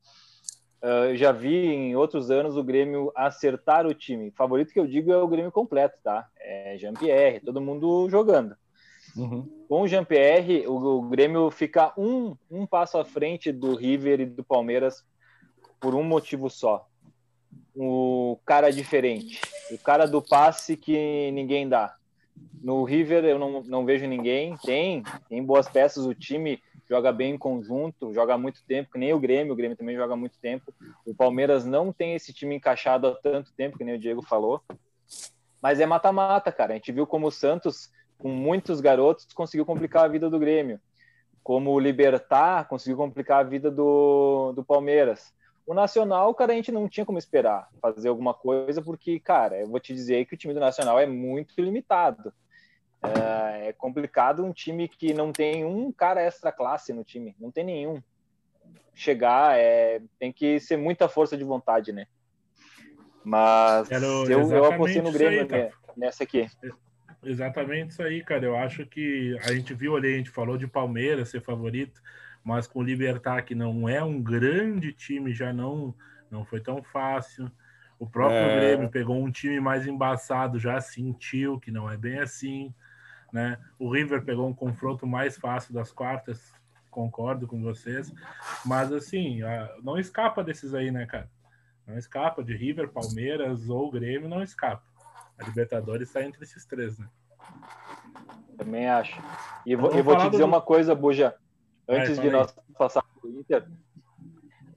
uh, 0.82 1.10
eu 1.10 1.18
já 1.18 1.34
vi 1.34 1.68
em 1.68 1.94
outros 1.94 2.32
anos 2.32 2.56
o 2.56 2.64
Grêmio 2.64 3.12
acertar 3.14 3.86
o 3.86 3.94
time. 3.94 4.32
Favorito 4.32 4.72
que 4.72 4.80
eu 4.80 4.88
digo 4.88 5.12
é 5.12 5.18
o 5.18 5.28
Grêmio 5.28 5.52
completo, 5.52 5.98
tá? 6.02 6.26
É 6.40 6.78
Jean-Pierre, 6.78 7.42
todo 7.42 7.60
mundo 7.60 8.08
jogando. 8.10 8.56
Uhum. 9.18 9.46
Com 9.68 9.82
o 9.82 9.88
Jean-Pierre, 9.90 10.66
o, 10.68 11.00
o, 11.00 11.02
Grêmio 11.02 11.52
fica 11.52 11.92
um, 11.98 12.34
um 12.50 12.66
passo 12.66 12.98
à 12.98 13.04
frente 13.04 13.52
do 13.52 13.76
River 13.76 14.22
e 14.22 14.26
do 14.26 14.46
Palmeiras 14.46 15.04
por 15.82 15.94
um 15.94 16.04
motivo 16.04 16.50
só 16.50 16.88
o 17.76 18.40
cara 18.46 18.72
diferente, 18.72 19.42
o 19.70 19.78
cara 19.78 20.08
do 20.08 20.22
passe 20.22 20.78
que 20.78 21.30
ninguém 21.32 21.68
dá. 21.68 21.97
No 22.62 22.84
River 22.84 23.24
eu 23.24 23.40
não, 23.40 23.62
não 23.64 23.86
vejo 23.86 24.06
ninguém, 24.08 24.58
tem, 24.58 25.04
tem 25.30 25.44
boas 25.44 25.68
peças, 25.68 26.06
o 26.06 26.14
time 26.14 26.62
joga 26.90 27.12
bem 27.12 27.34
em 27.34 27.38
conjunto, 27.38 28.14
joga 28.14 28.34
há 28.34 28.38
muito 28.38 28.64
tempo, 28.66 28.92
que 28.92 28.98
nem 28.98 29.14
o 29.14 29.20
Grêmio, 29.20 29.54
o 29.54 29.56
Grêmio 29.56 29.78
também 29.78 29.96
joga 29.96 30.14
há 30.14 30.18
muito 30.18 30.38
tempo. 30.40 30.74
O 31.06 31.14
Palmeiras 31.14 31.66
não 31.66 31.92
tem 31.92 32.16
esse 32.16 32.34
time 32.34 32.56
encaixado 32.56 33.08
há 33.08 33.16
tanto 33.16 33.54
tempo, 33.54 33.78
que 33.78 33.84
nem 33.84 33.96
o 33.96 34.00
Diego 34.00 34.22
falou. 34.22 34.62
Mas 35.62 35.80
é 35.80 35.86
mata-mata, 35.86 36.52
cara. 36.52 36.74
A 36.74 36.76
gente 36.76 36.92
viu 36.92 37.06
como 37.06 37.28
o 37.28 37.32
Santos, 37.32 37.92
com 38.18 38.30
muitos 38.30 38.80
garotos, 38.80 39.28
conseguiu 39.34 39.66
complicar 39.66 40.06
a 40.06 40.08
vida 40.08 40.30
do 40.30 40.40
Grêmio. 40.40 40.80
Como 41.44 41.72
o 41.72 41.80
Libertar 41.80 42.68
conseguiu 42.68 42.98
complicar 42.98 43.40
a 43.40 43.48
vida 43.48 43.70
do, 43.70 44.54
do 44.54 44.64
Palmeiras. 44.64 45.34
O 45.68 45.74
Nacional, 45.74 46.34
cara, 46.34 46.54
a 46.54 46.56
gente 46.56 46.72
não 46.72 46.88
tinha 46.88 47.06
como 47.06 47.18
esperar 47.18 47.68
fazer 47.82 48.08
alguma 48.08 48.34
coisa, 48.34 48.82
porque, 48.82 49.20
cara, 49.20 49.60
eu 49.60 49.68
vou 49.68 49.82
te 49.82 49.94
dizer 49.94 50.26
que 50.26 50.34
o 50.34 50.38
time 50.38 50.54
do 50.54 50.62
Nacional 50.62 50.98
é 50.98 51.06
muito 51.06 51.62
limitado. 51.62 52.34
É, 53.04 53.68
é 53.68 53.74
complicado 53.74 54.46
um 54.46 54.54
time 54.54 54.88
que 54.88 55.14
não 55.14 55.34
tem 55.34 55.66
um 55.66 55.92
cara 55.92 56.22
extra 56.22 56.54
classe 56.54 56.94
no 56.94 57.04
time, 57.04 57.36
não 57.38 57.52
tem 57.52 57.66
nenhum. 57.66 58.02
Chegar, 58.96 59.60
é, 59.60 60.02
tem 60.18 60.32
que 60.32 60.58
ser 60.58 60.78
muita 60.78 61.10
força 61.10 61.36
de 61.36 61.44
vontade, 61.44 61.92
né? 61.92 62.08
Mas 63.22 63.92
eu, 63.92 64.50
eu 64.50 64.66
apostei 64.66 65.02
no 65.02 65.12
Grêmio 65.12 65.54
aí, 65.54 65.70
nessa 65.98 66.24
aqui. 66.24 66.48
Exatamente 67.22 67.92
isso 67.92 68.02
aí, 68.02 68.24
cara. 68.24 68.46
Eu 68.46 68.56
acho 68.56 68.86
que 68.86 69.38
a 69.42 69.52
gente 69.52 69.74
viu 69.74 69.98
ali, 69.98 70.14
a 70.14 70.18
gente 70.18 70.30
falou 70.30 70.58
de 70.58 70.66
Palmeiras 70.66 71.28
ser 71.28 71.42
favorito 71.42 72.02
mas 72.48 72.66
com 72.66 72.80
o 72.80 72.82
Libertar, 72.82 73.42
que 73.44 73.54
não 73.54 73.90
é 73.90 74.02
um 74.02 74.24
grande 74.24 74.94
time, 74.94 75.34
já 75.34 75.52
não, 75.52 75.94
não 76.32 76.46
foi 76.46 76.62
tão 76.62 76.82
fácil. 76.82 77.52
O 78.00 78.08
próprio 78.08 78.40
é... 78.40 78.56
Grêmio 78.56 78.90
pegou 78.90 79.22
um 79.22 79.30
time 79.30 79.60
mais 79.60 79.86
embaçado, 79.86 80.58
já 80.58 80.80
sentiu 80.80 81.60
que 81.60 81.70
não 81.72 81.92
é 81.92 81.98
bem 81.98 82.20
assim. 82.20 82.74
Né? 83.34 83.58
O 83.78 83.92
River 83.92 84.24
pegou 84.24 84.48
um 84.48 84.54
confronto 84.54 85.06
mais 85.06 85.38
fácil 85.38 85.74
das 85.74 85.92
quartas, 85.92 86.54
concordo 86.90 87.48
com 87.48 87.62
vocês. 87.62 88.14
Mas 88.66 88.94
assim, 88.94 89.42
não 89.84 90.00
escapa 90.00 90.42
desses 90.42 90.74
aí, 90.74 90.90
né, 90.90 91.06
cara? 91.06 91.30
Não 91.86 91.98
escapa 91.98 92.42
de 92.42 92.56
River, 92.56 92.88
Palmeiras 92.88 93.68
ou 93.68 93.92
Grêmio, 93.92 94.30
não 94.30 94.42
escapa. 94.42 94.84
A 95.38 95.44
Libertadores 95.44 96.08
está 96.08 96.24
entre 96.24 96.46
esses 96.46 96.66
três, 96.66 96.98
né? 96.98 97.10
Também 98.58 98.88
acho. 98.88 99.22
E 99.66 99.76
vou, 99.76 99.92
eu 99.92 100.02
vou 100.02 100.16
te 100.16 100.30
dizer 100.30 100.44
do... 100.44 100.48
uma 100.48 100.62
coisa, 100.62 100.96
Buja 100.96 101.36
antes 101.88 102.20
de 102.20 102.30
nós 102.30 102.54
passar 102.78 103.04
para 103.04 103.30
o 103.30 103.40
Inter, 103.40 103.68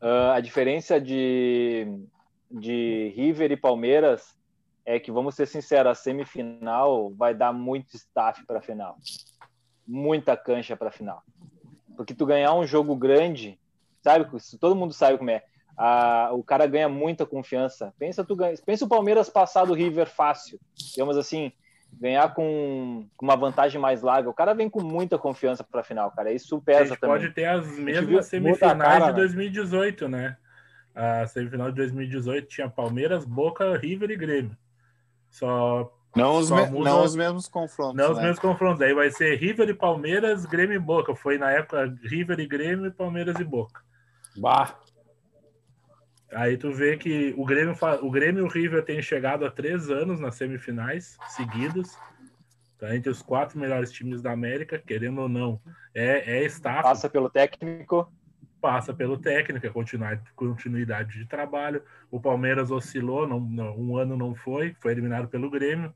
uh, 0.01 0.33
a 0.35 0.41
diferença 0.41 1.01
de, 1.01 1.87
de 2.51 3.13
River 3.15 3.53
e 3.53 3.57
Palmeiras 3.57 4.39
é 4.85 4.99
que, 4.99 5.13
vamos 5.13 5.35
ser 5.35 5.47
sinceros, 5.47 5.93
a 5.93 5.95
semifinal 5.95 7.11
vai 7.11 7.35
dar 7.35 7.53
muito 7.53 7.95
staff 7.97 8.45
para 8.47 8.59
a 8.59 8.63
final. 8.63 8.97
Muita 9.87 10.37
cancha 10.37 10.77
para 10.77 10.89
a 10.89 10.93
final. 10.93 11.23
Porque 11.97 12.15
tu 12.15 12.25
ganhar 12.27 12.55
um 12.55 12.67
jogo 12.67 12.97
grande, 12.97 13.59
sabe? 14.03 14.27
Todo 14.59 14.77
mundo 14.77 14.93
sabe 14.93 15.19
como 15.19 15.31
é. 15.31 15.43
A, 15.77 16.31
o 16.33 16.43
cara 16.43 16.67
ganha 16.67 16.89
muita 16.89 17.27
confiança. 17.27 17.95
Pensa, 17.99 18.25
tu 18.25 18.35
ganha, 18.35 18.55
pensa 18.65 18.85
o 18.85 18.89
Palmeiras 18.89 19.29
passar 19.29 19.65
do 19.65 19.75
River 19.75 20.09
fácil. 20.09 20.59
Digamos 20.75 21.17
assim, 21.17 21.53
ganhar 21.93 22.33
com, 22.35 23.07
uma 23.21 23.37
vantagem 23.37 23.81
mais 23.81 24.03
larga. 24.03 24.29
O 24.29 24.35
cara 24.35 24.55
vem 24.55 24.69
com 24.69 24.83
muita 24.83 25.19
confiança 25.19 25.65
para 25.65 25.81
a 25.81 25.85
final, 25.85 26.11
cara. 26.11 26.33
Isso 26.33 26.61
pesa 26.61 26.97
também. 26.97 27.19
Pode 27.19 27.31
ter 27.33 27.47
as 27.47 27.67
mesmas 27.79 28.27
semifinais 28.27 28.79
cara, 28.79 29.11
de 29.11 29.17
2018, 29.17 30.09
né? 30.09 30.19
né? 30.21 30.37
A 30.95 31.27
semifinal 31.27 31.71
de 31.71 31.77
2018 31.77 32.49
tinha 32.49 32.69
Palmeiras, 32.69 33.25
Boca, 33.25 33.77
River 33.77 34.11
e 34.11 34.17
Grêmio. 34.17 34.57
Só 35.31 35.91
não 36.15 36.39
os, 36.39 36.51
me... 36.51 36.67
muda... 36.67 36.91
não 36.91 37.05
os 37.05 37.15
mesmos 37.15 37.49
confrontos. 37.49 37.97
Não 37.97 38.09
né? 38.09 38.13
os 38.13 38.19
mesmos 38.19 38.39
confrontos. 38.39 38.81
Aí 38.83 38.93
vai 38.93 39.11
ser 39.11 39.37
River 39.37 39.69
e 39.69 39.75
Palmeiras, 39.75 40.45
Grêmio 40.45 40.77
e 40.77 40.79
Boca. 40.79 41.15
Foi 41.15 41.39
na 41.39 41.51
época 41.51 41.93
River 42.03 42.41
e 42.41 42.47
Grêmio, 42.47 42.93
Palmeiras 42.93 43.39
e 43.39 43.45
Boca. 43.45 43.81
Bah. 44.37 44.77
Aí 46.33 46.57
tu 46.57 46.73
vê 46.73 46.97
que 46.97 47.35
o 47.37 47.45
Grêmio, 47.45 47.75
o 48.03 48.11
Grêmio 48.11 48.41
e 48.41 48.43
o 48.43 48.49
River 48.49 48.85
têm 48.85 49.03
chegado 49.03 49.45
há 49.45 49.51
três 49.51 49.91
anos 49.91 50.21
nas 50.21 50.37
semifinais 50.37 51.19
seguidos. 51.29 51.97
Tá 52.79 52.97
entre 52.97 53.11
os 53.11 53.21
quatro 53.21 53.59
melhores 53.59 53.93
times 53.93 54.23
da 54.23 54.33
América, 54.33 54.79
querendo 54.79 55.21
ou 55.21 55.29
não. 55.29 55.61
É, 55.95 56.39
é 56.39 56.45
staff. 56.45 56.83
Passa 56.83 57.11
pelo 57.11 57.29
técnico. 57.29 58.11
Passa 58.61 58.93
pelo 58.93 59.19
técnico, 59.19 59.67
é 59.67 59.71
continuidade 60.35 61.19
de 61.19 61.27
trabalho. 61.27 61.83
O 62.11 62.21
Palmeiras 62.21 62.71
oscilou, 62.71 63.27
não, 63.27 63.41
não, 63.41 63.79
um 63.79 63.97
ano 63.97 64.17
não 64.17 64.35
foi, 64.35 64.77
foi 64.81 64.93
eliminado 64.93 65.29
pelo 65.29 65.51
Grêmio. 65.51 65.95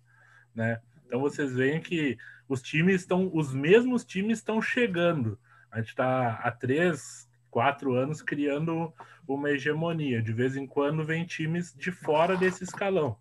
Né? 0.54 0.80
Então 1.06 1.20
vocês 1.20 1.54
veem 1.54 1.80
que 1.80 2.16
os 2.48 2.62
times 2.62 3.02
estão, 3.02 3.30
os 3.32 3.54
mesmos 3.54 4.04
times 4.04 4.38
estão 4.38 4.60
chegando. 4.60 5.38
A 5.70 5.78
gente 5.78 5.88
está 5.88 6.40
há 6.42 6.50
três, 6.50 7.23
quatro 7.54 7.94
anos 7.94 8.20
criando 8.20 8.92
uma 9.28 9.48
hegemonia. 9.48 10.20
De 10.20 10.32
vez 10.32 10.56
em 10.56 10.66
quando 10.66 11.04
vem 11.04 11.24
times 11.24 11.72
de 11.72 11.92
fora 11.92 12.36
desse 12.36 12.64
escalão. 12.64 13.16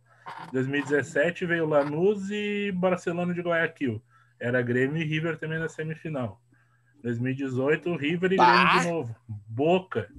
2017 0.52 1.46
veio 1.46 1.68
Lanús 1.68 2.32
e 2.32 2.72
Barcelona 2.72 3.32
de 3.32 3.42
Guayaquil. 3.42 4.02
Era 4.40 4.60
Grêmio 4.64 5.00
e 5.00 5.06
River 5.06 5.38
também 5.38 5.60
na 5.60 5.70
semifinal. 5.70 6.42
2018, 7.04 7.96
River 7.96 8.32
e 8.32 8.36
bah! 8.36 8.64
Grêmio 8.64 8.82
de 8.82 8.88
novo. 8.88 9.16
Boca. 9.28 10.10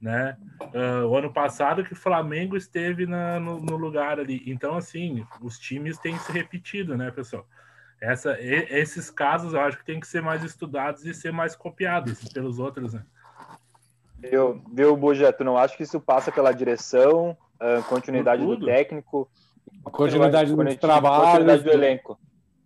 Né? 0.00 0.36
Uh, 0.60 1.06
o 1.06 1.16
ano 1.16 1.32
passado 1.32 1.84
que 1.84 1.92
o 1.92 1.96
Flamengo 1.96 2.56
esteve 2.56 3.06
na, 3.06 3.38
no, 3.38 3.60
no, 3.60 3.76
lugar 3.76 4.18
ali. 4.18 4.42
Então, 4.44 4.74
assim, 4.76 5.24
os 5.40 5.56
times 5.56 5.98
têm 5.98 6.18
se 6.18 6.32
repetido, 6.32 6.96
né, 6.96 7.12
pessoal? 7.12 7.48
Essa, 8.00 8.38
e, 8.40 8.66
esses 8.70 9.08
casos 9.08 9.54
eu 9.54 9.60
acho 9.60 9.78
que 9.78 9.84
tem 9.84 10.00
que 10.00 10.06
ser 10.06 10.20
mais 10.20 10.42
estudados 10.42 11.06
e 11.06 11.14
ser 11.14 11.32
mais 11.32 11.54
copiados 11.54 12.28
pelos 12.32 12.58
outros, 12.58 12.92
né? 12.92 13.04
Viu, 14.30 14.62
viu 14.72 14.96
Buja, 14.96 15.32
tu 15.32 15.44
não 15.44 15.56
acha 15.56 15.76
que 15.76 15.82
isso 15.82 16.00
passa 16.00 16.32
pela 16.32 16.52
direção, 16.52 17.36
continuidade 17.88 18.44
do 18.44 18.64
técnico, 18.64 19.28
continuidade 19.84 20.54
do 20.54 20.76
trabalho, 20.76 21.24
continuidade 21.24 21.62
do 21.62 21.70
elenco, 21.70 22.18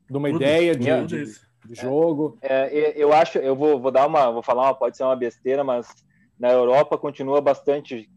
de 0.08 0.16
uma 0.16 0.28
Tudo. 0.28 0.42
ideia 0.42 0.74
de, 0.74 1.04
de, 1.04 1.24
de 1.64 1.74
jogo? 1.74 2.38
É, 2.42 2.78
é, 2.78 2.92
eu 2.96 3.12
acho, 3.12 3.38
eu 3.38 3.54
vou, 3.54 3.80
vou 3.80 3.90
dar 3.90 4.06
uma, 4.06 4.30
vou 4.30 4.42
falar 4.42 4.64
uma, 4.64 4.74
pode 4.74 4.96
ser 4.96 5.04
uma 5.04 5.16
besteira, 5.16 5.62
mas 5.62 5.88
na 6.38 6.50
Europa 6.50 6.96
continua 6.96 7.40
bastante 7.40 8.08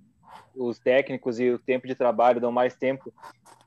os 0.55 0.79
técnicos 0.79 1.39
e 1.39 1.49
o 1.49 1.59
tempo 1.59 1.87
de 1.87 1.95
trabalho 1.95 2.39
dão 2.39 2.51
mais 2.51 2.75
tempo 2.75 3.13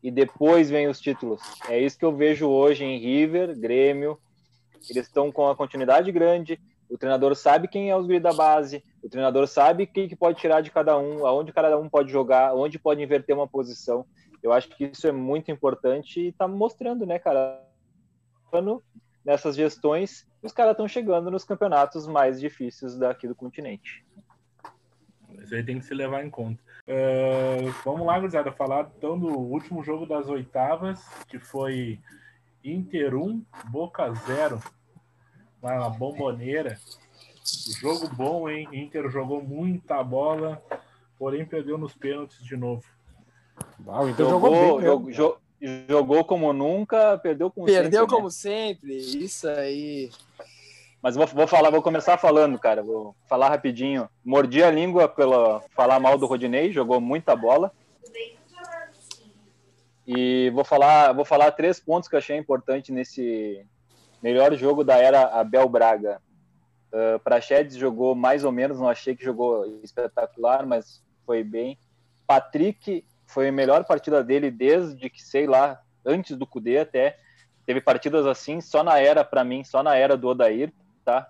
e 0.02 0.10
depois 0.10 0.70
vem 0.70 0.88
os 0.88 1.00
títulos. 1.00 1.40
É 1.68 1.80
isso 1.80 1.98
que 1.98 2.04
eu 2.04 2.14
vejo 2.14 2.48
hoje 2.48 2.84
em 2.84 2.98
River, 2.98 3.58
Grêmio, 3.58 4.18
Eles 4.88 5.06
estão 5.06 5.32
com 5.32 5.48
a 5.48 5.56
continuidade 5.56 6.10
grande, 6.12 6.60
o 6.88 6.96
treinador 6.96 7.34
sabe 7.34 7.66
quem 7.66 7.90
é 7.90 7.96
os 7.96 8.06
guri 8.06 8.20
da 8.20 8.32
base, 8.32 8.84
o 9.07 9.09
treinador 9.09 9.46
sabe 9.46 9.84
o 9.84 9.86
que, 9.86 10.09
que 10.09 10.16
pode 10.16 10.40
tirar 10.40 10.61
de 10.61 10.70
cada 10.70 10.98
um, 10.98 11.24
aonde 11.24 11.52
cada 11.52 11.78
um 11.78 11.88
pode 11.88 12.11
jogar, 12.11 12.52
onde 12.54 12.76
pode 12.76 13.00
inverter 13.00 13.36
uma 13.36 13.46
posição. 13.46 14.04
Eu 14.42 14.52
acho 14.52 14.68
que 14.68 14.86
isso 14.86 15.07
é 15.07 15.12
muito 15.12 15.48
importante 15.48 16.20
e 16.20 16.28
está 16.28 16.48
mostrando, 16.48 17.07
né, 17.07 17.16
cara? 17.16 17.62
Nessas 19.24 19.54
gestões, 19.54 20.26
os 20.42 20.52
caras 20.52 20.72
estão 20.72 20.88
chegando 20.88 21.30
nos 21.30 21.44
campeonatos 21.44 22.07
mais 22.07 22.40
difíceis 22.40 22.96
daqui 22.96 23.28
do 23.28 23.34
continente. 23.34 24.04
Isso 25.40 25.54
aí 25.54 25.62
tem 25.62 25.78
que 25.78 25.84
se 25.84 25.94
levar 25.94 26.24
em 26.24 26.30
conta. 26.30 26.61
Uh, 26.88 27.70
vamos 27.84 28.07
lá, 28.07 28.18
gurizada, 28.18 28.50
falar 28.50 28.90
então 28.96 29.16
do 29.16 29.28
último 29.28 29.84
jogo 29.84 30.07
das 30.07 30.28
oitavas, 30.28 31.07
que 31.28 31.38
foi 31.38 32.00
Inter 32.64 33.14
1, 33.14 33.44
Boca 33.70 34.12
0, 34.12 34.61
lá 35.62 35.78
na 35.78 35.88
Bomboneira. 35.90 36.76
Jogo 37.80 38.09
bom, 38.09 38.49
hein? 38.49 38.68
Inter 38.72 39.09
jogou 39.11 39.42
muita 39.42 40.03
bola, 40.03 40.62
porém 41.18 41.44
perdeu 41.44 41.78
nos 41.78 41.94
pênaltis 41.94 42.42
de 42.42 42.57
novo. 42.57 42.84
Ah, 43.86 44.03
o 44.03 44.09
Inter 44.09 44.26
jogou, 44.28 44.55
jogou 44.55 44.61
bem. 44.70 44.80
Jogou, 44.84 45.12
jogou, 45.12 45.38
jogou 45.88 46.24
como 46.24 46.53
nunca, 46.53 47.18
perdeu 47.18 47.51
como 47.51 47.66
perdeu 47.66 47.84
sempre. 47.84 47.99
Perdeu 47.99 48.07
como 48.09 48.26
né? 48.26 48.30
sempre, 48.30 48.97
isso 48.97 49.49
aí. 49.49 50.11
Mas 51.03 51.14
vou, 51.14 51.26
vou 51.26 51.47
falar, 51.47 51.70
vou 51.70 51.82
começar 51.82 52.18
falando, 52.18 52.59
cara. 52.59 52.82
Vou 52.82 53.14
falar 53.28 53.49
rapidinho. 53.49 54.09
Mordi 54.24 54.62
a 54.62 54.70
língua 54.70 55.09
pela 55.09 55.61
falar 55.74 56.01
mal 56.01 56.18
do 56.18 56.26
Rodinei, 56.26 56.72
jogou 56.72 57.01
muita 57.01 57.36
bola. 57.36 57.70
E 60.07 60.51
vou 60.51 60.64
falar, 60.64 61.12
vou 61.12 61.24
falar 61.24 61.51
três 61.53 61.80
pontos 61.80 62.09
que 62.09 62.14
eu 62.14 62.18
achei 62.18 62.36
importante 62.36 62.92
nesse 62.92 63.64
melhor 64.22 64.55
jogo 64.55 64.84
da 64.84 64.97
era 64.97 65.26
Abel 65.38 65.68
Braga. 65.68 66.20
Uh, 66.93 67.18
Prachedes 67.20 67.76
jogou 67.76 68.14
mais 68.14 68.45
ou 68.45 68.53
menos, 68.53 68.78
não 68.78 68.89
achei 68.89 69.14
que 69.14 69.24
jogou 69.24 69.80
espetacular, 69.82 70.64
mas 70.64 71.03
foi 71.24 71.43
bem. 71.43 71.78
Patrick 72.26 73.05
foi 73.26 73.49
a 73.49 73.53
melhor 73.53 73.84
partida 73.84 74.22
dele 74.22 74.51
desde 74.51 75.11
que, 75.11 75.22
sei 75.22 75.47
lá, 75.47 75.80
antes 76.05 76.37
do 76.37 76.47
Cudê 76.47 76.78
até. 76.78 77.18
Teve 77.66 77.80
partidas 77.80 78.24
assim 78.26 78.61
só 78.61 78.82
na 78.82 78.99
era, 78.99 79.24
para 79.24 79.43
mim, 79.43 79.64
só 79.64 79.82
na 79.82 79.97
era 79.97 80.16
do 80.16 80.28
Odair, 80.28 80.72
tá? 81.05 81.28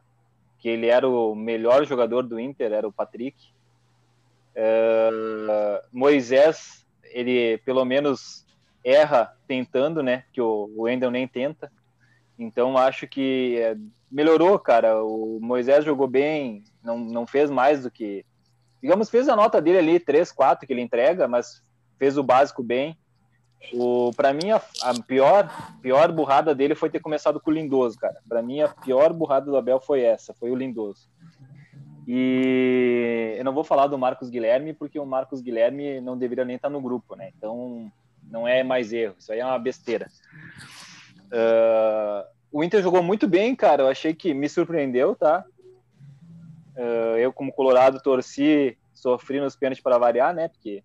Que 0.59 0.69
ele 0.69 0.87
era 0.87 1.09
o 1.09 1.35
melhor 1.35 1.87
jogador 1.87 2.23
do 2.23 2.39
Inter, 2.39 2.73
era 2.73 2.87
o 2.87 2.93
Patrick. 2.93 3.37
Uh, 4.55 5.81
Moisés, 5.91 6.87
ele 7.05 7.59
pelo 7.59 7.85
menos 7.85 8.47
erra 8.85 9.35
tentando, 9.49 10.03
né? 10.03 10.25
Que 10.33 10.41
o, 10.41 10.71
o 10.77 10.83
Wendel 10.83 11.11
nem 11.11 11.27
tenta. 11.27 11.73
Então 12.39 12.76
acho 12.76 13.07
que 13.07 13.59
é, 13.59 13.76
melhorou, 14.11 14.59
cara. 14.59 15.03
O 15.03 15.39
Moisés 15.41 15.84
jogou 15.84 16.07
bem, 16.07 16.64
não, 16.82 16.99
não 16.99 17.26
fez 17.26 17.51
mais 17.51 17.82
do 17.82 17.91
que. 17.91 18.24
Digamos, 18.82 19.11
fez 19.11 19.28
a 19.28 19.37
nota 19.37 19.61
dele 19.61 19.78
ali, 19.78 20.01
3, 20.01 20.30
4 20.32 20.66
que 20.66 20.72
ele 20.72 20.82
entrega, 20.82 21.26
mas 21.26 21.62
fez 21.99 22.16
o 22.18 22.22
básico 22.22 22.62
bem. 22.62 22.97
O, 23.72 24.12
para 24.14 24.32
mim, 24.32 24.51
a, 24.51 24.61
a, 24.82 25.03
pior, 25.03 25.51
pior 25.80 26.12
burrada 26.12 26.55
dele 26.55 26.74
foi 26.74 26.91
ter 26.91 27.01
começado 27.01 27.41
com 27.41 27.51
o 27.51 27.55
Lindoso, 27.55 27.99
cara. 27.99 28.20
Para 28.28 28.43
mim, 28.43 28.61
a 28.61 28.68
pior 28.68 29.12
burrada 29.12 29.47
do 29.47 29.57
Abel 29.57 29.80
foi 29.80 30.03
essa, 30.03 30.34
foi 30.34 30.51
o 30.51 30.55
Lindoso. 30.55 31.09
E 32.07 33.34
eu 33.37 33.45
não 33.45 33.53
vou 33.53 33.64
falar 33.64 33.89
do 33.89 33.99
Marcos 33.99 34.30
Guilherme, 34.30 34.72
porque 34.72 34.99
o 34.99 35.07
Marcos 35.07 35.41
Guilherme 35.41 36.01
não 36.01 36.16
deveria 36.16 36.45
nem 36.45 36.57
estar 36.57 36.70
no 36.70 36.80
grupo, 36.80 37.16
né? 37.16 37.32
Então, 37.37 37.91
não 38.30 38.47
é 38.47 38.62
mais 38.62 38.93
erro, 38.93 39.16
isso 39.18 39.32
aí 39.32 39.41
é 39.41 39.45
uma 39.45 39.59
besteira. 39.59 40.07
Uh, 41.27 42.27
o 42.51 42.64
Inter 42.64 42.83
jogou 42.83 43.03
muito 43.03 43.27
bem, 43.29 43.55
cara. 43.55 43.83
Eu 43.83 43.89
achei 43.89 44.14
que 44.14 44.33
me 44.33 44.49
surpreendeu, 44.49 45.14
tá? 45.14 45.45
Uh, 46.77 47.16
eu, 47.18 47.33
como 47.33 47.53
Colorado, 47.53 48.01
torci, 48.01 48.77
sofri 48.93 49.41
nos 49.41 49.57
pênaltis 49.57 49.83
para 49.83 49.99
variar, 49.99 50.35
né? 50.35 50.49
Porque 50.49 50.83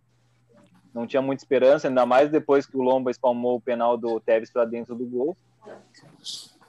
não 0.94 1.08
tinha 1.08 1.22
muita 1.22 1.44
esperança, 1.44 1.88
ainda 1.88 2.06
mais 2.06 2.30
depois 2.30 2.66
que 2.66 2.78
o 2.78 2.82
Lomba 2.82 3.12
espalmou 3.12 3.56
o 3.58 3.62
penal 3.62 3.98
do 3.98 4.20
Tevez 4.20 4.52
para 4.52 4.66
dentro 4.66 4.96
do 4.96 5.06
gol. 5.06 5.38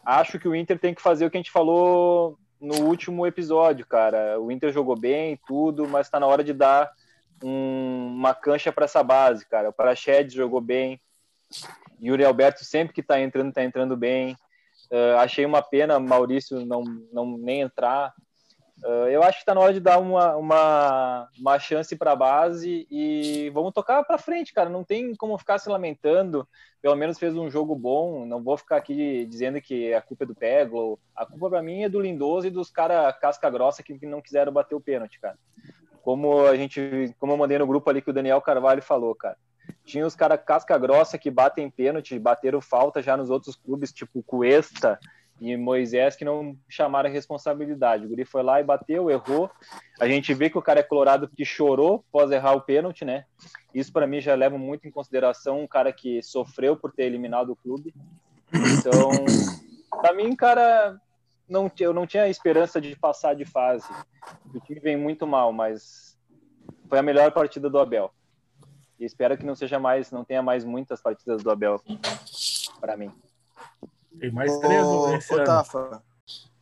Acho 0.04 0.38
que 0.38 0.48
o 0.48 0.54
Inter 0.54 0.78
tem 0.78 0.94
que 0.94 1.02
fazer 1.02 1.26
o 1.26 1.30
que 1.30 1.36
a 1.36 1.40
gente 1.40 1.50
falou 1.50 2.38
no 2.60 2.84
último 2.84 3.26
episódio, 3.26 3.84
cara. 3.86 4.40
O 4.40 4.50
Inter 4.50 4.72
jogou 4.72 4.96
bem, 4.96 5.38
tudo, 5.46 5.88
mas 5.88 6.06
está 6.06 6.20
na 6.20 6.26
hora 6.26 6.44
de 6.44 6.52
dar 6.52 6.92
um, 7.42 8.14
uma 8.16 8.34
cancha 8.34 8.72
para 8.72 8.84
essa 8.84 9.02
base, 9.02 9.44
cara. 9.46 9.70
O 9.70 9.72
Prachedes 9.72 10.34
jogou 10.34 10.60
bem. 10.60 11.00
Yuri 12.02 12.24
Alberto 12.24 12.64
sempre 12.64 12.92
que 12.92 13.00
está 13.00 13.20
entrando, 13.20 13.48
está 13.48 13.62
entrando 13.62 13.96
bem. 13.96 14.36
Uh, 14.90 15.16
achei 15.18 15.46
uma 15.46 15.62
pena 15.62 15.98
Maurício 16.00 16.66
não, 16.66 16.82
não 17.12 17.38
nem 17.38 17.60
entrar. 17.60 18.12
Uh, 18.84 19.06
eu 19.06 19.22
acho 19.22 19.38
que 19.38 19.42
está 19.42 19.54
na 19.54 19.60
hora 19.60 19.72
de 19.72 19.78
dar 19.78 19.98
uma, 19.98 20.34
uma, 20.34 21.28
uma 21.38 21.58
chance 21.60 21.94
para 21.94 22.12
a 22.12 22.16
base 22.16 22.84
e 22.90 23.48
vamos 23.54 23.72
tocar 23.72 24.02
para 24.02 24.18
frente, 24.18 24.52
cara. 24.52 24.68
Não 24.68 24.82
tem 24.82 25.14
como 25.14 25.38
ficar 25.38 25.58
se 25.58 25.68
lamentando. 25.68 26.46
Pelo 26.80 26.96
menos 26.96 27.18
fez 27.18 27.36
um 27.36 27.48
jogo 27.48 27.76
bom. 27.76 28.26
Não 28.26 28.42
vou 28.42 28.56
ficar 28.56 28.76
aqui 28.76 29.24
dizendo 29.26 29.60
que 29.60 29.94
a 29.94 30.02
culpa 30.02 30.24
é 30.24 30.26
do 30.26 30.34
Peglo. 30.34 30.98
A 31.14 31.24
culpa 31.24 31.48
para 31.48 31.62
mim 31.62 31.84
é 31.84 31.88
do 31.88 32.00
Lindoso 32.00 32.48
e 32.48 32.50
dos 32.50 32.70
caras 32.70 33.16
casca 33.20 33.48
grossa 33.48 33.84
que 33.84 34.04
não 34.04 34.20
quiseram 34.20 34.52
bater 34.52 34.74
o 34.74 34.80
pênalti, 34.80 35.20
cara. 35.20 35.38
Como 36.02 36.44
a 36.44 36.56
gente, 36.56 37.14
como 37.20 37.32
eu 37.32 37.36
mandei 37.36 37.58
no 37.58 37.66
grupo 37.66 37.88
ali 37.88 38.02
que 38.02 38.10
o 38.10 38.12
Daniel 38.12 38.40
Carvalho 38.40 38.82
falou, 38.82 39.14
cara. 39.14 39.36
Tinha 39.84 40.06
os 40.06 40.14
caras 40.14 40.40
casca 40.44 40.78
grossa 40.78 41.18
que 41.18 41.30
batem 41.30 41.68
pênalti, 41.68 42.18
bateram 42.18 42.60
falta 42.60 43.02
já 43.02 43.16
nos 43.16 43.30
outros 43.30 43.56
clubes, 43.56 43.92
tipo 43.92 44.22
Cuesta, 44.22 44.98
e 45.40 45.56
Moisés 45.56 46.14
que 46.14 46.24
não 46.24 46.56
chamaram 46.68 47.10
a 47.10 47.12
responsabilidade. 47.12 48.06
O 48.06 48.08
Guri 48.08 48.24
foi 48.24 48.44
lá 48.44 48.60
e 48.60 48.64
bateu, 48.64 49.10
errou. 49.10 49.50
A 50.00 50.06
gente 50.06 50.32
vê 50.32 50.48
que 50.48 50.56
o 50.56 50.62
cara 50.62 50.80
é 50.80 50.84
colorado 50.84 51.26
porque 51.28 51.44
chorou 51.44 52.04
após 52.08 52.30
errar 52.30 52.52
o 52.52 52.60
pênalti, 52.60 53.04
né? 53.04 53.24
Isso 53.74 53.92
para 53.92 54.06
mim 54.06 54.20
já 54.20 54.36
leva 54.36 54.56
muito 54.56 54.86
em 54.86 54.90
consideração 54.90 55.60
um 55.60 55.66
cara 55.66 55.92
que 55.92 56.22
sofreu 56.22 56.76
por 56.76 56.92
ter 56.92 57.04
eliminado 57.04 57.50
o 57.50 57.56
clube. 57.56 57.92
Então, 58.54 59.10
para 60.00 60.12
mim, 60.14 60.36
cara, 60.36 60.96
não, 61.48 61.70
eu 61.80 61.92
não 61.92 62.06
tinha 62.06 62.28
esperança 62.28 62.80
de 62.80 62.94
passar 62.94 63.34
de 63.34 63.44
fase. 63.44 63.88
O 64.54 64.60
time 64.60 64.78
vem 64.78 64.96
muito 64.96 65.26
mal, 65.26 65.52
mas 65.52 66.16
foi 66.88 66.98
a 67.00 67.02
melhor 67.02 67.32
partida 67.32 67.68
do 67.68 67.80
Abel. 67.80 68.12
E 69.02 69.04
espero 69.04 69.36
que 69.36 69.44
não 69.44 69.56
seja 69.56 69.80
mais, 69.80 70.12
não 70.12 70.24
tenha 70.24 70.40
mais 70.40 70.64
muitas 70.64 71.02
partidas 71.02 71.42
do 71.42 71.50
Abel 71.50 71.82
para 72.80 72.96
mim. 72.96 73.10
Tem 74.16 74.30
mais 74.30 74.56
três 74.60 74.84
ô, 74.84 75.08
nesse 75.08 75.34
ô, 75.34 75.42
Tafa, 75.42 76.00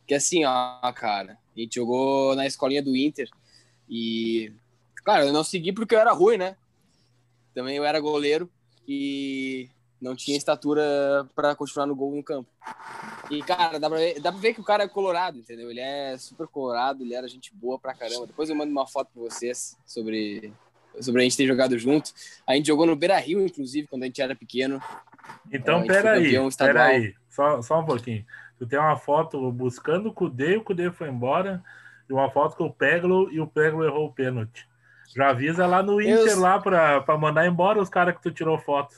Que 0.07 0.15
assim, 0.15 0.43
ó, 0.43 0.91
cara, 0.91 1.37
a 1.55 1.59
gente 1.59 1.75
jogou 1.75 2.35
na 2.35 2.47
escolinha 2.47 2.81
do 2.81 2.97
Inter 2.97 3.29
e, 3.87 4.51
cara, 5.05 5.27
eu 5.27 5.31
não 5.31 5.43
segui 5.43 5.71
porque 5.71 5.93
eu 5.93 5.99
era 5.99 6.13
ruim, 6.13 6.37
né? 6.37 6.57
Também 7.53 7.77
eu 7.77 7.85
era 7.85 7.99
goleiro 7.99 8.49
e 8.87 9.69
não 10.01 10.15
tinha 10.15 10.35
estatura 10.35 11.29
para 11.35 11.55
continuar 11.55 11.85
no 11.85 11.95
gol 11.95 12.15
no 12.15 12.23
campo. 12.23 12.49
E, 13.29 13.43
cara, 13.43 13.79
dá 13.79 13.87
pra, 13.87 13.99
ver, 13.99 14.19
dá 14.19 14.31
pra 14.31 14.41
ver 14.41 14.55
que 14.55 14.61
o 14.61 14.65
cara 14.65 14.85
é 14.85 14.87
colorado, 14.87 15.37
entendeu? 15.37 15.69
Ele 15.69 15.79
é 15.79 16.17
super 16.17 16.47
colorado, 16.47 17.03
ele 17.03 17.13
era 17.13 17.27
gente 17.27 17.53
boa 17.53 17.77
pra 17.77 17.93
caramba. 17.93 18.25
Depois 18.25 18.49
eu 18.49 18.55
mando 18.55 18.71
uma 18.71 18.87
foto 18.87 19.11
pra 19.13 19.21
vocês 19.21 19.77
sobre, 19.85 20.51
sobre 20.99 21.21
a 21.21 21.23
gente 21.23 21.37
ter 21.37 21.47
jogado 21.47 21.77
junto. 21.77 22.11
A 22.47 22.55
gente 22.55 22.67
jogou 22.67 22.85
no 22.85 22.95
Beira 22.95 23.17
Rio, 23.17 23.45
inclusive, 23.45 23.87
quando 23.87 24.03
a 24.03 24.05
gente 24.05 24.21
era 24.21 24.35
pequeno. 24.35 24.81
Então, 25.51 25.85
peraí, 25.85 26.35
peraí. 26.57 27.15
Só, 27.29 27.61
só 27.61 27.79
um 27.79 27.85
pouquinho. 27.85 28.25
Tu 28.57 28.67
tem 28.67 28.77
uma 28.77 28.97
foto 28.97 29.51
buscando 29.51 30.09
o 30.09 30.13
Cudê, 30.13 30.57
o 30.57 30.63
Cudê 30.63 30.91
foi 30.91 31.09
embora, 31.09 31.63
e 32.09 32.13
uma 32.13 32.29
foto 32.29 32.55
com 32.55 32.65
o 32.65 32.73
Peglo 32.73 33.31
e 33.31 33.39
o 33.39 33.47
Peglo 33.47 33.83
errou 33.83 34.07
o 34.07 34.13
pênalti. 34.13 34.67
Já 35.15 35.29
avisa 35.29 35.65
lá 35.65 35.81
no 35.81 36.01
Inter 36.01 36.33
Eu... 36.33 36.39
lá 36.39 36.59
pra, 36.59 37.01
pra 37.01 37.17
mandar 37.17 37.47
embora 37.47 37.81
os 37.81 37.89
caras 37.89 38.15
que 38.15 38.21
tu 38.21 38.31
tirou 38.31 38.59
foto. 38.59 38.95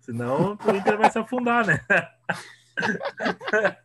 Senão 0.00 0.58
o 0.64 0.76
Inter 0.76 0.98
vai 0.98 1.10
se 1.10 1.18
afundar, 1.18 1.66
né? 1.66 1.80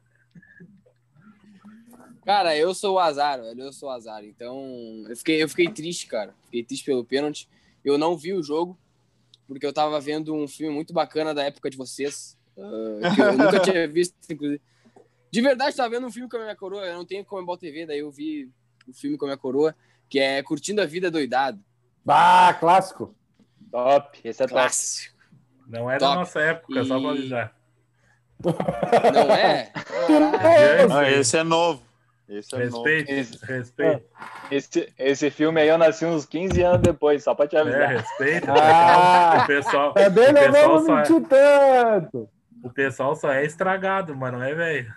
Cara, 2.27 2.57
eu 2.57 2.73
sou 2.73 2.95
o 2.95 2.99
azar, 2.99 3.41
velho. 3.41 3.61
Eu 3.61 3.71
sou 3.71 3.87
o 3.87 3.91
azar. 3.93 4.21
Então, 4.25 5.05
eu 5.07 5.15
fiquei, 5.15 5.41
eu 5.41 5.47
fiquei 5.47 5.69
triste, 5.69 6.07
cara. 6.07 6.35
Fiquei 6.43 6.61
triste 6.61 6.83
pelo 6.83 7.05
pênalti. 7.05 7.47
Eu 7.85 7.97
não 7.97 8.17
vi 8.17 8.33
o 8.33 8.43
jogo, 8.43 8.77
porque 9.47 9.65
eu 9.65 9.71
tava 9.71 9.97
vendo 10.01 10.35
um 10.35 10.45
filme 10.45 10.75
muito 10.75 10.93
bacana 10.93 11.33
da 11.33 11.45
época 11.45 11.69
de 11.69 11.77
vocês, 11.77 12.37
Uh, 12.57 13.15
que 13.15 13.21
eu 13.21 13.37
nunca 13.37 13.59
tinha 13.59 13.85
visto, 13.87 14.15
inclusive. 14.29 14.59
De 15.31 15.41
verdade, 15.41 15.75
tava 15.75 15.91
vendo 15.91 16.07
um 16.07 16.11
filme 16.11 16.27
com 16.27 16.37
a 16.37 16.41
minha 16.41 16.55
coroa. 16.55 16.83
Eu 16.85 16.95
não 16.95 17.05
tenho 17.05 17.23
Comembol 17.23 17.55
TV, 17.55 17.85
daí 17.85 17.99
eu 17.99 18.11
vi 18.11 18.51
o 18.87 18.93
filme 18.93 19.15
com 19.15 19.25
a 19.25 19.27
minha 19.27 19.37
coroa, 19.37 19.75
que 20.09 20.19
é 20.19 20.41
Curtindo 20.41 20.81
a 20.81 20.85
Vida 20.85 21.11
Doidado. 21.11 21.63
Bah, 22.03 22.53
clássico. 22.59 23.15
Top, 23.71 24.19
esse 24.23 24.43
é 24.43 24.47
clássico. 24.47 25.15
Não 25.67 25.89
é 25.89 25.97
top. 25.97 26.11
da 26.11 26.19
nossa 26.19 26.41
época, 26.41 26.81
e... 26.81 26.85
só 26.85 26.99
pra 26.99 27.09
avisar. 27.11 27.55
Não 29.13 29.33
é? 29.33 29.71
Ah, 30.91 31.11
esse 31.11 31.37
é 31.37 31.43
novo. 31.43 31.86
Esse 32.29 32.55
é 32.55 32.59
respeito, 32.59 33.09
esse, 33.09 33.45
respeito. 33.45 34.05
Esse, 34.51 34.93
esse 34.97 35.29
filme 35.31 35.61
aí 35.61 35.69
eu 35.69 35.77
nasci 35.77 36.05
uns 36.05 36.25
15 36.25 36.61
anos 36.61 36.81
depois, 36.81 37.23
só 37.23 37.33
pra 37.33 37.47
te 37.47 37.55
avisar. 37.55 37.93
É, 37.93 37.97
respeito. 37.97 38.47
Ah, 38.51 39.43
o 39.43 39.47
pessoal, 39.47 39.93
também 39.93 40.33
não 40.33 40.51
vamos 40.51 40.87
mentir 40.87 41.27
tanto. 41.27 42.29
O 42.61 42.69
pessoal 42.69 43.15
só 43.15 43.31
é 43.31 43.45
estragado, 43.45 44.13
mas 44.13 44.33
não 44.33 44.43
é 44.43 44.53
velho. 44.53 44.93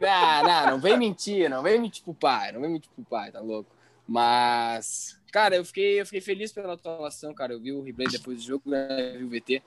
não, 0.00 0.42
não, 0.44 0.66
não 0.70 0.80
vem 0.80 0.96
mentir, 0.96 1.50
não 1.50 1.62
vem 1.62 1.78
mentir 1.78 2.02
pro 2.02 2.14
pai, 2.14 2.52
não 2.52 2.60
vem 2.62 2.70
mentir 2.70 2.90
pro 2.94 3.04
pai, 3.04 3.30
tá 3.30 3.40
louco. 3.40 3.70
Mas, 4.06 5.20
cara, 5.30 5.56
eu 5.56 5.64
fiquei, 5.64 6.00
eu 6.00 6.06
fiquei 6.06 6.22
feliz 6.22 6.50
pela 6.50 6.72
atuação, 6.72 7.34
cara. 7.34 7.52
Eu 7.52 7.60
vi 7.60 7.72
o 7.72 7.82
replay 7.82 8.08
depois 8.08 8.38
do 8.38 8.42
jogo, 8.42 8.70
né? 8.70 9.14
vi 9.18 9.24
o 9.24 9.28
VT. 9.28 9.62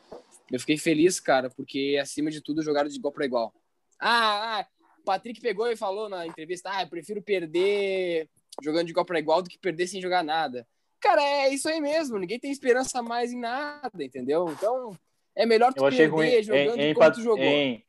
Eu 0.52 0.60
fiquei 0.60 0.78
feliz, 0.78 1.20
cara, 1.20 1.52
porque 1.52 2.00
acima 2.02 2.32
de 2.32 2.42
tudo 2.42 2.64
jogaram 2.64 2.90
de 2.90 2.96
igual 2.96 3.12
para 3.12 3.26
igual. 3.26 3.54
Ah, 4.00 4.60
ah, 4.60 4.66
o 5.02 5.04
Patrick 5.04 5.42
pegou 5.42 5.68
e 5.68 5.76
falou 5.76 6.08
na 6.08 6.26
entrevista: 6.26 6.70
ah, 6.72 6.84
eu 6.84 6.88
prefiro 6.88 7.22
perder 7.22 8.30
jogando 8.62 8.86
de 8.86 8.92
igual 8.92 9.06
para 9.06 9.20
igual 9.20 9.42
do 9.42 9.50
que 9.50 9.58
perder 9.58 9.88
sem 9.88 10.02
jogar 10.02 10.24
nada. 10.24 10.66
Cara, 11.00 11.22
é 11.22 11.50
isso 11.50 11.68
aí 11.68 11.82
mesmo. 11.82 12.18
Ninguém 12.20 12.40
tem 12.40 12.52
esperança 12.52 13.02
mais 13.02 13.34
em 13.34 13.40
nada, 13.40 14.04
entendeu? 14.04 14.50
Então, 14.52 14.96
é 15.36 15.46
melhor 15.46 15.74
tu 15.74 15.82
perder 15.82 16.08
ruim. 16.08 16.44
jogando 16.44 16.80
em, 16.80 16.92
em, 16.92 16.94
como 16.94 17.12
tu 17.12 17.22
jogou. 17.22 17.44
Em, 17.44 17.84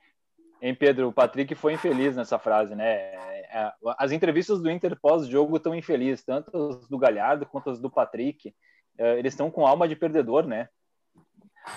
em 0.62 0.74
Pedro, 0.74 1.08
o 1.08 1.12
Patrick 1.12 1.54
foi 1.54 1.74
infeliz 1.74 2.16
nessa 2.16 2.38
frase, 2.38 2.74
né? 2.74 2.90
É, 2.90 3.48
é, 3.52 3.72
as 3.98 4.12
entrevistas 4.12 4.62
do 4.62 4.70
Inter 4.70 4.98
pós-jogo 4.98 5.56
estão 5.56 5.74
infelizes, 5.74 6.24
tanto 6.24 6.56
as 6.56 6.88
do 6.88 6.98
Galhardo 6.98 7.44
quanto 7.44 7.68
as 7.68 7.78
do 7.78 7.90
Patrick. 7.90 8.54
É, 8.96 9.18
eles 9.18 9.34
estão 9.34 9.50
com 9.50 9.66
alma 9.66 9.86
de 9.86 9.94
perdedor, 9.96 10.46
né? 10.46 10.68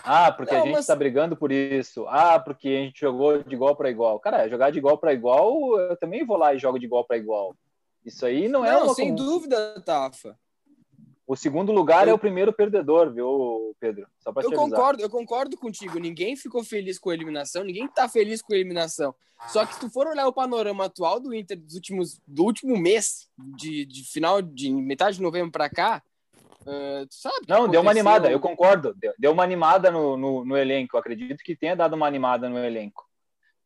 Ah, 0.04 0.32
porque 0.32 0.54
não, 0.54 0.62
a 0.62 0.66
gente 0.66 0.80
está 0.80 0.94
mas... 0.94 1.00
brigando 1.00 1.36
por 1.36 1.52
isso. 1.52 2.06
Ah, 2.08 2.40
porque 2.40 2.68
a 2.68 2.84
gente 2.86 3.00
jogou 3.00 3.42
de 3.44 3.54
igual 3.54 3.76
para 3.76 3.90
igual. 3.90 4.20
Cara, 4.20 4.50
jogar 4.50 4.72
de 4.72 4.80
igual 4.80 4.98
para 4.98 5.14
igual, 5.14 5.80
eu 5.80 5.98
também 5.98 6.26
vou 6.26 6.38
lá 6.38 6.54
e 6.54 6.60
jogo 6.60 6.80
de 6.80 6.86
igual 6.86 7.06
para 7.06 7.18
igual. 7.18 7.56
Isso 8.04 8.26
aí 8.26 8.48
não, 8.48 8.62
não 8.62 8.66
é 8.66 8.78
uma. 8.78 8.94
sem 8.94 9.10
comum... 9.10 9.16
dúvida, 9.16 9.82
Tafa. 9.82 10.38
O 11.28 11.36
segundo 11.36 11.72
lugar 11.72 12.08
eu... 12.08 12.12
é 12.12 12.14
o 12.14 12.20
primeiro 12.20 12.54
perdedor, 12.54 13.12
viu, 13.12 13.76
Pedro? 13.80 14.08
Só 14.20 14.32
eu 14.42 14.52
concordo, 14.52 15.02
eu 15.02 15.10
concordo 15.10 15.58
contigo. 15.58 15.98
Ninguém 15.98 16.36
ficou 16.36 16.64
feliz 16.64 17.00
com 17.00 17.10
a 17.10 17.16
eliminação, 17.16 17.64
ninguém 17.64 17.88
tá 17.88 18.08
feliz 18.08 18.42
com 18.42 18.54
a 18.54 18.56
eliminação. 18.56 19.16
Só 19.48 19.66
que 19.66 19.74
se 19.74 19.80
tu 19.80 19.90
for 19.90 20.08
olhar 20.08 20.28
o 20.28 20.34
panorama 20.34 20.86
atual 20.86 21.20
do 21.20 21.34
Inter 21.34 21.60
dos 21.60 21.74
últimos, 21.74 22.22
do 22.26 22.44
último 22.44 22.78
mês, 22.78 23.28
de, 23.58 23.86
de 23.86 24.04
final 24.04 24.42
de 24.42 24.72
metade 24.72 25.18
de 25.18 25.22
novembro 25.22 25.52
para 25.52 25.70
cá, 25.70 26.02
Uh, 26.66 27.06
sabe 27.12 27.46
não, 27.48 27.68
deu 27.68 27.82
uma 27.82 27.92
animada, 27.92 28.32
eu 28.32 28.40
concordo. 28.40 28.94
Deu, 28.96 29.14
deu 29.20 29.32
uma 29.32 29.44
animada 29.44 29.92
no, 29.92 30.18
no, 30.18 30.44
no, 30.44 30.58
elenco. 30.58 30.98
Acredito 30.98 31.44
que 31.44 31.56
tenha 31.56 31.76
dado 31.76 31.94
uma 31.94 32.08
animada 32.08 32.50
no 32.50 32.58
elenco. 32.58 33.06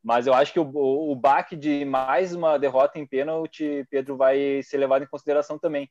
Mas 0.03 0.27
eu 0.27 0.33
acho 0.33 0.51
que 0.51 0.59
o, 0.59 0.69
o, 0.73 1.11
o 1.11 1.15
baque 1.15 1.55
de 1.55 1.85
mais 1.85 2.35
uma 2.35 2.57
derrota 2.57 2.99
em 2.99 3.07
pênalti, 3.07 3.85
Pedro, 3.89 4.17
vai 4.17 4.61
ser 4.63 4.77
levado 4.77 5.03
em 5.03 5.07
consideração 5.07 5.57
também. 5.57 5.89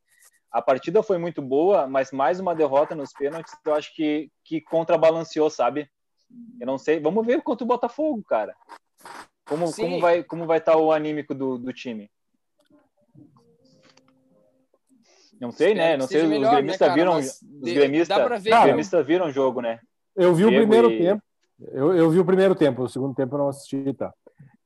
A 0.51 0.61
partida 0.61 1.03
foi 1.03 1.19
muito 1.19 1.43
boa, 1.43 1.87
mas 1.87 2.11
mais 2.11 2.41
uma 2.41 2.55
derrota 2.55 2.95
nos 2.95 3.13
pênaltis, 3.13 3.55
eu 3.65 3.75
acho 3.75 3.95
que, 3.95 4.31
que 4.45 4.61
contrabalanceou, 4.61 5.51
sabe? 5.51 5.89
Eu 6.61 6.67
não 6.67 6.79
sei. 6.79 7.01
Vamos 7.01 7.25
ver 7.25 7.43
contra 7.43 7.65
o 7.65 7.69
Botafogo, 7.69 8.23
cara. 8.25 8.55
Como, 9.47 9.73
como 9.75 10.01
vai 10.01 10.23
como 10.23 10.47
vai 10.47 10.59
estar 10.59 10.73
tá 10.73 10.79
o 10.79 10.93
anímico 10.93 11.35
do, 11.35 11.57
do 11.57 11.73
time? 11.73 12.11
Não 15.41 15.51
sei, 15.51 15.75
né? 15.75 15.97
Não 15.97 16.07
sei, 16.07 16.27
melhor, 16.27 16.49
os 16.49 16.57
gremistas 16.57 16.89
né, 16.89 16.95
viram. 16.95 17.19
Os 17.19 17.41
gremistas, 17.63 18.43
ver, 18.43 18.63
gremistas 18.63 19.07
viram 19.07 19.27
o 19.27 19.31
jogo, 19.31 19.61
né? 19.61 19.79
Eu 20.17 20.35
vi 20.35 20.45
Diego 20.45 20.57
o 20.57 20.59
primeiro 20.59 20.91
e... 20.91 20.99
tempo. 20.99 21.23
Eu, 21.73 21.95
eu 21.95 22.11
vi 22.11 22.19
o 22.21 22.25
primeiro 22.25 22.55
tempo, 22.55 22.83
o 22.83 22.89
segundo 22.89 23.15
tempo 23.15 23.35
eu 23.35 23.39
não 23.39 23.49
assisti, 23.49 23.93
tá? 23.95 24.13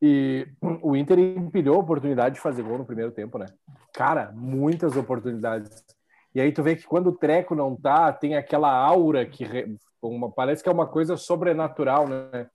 E 0.00 0.46
o 0.82 0.96
Inter 0.96 1.18
empilhou 1.18 1.76
a 1.76 1.80
oportunidade 1.80 2.34
de 2.34 2.40
fazer 2.40 2.62
gol 2.62 2.78
no 2.78 2.86
primeiro 2.86 3.12
tempo, 3.12 3.38
né? 3.38 3.46
Cara, 3.92 4.32
muitas 4.34 4.96
oportunidades. 4.96 5.84
E 6.34 6.40
aí 6.40 6.50
tu 6.50 6.62
vê 6.62 6.76
que 6.76 6.86
quando 6.86 7.08
o 7.08 7.16
treco 7.16 7.54
não 7.54 7.76
tá, 7.76 8.12
tem 8.12 8.36
aquela 8.36 8.72
aura 8.72 9.24
que 9.26 9.44
uma, 10.00 10.30
parece 10.30 10.62
que 10.62 10.68
é 10.68 10.72
uma 10.72 10.86
coisa 10.86 11.16
sobrenatural, 11.16 12.08
né? 12.08 12.48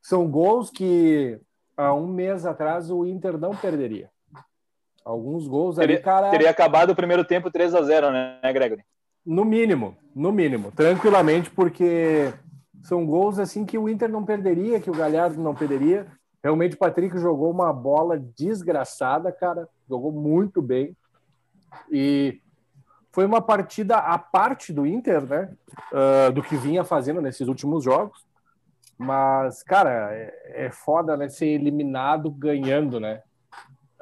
São 0.00 0.28
gols 0.28 0.70
que 0.70 1.38
há 1.76 1.94
um 1.94 2.06
mês 2.06 2.44
atrás 2.44 2.90
o 2.90 3.04
Inter 3.06 3.38
não 3.38 3.50
perderia. 3.50 4.10
Alguns 5.04 5.46
gols 5.46 5.76
teria, 5.76 5.96
ali, 5.96 6.04
cara. 6.04 6.30
Teria 6.30 6.50
acabado 6.50 6.90
o 6.90 6.96
primeiro 6.96 7.24
tempo 7.24 7.50
3 7.50 7.74
a 7.74 7.82
0 7.82 8.10
né, 8.10 8.38
Gregory? 8.52 8.84
No 9.24 9.44
mínimo, 9.44 9.96
no 10.14 10.32
mínimo. 10.32 10.72
Tranquilamente, 10.72 11.50
porque 11.50 12.32
são 12.82 13.06
gols 13.06 13.38
assim 13.38 13.64
que 13.64 13.78
o 13.78 13.88
Inter 13.88 14.08
não 14.08 14.24
perderia, 14.24 14.80
que 14.80 14.90
o 14.90 14.94
Galhardo 14.94 15.40
não 15.40 15.54
perderia. 15.54 16.06
Realmente 16.42 16.74
o 16.74 16.78
Patrick 16.78 17.16
jogou 17.18 17.50
uma 17.50 17.72
bola 17.72 18.18
desgraçada, 18.36 19.30
cara. 19.30 19.68
Jogou 19.88 20.10
muito 20.10 20.60
bem. 20.60 20.96
E 21.90 22.40
foi 23.12 23.24
uma 23.24 23.40
partida 23.40 23.96
à 23.96 24.18
parte 24.18 24.72
do 24.72 24.84
Inter, 24.84 25.22
né? 25.22 25.52
Uh, 25.92 26.32
do 26.32 26.42
que 26.42 26.56
vinha 26.56 26.82
fazendo 26.82 27.20
nesses 27.20 27.46
últimos 27.46 27.84
jogos. 27.84 28.26
Mas, 28.98 29.62
cara, 29.62 30.12
é, 30.12 30.66
é 30.66 30.70
foda, 30.70 31.16
né? 31.16 31.28
Ser 31.28 31.46
eliminado 31.46 32.30
ganhando, 32.30 32.98
né? 32.98 33.22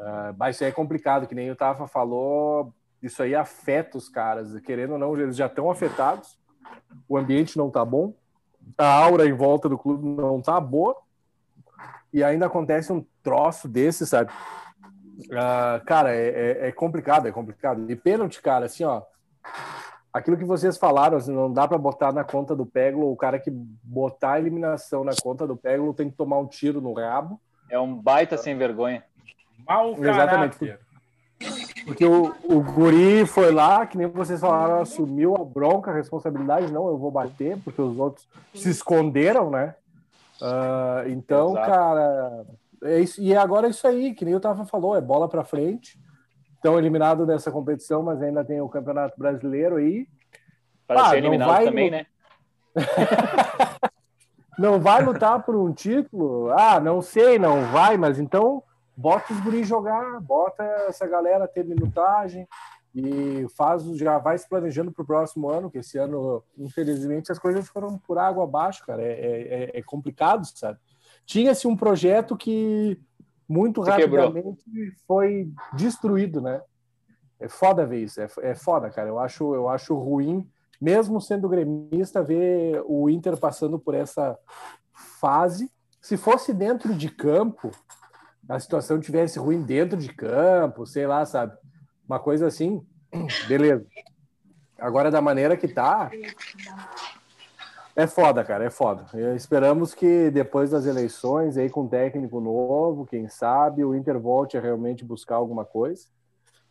Uh, 0.00 0.34
mas 0.38 0.60
é 0.62 0.72
complicado, 0.72 1.26
que 1.26 1.34
nem 1.34 1.50
o 1.50 1.56
Tafa 1.56 1.86
falou, 1.86 2.72
isso 3.02 3.22
aí 3.22 3.34
afeta 3.34 3.98
os 3.98 4.08
caras, 4.08 4.58
querendo 4.60 4.94
ou 4.94 4.98
não, 4.98 5.14
eles 5.14 5.36
já 5.36 5.44
estão 5.44 5.70
afetados, 5.70 6.38
o 7.06 7.18
ambiente 7.18 7.58
não 7.58 7.70
tá 7.70 7.84
bom, 7.84 8.14
a 8.78 8.86
aura 8.86 9.26
em 9.26 9.32
volta 9.34 9.68
do 9.68 9.76
clube 9.76 10.06
não 10.06 10.40
tá 10.40 10.58
boa, 10.58 10.96
e 12.12 12.24
ainda 12.24 12.46
acontece 12.46 12.90
um 12.90 13.04
troço 13.22 13.68
desse, 13.68 14.06
sabe? 14.06 14.32
Uh, 15.26 15.84
cara, 15.84 16.14
é, 16.14 16.28
é, 16.28 16.68
é, 16.68 16.72
complicado, 16.72 17.28
é 17.28 17.32
complicado. 17.32 17.90
E 17.90 17.94
pênalti, 17.94 18.40
cara, 18.40 18.66
assim, 18.66 18.84
ó, 18.84 19.02
aquilo 20.12 20.36
que 20.36 20.44
vocês 20.44 20.78
falaram, 20.78 21.18
assim, 21.18 21.32
não 21.32 21.52
dá 21.52 21.68
para 21.68 21.76
botar 21.78 22.10
na 22.10 22.24
conta 22.24 22.56
do 22.56 22.64
Peglo, 22.64 23.12
o 23.12 23.16
cara 23.16 23.38
que 23.38 23.50
botar 23.50 24.32
a 24.32 24.38
eliminação 24.38 25.04
na 25.04 25.12
conta 25.22 25.46
do 25.46 25.56
Peglo 25.56 25.92
tem 25.92 26.10
que 26.10 26.16
tomar 26.16 26.38
um 26.38 26.46
tiro 26.46 26.80
no 26.80 26.94
rabo. 26.94 27.38
É 27.70 27.78
um 27.78 27.94
baita 27.94 28.36
sem 28.36 28.56
vergonha. 28.56 29.04
Mau 29.66 29.92
Exatamente. 29.92 30.58
Caráter. 30.58 30.80
Porque 31.84 32.04
o, 32.04 32.34
o 32.44 32.62
guri 32.62 33.24
foi 33.26 33.50
lá, 33.50 33.86
que 33.86 33.96
nem 33.96 34.06
vocês 34.06 34.40
falaram, 34.40 34.80
assumiu 34.80 35.34
a 35.36 35.44
bronca, 35.44 35.90
a 35.90 35.94
responsabilidade, 35.94 36.70
não, 36.70 36.88
eu 36.88 36.98
vou 36.98 37.10
bater, 37.10 37.56
porque 37.64 37.80
os 37.80 37.98
outros 37.98 38.28
se 38.54 38.68
esconderam, 38.68 39.50
né? 39.50 39.74
Uh, 40.40 41.08
então, 41.08 41.52
Exato. 41.52 41.70
cara, 41.70 42.46
é 42.84 43.00
isso, 43.00 43.20
e 43.20 43.34
agora 43.34 43.66
é 43.66 43.70
isso 43.70 43.86
aí, 43.86 44.14
que 44.14 44.24
nem 44.24 44.34
o 44.34 44.40
Tafa 44.40 44.64
falou, 44.64 44.96
é 44.96 45.00
bola 45.00 45.28
para 45.28 45.44
frente. 45.44 45.98
Estão 46.54 46.78
eliminados 46.78 47.26
dessa 47.26 47.50
competição, 47.50 48.02
mas 48.02 48.22
ainda 48.22 48.44
tem 48.44 48.60
o 48.60 48.68
Campeonato 48.68 49.14
Brasileiro 49.18 49.76
aí. 49.76 50.06
Para 50.86 51.08
ser 51.08 51.18
eliminado 51.18 51.48
vai... 51.48 51.64
também, 51.64 51.90
né? 51.90 52.06
não 54.58 54.78
vai 54.78 55.02
lutar 55.02 55.42
por 55.42 55.56
um 55.56 55.72
título? 55.72 56.50
Ah, 56.52 56.78
não 56.78 57.00
sei, 57.00 57.38
não 57.38 57.64
vai, 57.72 57.96
mas 57.96 58.18
então 58.18 58.62
bota 59.00 59.32
os 59.32 59.40
guris 59.40 59.66
jogar, 59.66 60.20
bota 60.20 60.62
essa 60.88 61.06
galera 61.06 61.48
ter 61.48 61.64
minutagem 61.64 62.46
e 62.94 63.46
faz, 63.56 63.82
já 63.96 64.18
vai 64.18 64.36
se 64.36 64.46
planejando 64.46 64.92
para 64.92 65.02
o 65.02 65.06
próximo 65.06 65.48
ano, 65.48 65.70
que 65.70 65.78
esse 65.78 65.96
ano, 65.96 66.42
infelizmente, 66.58 67.32
as 67.32 67.38
coisas 67.38 67.66
foram 67.68 67.96
por 67.98 68.18
água 68.18 68.44
abaixo, 68.44 68.84
cara. 68.84 69.02
É, 69.02 69.70
é, 69.74 69.78
é 69.78 69.82
complicado, 69.82 70.44
sabe? 70.44 70.78
Tinha-se 71.24 71.66
um 71.66 71.76
projeto 71.76 72.36
que 72.36 73.00
muito 73.48 73.82
se 73.84 73.90
rapidamente 73.90 74.64
quebrou. 74.64 74.92
foi 75.06 75.50
destruído, 75.72 76.40
né? 76.42 76.60
É 77.38 77.48
foda 77.48 77.86
ver 77.86 78.02
isso, 78.02 78.20
é, 78.20 78.28
é 78.42 78.54
foda, 78.54 78.90
cara. 78.90 79.08
Eu 79.08 79.18
acho, 79.18 79.54
eu 79.54 79.68
acho 79.68 79.94
ruim, 79.94 80.46
mesmo 80.78 81.20
sendo 81.20 81.48
gremista, 81.48 82.22
ver 82.22 82.82
o 82.84 83.08
Inter 83.08 83.38
passando 83.38 83.78
por 83.78 83.94
essa 83.94 84.38
fase. 84.92 85.70
Se 86.02 86.16
fosse 86.16 86.52
dentro 86.52 86.94
de 86.94 87.08
campo, 87.08 87.70
a 88.50 88.58
situação 88.58 88.98
tivesse 88.98 89.38
ruim 89.38 89.62
dentro 89.62 89.96
de 89.96 90.12
campo, 90.12 90.84
sei 90.84 91.06
lá, 91.06 91.24
sabe? 91.24 91.56
Uma 92.04 92.18
coisa 92.18 92.48
assim, 92.48 92.84
beleza. 93.46 93.86
Agora, 94.76 95.08
da 95.08 95.20
maneira 95.20 95.56
que 95.56 95.68
tá, 95.68 96.10
é 97.94 98.08
foda, 98.08 98.42
cara, 98.42 98.64
é 98.64 98.70
foda. 98.70 99.06
Esperamos 99.36 99.94
que 99.94 100.30
depois 100.32 100.70
das 100.70 100.84
eleições, 100.84 101.56
aí 101.56 101.70
com 101.70 101.86
técnico 101.86 102.40
novo, 102.40 103.06
quem 103.06 103.28
sabe, 103.28 103.84
o 103.84 103.94
Inter 103.94 104.18
volte 104.18 104.58
a 104.58 104.60
realmente 104.60 105.04
buscar 105.04 105.36
alguma 105.36 105.64
coisa 105.64 106.06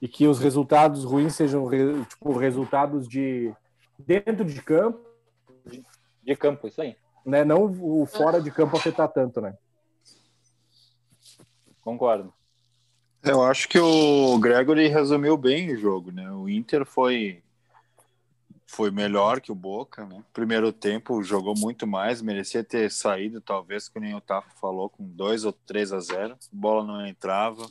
e 0.01 0.07
que 0.07 0.27
os 0.27 0.37
resultados 0.37 1.05
ruins 1.05 1.33
sejam 1.33 1.69
tipo 2.09 2.37
resultados 2.37 3.07
de 3.07 3.53
dentro 3.97 4.43
de 4.43 4.61
campo. 4.61 4.99
De 6.21 6.35
campo, 6.35 6.67
isso 6.67 6.81
aí. 6.81 6.97
Né? 7.25 7.45
Não 7.45 7.63
o 7.65 8.05
fora 8.05 8.41
de 8.41 8.51
campo 8.51 8.75
afetar 8.75 9.07
tanto, 9.07 9.39
né? 9.39 9.55
Concordo. 11.81 12.33
Eu 13.23 13.43
acho 13.43 13.67
que 13.67 13.79
o 13.79 14.37
Gregory 14.39 14.87
resumiu 14.87 15.35
bem 15.35 15.73
o 15.73 15.77
jogo, 15.77 16.11
né? 16.11 16.31
O 16.31 16.47
Inter 16.47 16.85
foi 16.85 17.43
foi 18.71 18.91
melhor 18.91 19.41
que 19.41 19.51
o 19.51 19.55
Boca, 19.55 20.05
né? 20.05 20.23
Primeiro 20.31 20.71
tempo 20.71 21.23
jogou 21.23 21.55
muito 21.57 21.87
mais, 21.87 22.21
merecia 22.21 22.63
ter 22.63 22.91
saído, 22.91 23.41
talvez, 23.41 23.89
como 23.89 24.15
o 24.15 24.21
Tafa 24.21 24.51
falou, 24.61 24.87
com 24.87 25.03
2 25.03 25.43
ou 25.43 25.51
3 25.51 25.91
a 25.91 25.99
0. 25.99 26.33
A 26.33 26.37
bola 26.51 26.85
não 26.85 27.05
entrava. 27.05 27.67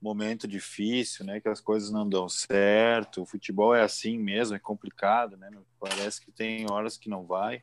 Momento 0.00 0.46
difícil, 0.46 1.26
né? 1.26 1.40
Que 1.40 1.48
as 1.48 1.60
coisas 1.60 1.90
não 1.90 2.08
dão 2.08 2.28
certo. 2.28 3.22
O 3.22 3.26
futebol 3.26 3.74
é 3.74 3.82
assim 3.82 4.16
mesmo, 4.16 4.54
é 4.54 4.60
complicado, 4.60 5.36
né? 5.36 5.50
Parece 5.80 6.20
que 6.20 6.30
tem 6.30 6.70
horas 6.70 6.96
que 6.96 7.10
não 7.10 7.26
vai. 7.26 7.62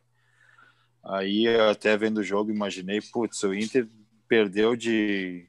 Aí, 1.03 1.47
até 1.47 1.95
vendo 1.95 2.17
o 2.17 2.23
jogo, 2.23 2.51
imaginei, 2.51 2.99
putz, 3.01 3.41
o 3.43 3.53
Inter 3.53 3.87
perdeu 4.27 4.75
de 4.75 5.48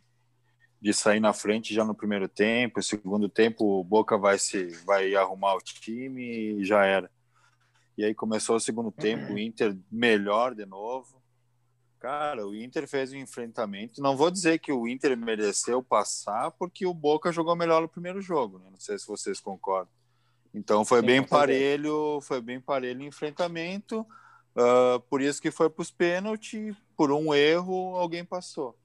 de 0.81 0.95
sair 0.95 1.21
na 1.21 1.33
frente 1.33 1.75
já 1.75 1.85
no 1.85 1.95
primeiro 1.95 2.29
tempo. 2.29 2.83
segundo 2.83 3.29
tempo, 3.29 3.81
o 3.81 3.85
Boca 3.85 4.17
vai 4.17 4.39
se 4.39 4.69
vai 4.85 5.15
arrumar 5.15 5.55
o 5.55 5.61
time 5.61 6.61
e 6.61 6.65
já 6.65 6.85
era. 6.85 7.11
E 7.99 8.05
aí 8.05 8.15
começou 8.15 8.57
o 8.57 8.61
segundo 8.61 8.91
tempo, 8.91 9.35
o 9.35 9.39
Inter 9.39 9.77
melhor 9.91 10.55
de 10.55 10.65
novo. 10.65 11.21
Cara, 11.99 12.47
o 12.47 12.55
Inter 12.55 12.89
fez 12.89 13.13
um 13.13 13.17
enfrentamento. 13.17 14.01
Não 14.01 14.17
vou 14.17 14.31
dizer 14.31 14.59
que 14.59 14.73
o 14.73 14.89
Inter 14.89 15.15
mereceu 15.19 15.83
passar, 15.83 16.51
porque 16.53 16.87
o 16.87 16.95
Boca 16.95 17.31
jogou 17.31 17.55
melhor 17.55 17.83
no 17.83 17.89
primeiro 17.89 18.23
jogo. 18.23 18.59
Né? 18.59 18.71
Não 18.71 18.81
sei 18.81 18.99
se 18.99 19.07
vocês 19.07 19.39
concordam. 19.39 19.93
Então 20.55 20.83
foi 20.83 21.01
Sim, 21.01 21.07
bem 21.07 21.23
parelho, 21.23 22.19
foi 22.23 22.41
bem 22.41 22.59
parelho 22.59 23.01
o 23.01 23.05
enfrentamento. 23.05 24.01
Uh, 24.57 24.99
por 25.11 25.21
isso 25.21 25.43
que 25.43 25.51
foi 25.51 25.69
para 25.69 25.83
os 25.83 25.91
pênaltis. 25.91 26.75
Por 26.97 27.13
um 27.13 27.35
erro, 27.35 27.97
alguém 27.97 28.25
passou. 28.25 28.80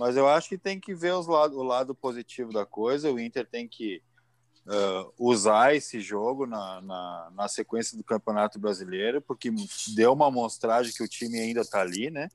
Mas 0.00 0.16
eu 0.16 0.26
acho 0.26 0.48
que 0.48 0.56
tem 0.56 0.80
que 0.80 0.94
ver 0.94 1.12
os 1.12 1.26
lado, 1.26 1.58
o 1.58 1.62
lado 1.62 1.94
positivo 1.94 2.50
da 2.50 2.64
coisa. 2.64 3.12
O 3.12 3.20
Inter 3.20 3.46
tem 3.46 3.68
que 3.68 4.02
uh, 4.66 5.12
usar 5.18 5.74
esse 5.74 6.00
jogo 6.00 6.46
na, 6.46 6.80
na, 6.80 7.30
na, 7.34 7.48
sequência 7.48 7.98
do 7.98 8.02
Campeonato 8.02 8.58
Brasileiro, 8.58 9.20
porque 9.20 9.52
deu 9.94 10.14
uma 10.14 10.28
amostragem 10.28 10.94
que 10.94 11.02
o 11.02 11.08
time 11.08 11.38
ainda 11.38 11.60
está 11.60 11.82
ali, 11.82 12.10
né? 12.10 12.30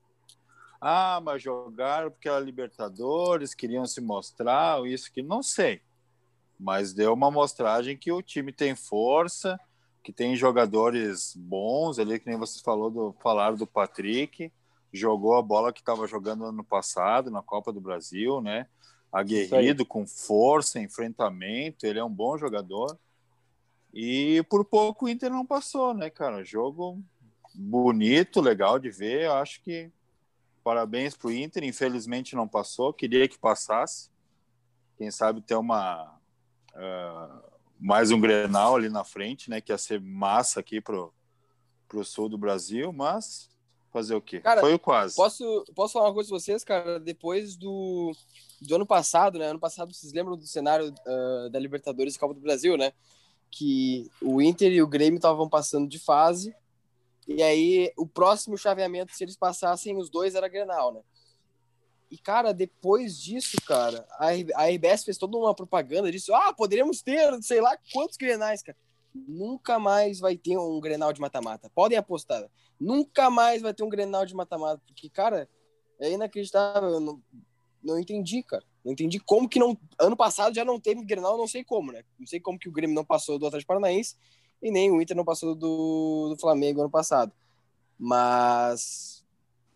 Ah, 0.80 1.20
mas 1.20 1.42
jogaram 1.42 2.08
porque 2.08 2.28
era 2.28 2.38
Libertadores, 2.38 3.52
queriam 3.52 3.84
se 3.84 4.00
mostrar, 4.00 4.86
isso 4.86 5.10
que 5.10 5.20
não 5.20 5.42
sei. 5.42 5.80
Mas 6.56 6.94
deu 6.94 7.14
uma 7.14 7.26
amostragem 7.26 7.96
que 7.96 8.12
o 8.12 8.22
time 8.22 8.52
tem 8.52 8.76
força, 8.76 9.58
que 10.04 10.12
tem 10.12 10.36
jogadores 10.36 11.34
bons 11.34 11.98
ali, 11.98 12.20
que 12.20 12.28
nem 12.28 12.38
vocês 12.38 12.62
falou 12.62 12.92
do, 12.92 13.12
falaram 13.20 13.56
do 13.56 13.66
Patrick 13.66 14.52
jogou 14.96 15.36
a 15.36 15.42
bola 15.42 15.72
que 15.72 15.80
estava 15.80 16.06
jogando 16.06 16.44
ano 16.44 16.64
passado 16.64 17.30
na 17.30 17.42
Copa 17.42 17.72
do 17.72 17.80
Brasil, 17.80 18.40
né? 18.40 18.66
Aguerrido, 19.12 19.86
com 19.86 20.06
força, 20.06 20.80
enfrentamento, 20.80 21.86
ele 21.86 21.98
é 21.98 22.04
um 22.04 22.12
bom 22.12 22.36
jogador. 22.36 22.98
E 23.92 24.42
por 24.50 24.64
pouco 24.64 25.06
o 25.06 25.08
Inter 25.08 25.30
não 25.30 25.46
passou, 25.46 25.94
né, 25.94 26.10
cara? 26.10 26.44
Jogo 26.44 27.02
bonito, 27.54 28.40
legal 28.40 28.78
de 28.78 28.90
ver. 28.90 29.22
Eu 29.22 29.34
acho 29.34 29.62
que 29.62 29.90
parabéns 30.62 31.16
para 31.16 31.28
o 31.28 31.32
Inter. 31.32 31.64
Infelizmente 31.64 32.36
não 32.36 32.46
passou, 32.46 32.92
queria 32.92 33.26
que 33.28 33.38
passasse. 33.38 34.10
Quem 34.98 35.10
sabe 35.10 35.40
ter 35.40 35.54
uma 35.54 36.18
uh, 36.74 37.50
mais 37.78 38.10
um 38.10 38.20
Grenal 38.20 38.76
ali 38.76 38.88
na 38.88 39.04
frente, 39.04 39.48
né? 39.48 39.60
Que 39.60 39.72
ia 39.72 39.78
ser 39.78 40.00
massa 40.00 40.60
aqui 40.60 40.80
pro 40.80 41.12
pro 41.88 42.04
sul 42.04 42.28
do 42.28 42.36
Brasil, 42.36 42.92
mas 42.92 43.48
Fazer 43.96 44.14
o 44.14 44.20
quê? 44.20 44.40
Cara, 44.40 44.60
Foi 44.60 44.74
o 44.74 44.78
quase. 44.78 45.16
Posso, 45.16 45.64
posso 45.74 45.94
falar 45.94 46.08
uma 46.08 46.12
coisa 46.12 46.28
pra 46.28 46.38
vocês, 46.38 46.62
cara? 46.62 47.00
Depois 47.00 47.56
do, 47.56 48.12
do 48.60 48.74
ano 48.74 48.84
passado, 48.84 49.38
né? 49.38 49.46
Ano 49.46 49.58
passado, 49.58 49.90
vocês 49.90 50.12
lembram 50.12 50.36
do 50.36 50.46
cenário 50.46 50.92
uh, 51.06 51.48
da 51.48 51.58
Libertadores 51.58 52.14
e 52.14 52.18
Copa 52.18 52.34
do 52.34 52.40
Brasil, 52.40 52.76
né? 52.76 52.92
Que 53.50 54.10
o 54.20 54.42
Inter 54.42 54.70
e 54.70 54.82
o 54.82 54.86
Grêmio 54.86 55.16
estavam 55.16 55.48
passando 55.48 55.88
de 55.88 55.98
fase. 55.98 56.54
E 57.26 57.42
aí, 57.42 57.90
o 57.96 58.06
próximo 58.06 58.58
chaveamento, 58.58 59.14
se 59.14 59.24
eles 59.24 59.34
passassem, 59.34 59.96
os 59.96 60.10
dois 60.10 60.34
era 60.34 60.46
Grenal, 60.46 60.92
né? 60.92 61.00
E, 62.10 62.18
cara, 62.18 62.52
depois 62.52 63.18
disso, 63.18 63.56
cara, 63.66 64.06
a, 64.18 64.26
a 64.56 64.68
RBS 64.68 65.04
fez 65.04 65.16
toda 65.16 65.38
uma 65.38 65.54
propaganda 65.54 66.12
disso. 66.12 66.34
Ah, 66.34 66.52
poderíamos 66.52 67.00
ter, 67.00 67.32
sei 67.40 67.62
lá, 67.62 67.74
quantos 67.94 68.18
Grenais, 68.18 68.62
cara. 68.62 68.76
Nunca 69.28 69.78
mais 69.78 70.20
vai 70.20 70.36
ter 70.36 70.56
um 70.58 70.80
Grenal 70.80 71.12
de 71.12 71.20
mata-mata. 71.20 71.70
Podem 71.74 71.98
apostar. 71.98 72.48
Nunca 72.78 73.30
mais 73.30 73.62
vai 73.62 73.72
ter 73.72 73.82
um 73.82 73.88
Grenal 73.88 74.26
de 74.26 74.34
mata-mata. 74.34 74.82
Porque, 74.86 75.08
cara, 75.08 75.48
é 76.00 76.10
inacreditável. 76.10 76.90
Eu 76.90 77.00
não, 77.00 77.22
não 77.82 77.98
entendi, 77.98 78.42
cara. 78.42 78.64
Não 78.84 78.92
entendi 78.92 79.18
como 79.18 79.48
que 79.48 79.58
não. 79.58 79.76
Ano 79.98 80.16
passado 80.16 80.54
já 80.54 80.64
não 80.64 80.78
teve 80.78 81.04
Grenal, 81.04 81.36
não 81.36 81.48
sei 81.48 81.64
como, 81.64 81.90
né? 81.90 82.04
Não 82.18 82.26
sei 82.26 82.38
como 82.38 82.58
que 82.58 82.68
o 82.68 82.72
Grêmio 82.72 82.94
não 82.94 83.04
passou 83.04 83.38
do 83.38 83.46
Atlético 83.46 83.68
Paranaense 83.68 84.16
e 84.62 84.70
nem 84.70 84.90
o 84.90 85.00
Inter 85.00 85.16
não 85.16 85.24
passou 85.24 85.54
do, 85.54 86.28
do 86.30 86.40
Flamengo 86.40 86.80
ano 86.80 86.90
passado. 86.90 87.32
Mas, 87.98 89.24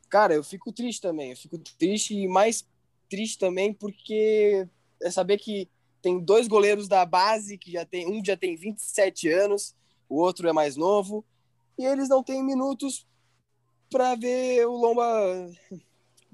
cara, 0.08 0.34
eu 0.34 0.44
fico 0.44 0.72
triste 0.72 1.00
também. 1.00 1.30
Eu 1.30 1.36
fico 1.36 1.58
triste 1.58 2.14
e 2.14 2.28
mais 2.28 2.66
triste 3.08 3.38
também 3.38 3.72
porque 3.72 4.68
é 5.02 5.10
saber 5.10 5.38
que 5.38 5.68
tem 6.02 6.18
dois 6.18 6.48
goleiros 6.48 6.88
da 6.88 7.04
base 7.04 7.58
que 7.58 7.72
já 7.72 7.84
tem 7.84 8.06
um 8.06 8.24
já 8.24 8.36
tem 8.36 8.56
27 8.56 9.28
anos, 9.28 9.74
o 10.08 10.16
outro 10.16 10.48
é 10.48 10.52
mais 10.52 10.76
novo 10.76 11.24
e 11.78 11.84
eles 11.84 12.08
não 12.08 12.22
têm 12.22 12.42
minutos 12.42 13.06
para 13.90 14.14
ver 14.14 14.66
o 14.66 14.72
Lomba 14.72 15.02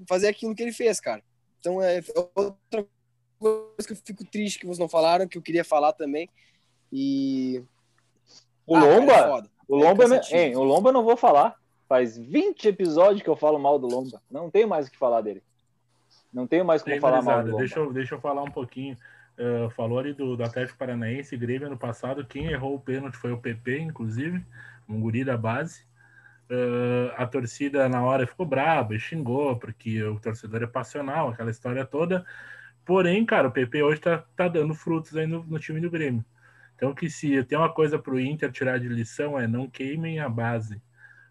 fazer 0.07 0.27
aquilo 0.27 0.53
que 0.53 0.61
ele 0.61 0.71
fez, 0.71 0.99
cara. 0.99 1.23
Então 1.59 1.81
é 1.81 2.01
outra 2.35 2.85
coisa 3.39 3.87
que 3.87 3.93
eu 3.93 3.97
fico 3.97 4.25
triste 4.25 4.59
que 4.59 4.65
vocês 4.65 4.79
não 4.79 4.89
falaram, 4.89 5.27
que 5.27 5.37
eu 5.37 5.41
queria 5.41 5.63
falar 5.63 5.93
também. 5.93 6.29
E 6.91 7.63
o 8.65 8.75
ah, 8.75 8.83
Lomba, 8.83 9.13
cara, 9.13 9.37
é 9.37 9.49
o 9.67 9.75
Lomba, 9.75 10.03
é 10.31 10.47
hein, 10.47 10.55
o 10.55 10.63
Lomba 10.63 10.89
eu 10.89 10.93
não 10.93 11.03
vou 11.03 11.17
falar. 11.17 11.55
Faz 11.87 12.17
20 12.17 12.67
episódios 12.67 13.21
que 13.21 13.29
eu 13.29 13.35
falo 13.35 13.57
mal 13.57 13.79
do 13.79 13.87
Lomba. 13.87 14.21
Não 14.29 14.51
tenho 14.51 14.67
mais 14.67 14.87
o 14.87 14.91
que 14.91 14.97
falar 14.97 15.21
dele. 15.21 15.41
Não 16.31 16.45
tenho 16.45 16.65
mais 16.65 16.83
como 16.83 16.99
falar 16.99 17.21
mal 17.21 17.41
do 17.41 17.51
Lomba. 17.51 17.59
Deixa 17.59 17.79
eu, 17.79 17.93
deixa 17.93 18.15
eu 18.15 18.19
falar 18.19 18.43
um 18.43 18.51
pouquinho. 18.51 18.97
Uh, 19.37 19.69
falou 19.71 19.99
ali 19.99 20.13
do, 20.13 20.35
do 20.35 20.43
Atlético 20.43 20.79
Paranaense, 20.79 21.37
Grêmio 21.37 21.67
ano 21.67 21.77
passado. 21.77 22.25
Quem 22.25 22.47
errou 22.47 22.75
o 22.75 22.79
pênalti 22.79 23.17
foi 23.17 23.31
o 23.31 23.37
PP, 23.37 23.79
inclusive 23.79 24.43
um 24.89 24.99
guri 24.99 25.23
da 25.23 25.37
base. 25.37 25.85
Uh, 26.49 27.11
a 27.17 27.27
torcida 27.27 27.87
na 27.89 28.01
hora 28.03 28.25
ficou 28.25 28.45
braba 28.45 28.95
e 28.95 28.99
xingou, 28.99 29.57
porque 29.57 30.01
o 30.03 30.19
torcedor 30.19 30.63
é 30.63 30.67
passional, 30.67 31.29
aquela 31.29 31.51
história 31.51 31.85
toda. 31.85 32.25
Porém, 32.85 33.25
cara, 33.25 33.49
o 33.49 33.51
PP 33.51 33.83
hoje 33.83 34.01
tá, 34.01 34.23
tá 34.35 34.47
dando 34.47 34.73
frutos 34.73 35.15
aí 35.15 35.27
no, 35.27 35.43
no 35.43 35.59
time 35.59 35.79
do 35.81 35.91
Grêmio. 35.91 36.25
Então, 36.75 36.93
que 36.93 37.09
se 37.09 37.43
tem 37.43 37.57
uma 37.57 37.73
coisa 37.73 37.99
para 37.99 38.13
o 38.13 38.19
Inter 38.19 38.51
tirar 38.51 38.79
de 38.79 38.87
lição 38.87 39.37
é 39.37 39.47
não 39.47 39.69
queimem 39.69 40.19
a 40.19 40.29
base. 40.29 40.81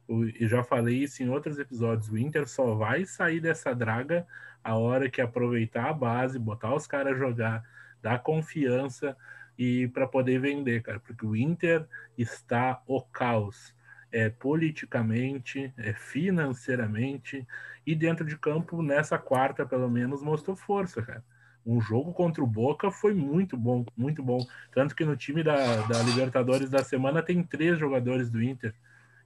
Eu 0.09 0.49
já 0.49 0.63
falei 0.63 0.99
isso 0.99 1.23
em 1.23 1.29
outros 1.29 1.59
episódios. 1.59 2.09
O 2.09 2.19
Inter 2.19 2.47
só 2.47 2.75
vai 2.75 3.05
sair 3.05 3.41
dessa 3.41 3.75
draga 3.75 4.27
a 4.63 4.77
hora 4.77 5.09
que 5.09 5.21
aproveitar 5.21 5.89
a 5.89 5.93
base, 5.93 6.39
botar 6.39 6.75
os 6.75 6.87
caras 6.87 7.17
jogar, 7.17 7.65
dar 8.03 8.23
confiança 8.23 9.17
e 9.59 9.89
para 9.89 10.07
poder 10.07 10.41
vender, 10.41 10.83
cara, 10.83 11.01
porque 11.01 11.25
o 11.25 11.35
Inter 11.35 11.87
está 12.17 12.83
o 12.87 13.01
caos. 13.01 13.75
É, 14.13 14.31
politicamente, 14.31 15.75
é, 15.77 15.93
financeiramente 15.93 17.47
e 17.85 17.95
dentro 17.95 18.25
de 18.25 18.39
campo, 18.39 18.81
nessa 18.81 19.19
quarta, 19.19 19.67
pelo 19.67 19.91
menos, 19.91 20.23
mostrou 20.23 20.57
força, 20.57 21.03
cara. 21.03 21.25
Um 21.67 21.81
jogo 21.81 22.15
contra 22.15 22.43
o 22.43 22.47
Boca 22.47 22.91
foi 22.91 23.13
muito 23.13 23.57
bom, 23.57 23.85
muito 23.97 24.23
bom. 24.23 24.39
Tanto 24.73 24.95
que 24.95 25.05
no 25.05 25.17
time 25.17 25.43
da, 25.43 25.83
da 25.89 26.03
Libertadores 26.05 26.71
da 26.71 26.85
semana 26.85 27.21
tem 27.21 27.43
três 27.43 27.79
jogadores 27.79 28.31
do 28.31 28.41
Inter: 28.41 28.73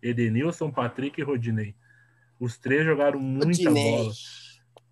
Edenilson, 0.03 0.71
Patrick 0.71 1.21
e 1.21 1.25
Rodinei. 1.25 1.75
Os 2.41 2.57
três 2.57 2.85
jogaram 2.85 3.21
muita 3.21 3.69
Rodinei. 3.69 3.99
bola. 3.99 4.11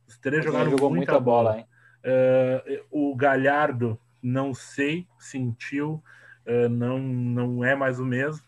Os 0.06 0.18
três 0.20 0.44
jogaram 0.44 0.70
muita, 0.70 0.88
muita 0.88 1.20
bola. 1.20 1.52
bola 1.52 1.67
uh, 2.04 2.86
o 2.90 3.14
Galhardo 3.16 3.98
não 4.22 4.52
sei, 4.52 5.06
sentiu, 5.18 6.02
uh, 6.46 6.68
não, 6.68 6.98
não 6.98 7.64
é 7.64 7.74
mais 7.74 7.98
o 7.98 8.04
mesmo. 8.04 8.46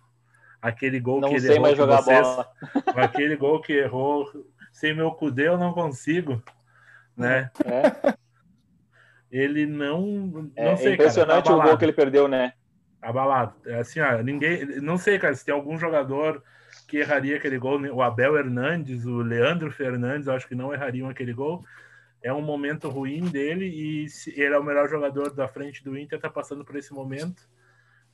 Aquele 0.60 1.00
gol 1.00 1.20
não 1.20 1.28
que 1.28 1.36
ele 1.36 1.40
sei 1.40 1.52
errou 1.52 1.62
mais 1.62 1.76
jogar 1.76 2.02
vocês, 2.02 2.26
bola. 2.26 2.52
aquele 2.96 3.36
gol 3.36 3.60
que 3.60 3.72
errou, 3.72 4.30
sem 4.72 4.94
meu 4.94 5.10
cudê 5.12 5.48
eu 5.48 5.56
não 5.56 5.72
consigo, 5.72 6.42
né? 7.16 7.50
É. 7.64 8.14
Ele 9.30 9.64
não, 9.64 10.02
não 10.02 10.50
é, 10.56 10.76
sei, 10.76 10.90
é 10.90 10.94
impressionante 10.94 11.44
cara, 11.44 11.56
tá 11.58 11.64
o 11.64 11.68
gol 11.68 11.78
que 11.78 11.84
ele 11.84 11.92
perdeu, 11.92 12.28
né? 12.28 12.52
Abalado. 13.00 13.54
É 13.64 13.78
assim, 13.78 14.00
ó, 14.00 14.22
ninguém, 14.22 14.66
não 14.80 14.98
sei, 14.98 15.18
cara, 15.18 15.34
se 15.34 15.44
tem 15.44 15.54
algum 15.54 15.78
jogador 15.78 16.42
que 16.86 16.98
erraria 16.98 17.36
aquele 17.36 17.58
gol, 17.58 17.80
o 17.80 18.02
Abel 18.02 18.36
Hernandes, 18.36 19.06
o 19.06 19.22
Leandro 19.22 19.70
Fernandes, 19.70 20.28
acho 20.28 20.46
que 20.46 20.54
não 20.54 20.74
errariam 20.74 21.08
aquele 21.08 21.32
gol 21.32 21.64
é 22.22 22.32
um 22.32 22.42
momento 22.42 22.88
ruim 22.88 23.22
dele 23.22 23.66
e 23.66 24.06
ele 24.28 24.54
é 24.54 24.58
o 24.58 24.64
melhor 24.64 24.88
jogador 24.88 25.30
da 25.32 25.48
frente 25.48 25.82
do 25.82 25.96
Inter, 25.96 26.20
tá 26.20 26.28
passando 26.28 26.64
por 26.64 26.76
esse 26.76 26.92
momento, 26.92 27.48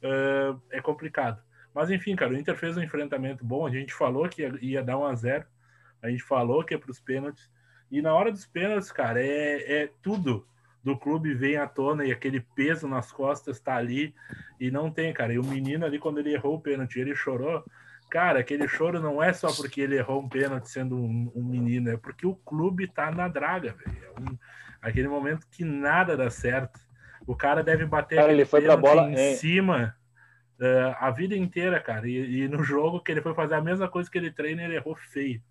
uh, 0.02 0.61
é 0.70 0.80
complicado. 0.80 1.42
Mas 1.74 1.90
enfim, 1.90 2.14
cara, 2.16 2.32
o 2.32 2.36
Inter 2.36 2.57
fez 2.57 2.76
um 2.76 2.82
enfrentamento 2.82 3.44
bom, 3.44 3.66
a 3.66 3.70
gente 3.70 3.92
falou 3.92 4.28
que 4.28 4.42
ia, 4.42 4.59
ia 4.61 4.82
dar 4.82 4.98
um 4.98 5.04
a 5.04 5.14
zero, 5.14 5.44
a 6.02 6.09
gente 6.09 6.22
falou 6.22 6.64
que 6.64 6.74
é 6.74 6.78
para 6.78 6.90
os 6.90 7.00
pênaltis, 7.00 7.50
e 7.90 8.00
na 8.00 8.14
hora 8.14 8.32
dos 8.32 8.46
pênaltis, 8.46 8.90
cara, 8.90 9.20
é, 9.20 9.82
é 9.82 9.90
tudo 10.02 10.46
do 10.86 10.96
clube 10.96 11.34
vem 11.34 11.57
à 11.57 11.66
tona 11.66 12.04
e 12.04 12.12
aquele 12.12 12.40
peso 12.40 12.86
nas 12.86 13.11
costas 13.11 13.59
tá 13.59 13.74
ali 13.74 14.14
e 14.61 14.70
não 14.70 14.88
tem, 14.88 15.12
cara. 15.12 15.32
E 15.32 15.38
o 15.38 15.44
menino 15.44 15.84
ali, 15.84 15.98
quando 15.98 16.18
ele 16.18 16.32
errou 16.32 16.54
o 16.54 16.61
pênalti, 16.61 17.00
ele 17.00 17.12
chorou 17.12 17.64
Cara, 18.11 18.38
aquele 18.38 18.68
choro 18.68 19.00
não 19.00 19.22
é 19.22 19.32
só 19.32 19.52
porque 19.52 19.80
ele 19.80 19.96
errou 19.96 20.22
um 20.22 20.28
pênalti 20.28 20.70
sendo 20.70 20.96
um, 20.96 21.30
um 21.34 21.42
menino, 21.42 21.90
é 21.90 21.96
porque 21.96 22.26
o 22.26 22.36
clube 22.36 22.86
tá 22.86 23.11
na 23.11 23.28
draga, 23.28 23.74
velho. 23.74 24.04
É 24.04 24.20
um, 24.20 24.38
aquele 24.80 25.09
momento 25.09 25.46
que 25.50 25.64
nada 25.64 26.16
dá 26.16 26.30
certo. 26.30 26.78
O 27.26 27.34
cara 27.34 27.62
deve 27.62 27.84
bater 27.84 28.16
cara, 28.16 28.32
ele 28.32 28.44
foi 28.44 28.62
pra 28.62 28.76
bola 28.76 29.11
em 29.11 29.14
é... 29.14 29.34
cima 29.34 29.96
uh, 30.61 30.96
a 30.98 31.11
vida 31.11 31.36
inteira, 31.36 31.80
cara. 31.80 32.09
E, 32.09 32.42
e, 32.42 32.48
no 32.48 32.62
jogo 32.62 33.00
que 33.00 33.11
ele 33.11 33.20
foi 33.20 33.34
fazer 33.34 33.54
a 33.54 33.61
mesma 33.61 33.88
coisa 33.88 34.11
que 34.11 34.16
ele 34.16 34.30
treina, 34.30 34.62
ele 34.62 34.76
errou 34.76 34.94
feio. 34.94 35.42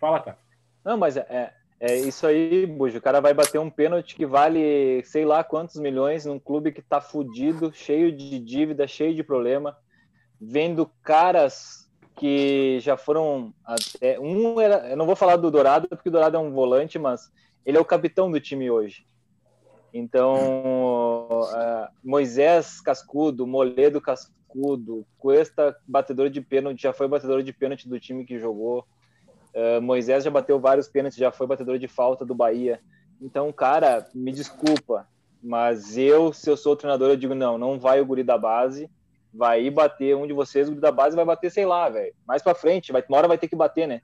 Fala, 0.00 0.20
cara. 0.20 0.38
Não, 0.82 0.96
mas 0.96 1.16
é, 1.18 1.26
é, 1.28 1.52
É 1.80 1.96
isso 1.96 2.26
aí, 2.26 2.64
Bujo. 2.64 2.96
O 2.96 3.02
cara 3.02 3.20
vai 3.20 3.34
bater 3.34 3.58
um 3.58 3.68
pênalti 3.68 4.16
que 4.16 4.24
vale 4.24 5.02
sei 5.04 5.26
lá 5.26 5.44
quantos 5.44 5.76
milhões 5.76 6.24
num 6.24 6.38
clube 6.38 6.72
que 6.72 6.80
tá 6.80 7.00
fudido, 7.00 7.72
cheio 7.74 8.10
de 8.10 8.38
dívida, 8.38 8.86
cheio 8.86 9.14
de 9.14 9.22
problema, 9.22 9.76
vendo 10.40 10.90
caras 11.02 11.88
que 12.16 12.80
já 12.80 12.96
foram 12.96 13.54
até 13.64 14.18
um 14.18 14.60
era, 14.60 14.90
eu 14.90 14.96
não 14.96 15.06
vou 15.06 15.14
falar 15.14 15.36
do 15.36 15.50
Dourado 15.50 15.88
porque 15.88 16.08
o 16.08 16.12
Dourado 16.12 16.36
é 16.36 16.40
um 16.40 16.50
volante, 16.50 16.98
mas 16.98 17.30
ele 17.64 17.78
é 17.78 17.80
o 17.80 17.84
capitão 17.84 18.30
do 18.30 18.40
time 18.40 18.70
hoje. 18.70 19.06
Então, 19.92 20.34
uh, 21.42 21.88
Moisés 22.04 22.80
Cascudo, 22.80 23.46
Moledo 23.46 24.00
Cascudo, 24.00 25.06
Cuesta, 25.18 25.76
batedor 25.86 26.28
de 26.28 26.40
pênalti, 26.40 26.82
já 26.82 26.92
foi 26.92 27.08
batedor 27.08 27.42
de 27.42 27.52
pênalti 27.52 27.88
do 27.88 27.98
time 27.98 28.24
que 28.24 28.38
jogou. 28.38 28.84
Uh, 29.54 29.80
Moisés 29.80 30.24
já 30.24 30.30
bateu 30.30 30.58
vários 30.60 30.88
pênaltis, 30.88 31.18
já 31.18 31.30
foi 31.30 31.46
batedor 31.46 31.78
de 31.78 31.88
falta 31.88 32.24
do 32.24 32.34
Bahia. 32.34 32.80
Então, 33.20 33.52
cara, 33.52 34.08
me 34.14 34.32
desculpa, 34.32 35.08
mas 35.42 35.96
eu, 35.96 36.32
se 36.32 36.50
eu 36.50 36.56
sou 36.56 36.76
treinador, 36.76 37.10
eu 37.10 37.16
digo: 37.16 37.34
não, 37.34 37.56
não 37.56 37.78
vai 37.78 38.00
o 38.00 38.06
guri 38.06 38.22
da 38.22 38.36
base, 38.36 38.90
vai 39.32 39.64
ir 39.64 39.70
bater 39.70 40.16
um 40.16 40.26
de 40.26 40.32
vocês, 40.32 40.68
o 40.68 40.74
da 40.74 40.90
base 40.90 41.16
vai 41.16 41.24
bater, 41.24 41.50
sei 41.50 41.66
lá, 41.66 41.88
velho, 41.88 42.14
mais 42.26 42.42
pra 42.42 42.54
frente, 42.54 42.92
vai, 42.92 43.04
uma 43.08 43.18
hora 43.18 43.28
vai 43.28 43.38
ter 43.38 43.48
que 43.48 43.56
bater, 43.56 43.86
né? 43.86 44.00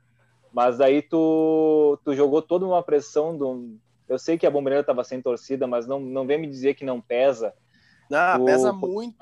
Mas 0.52 0.80
aí 0.80 1.02
tu, 1.02 1.98
tu 2.04 2.14
jogou 2.14 2.40
toda 2.40 2.64
uma 2.64 2.82
pressão 2.82 3.36
do. 3.36 3.76
Eu 4.08 4.18
sei 4.18 4.38
que 4.38 4.46
a 4.46 4.50
bombeira 4.50 4.80
estava 4.80 5.02
sem 5.02 5.20
torcida, 5.20 5.66
mas 5.66 5.84
não, 5.86 5.98
não 5.98 6.26
vem 6.26 6.38
me 6.38 6.46
dizer 6.46 6.74
que 6.74 6.84
não 6.84 7.00
pesa. 7.00 7.52
Não, 8.08 8.38
tu, 8.38 8.44
pesa 8.44 8.72
muito. 8.72 9.16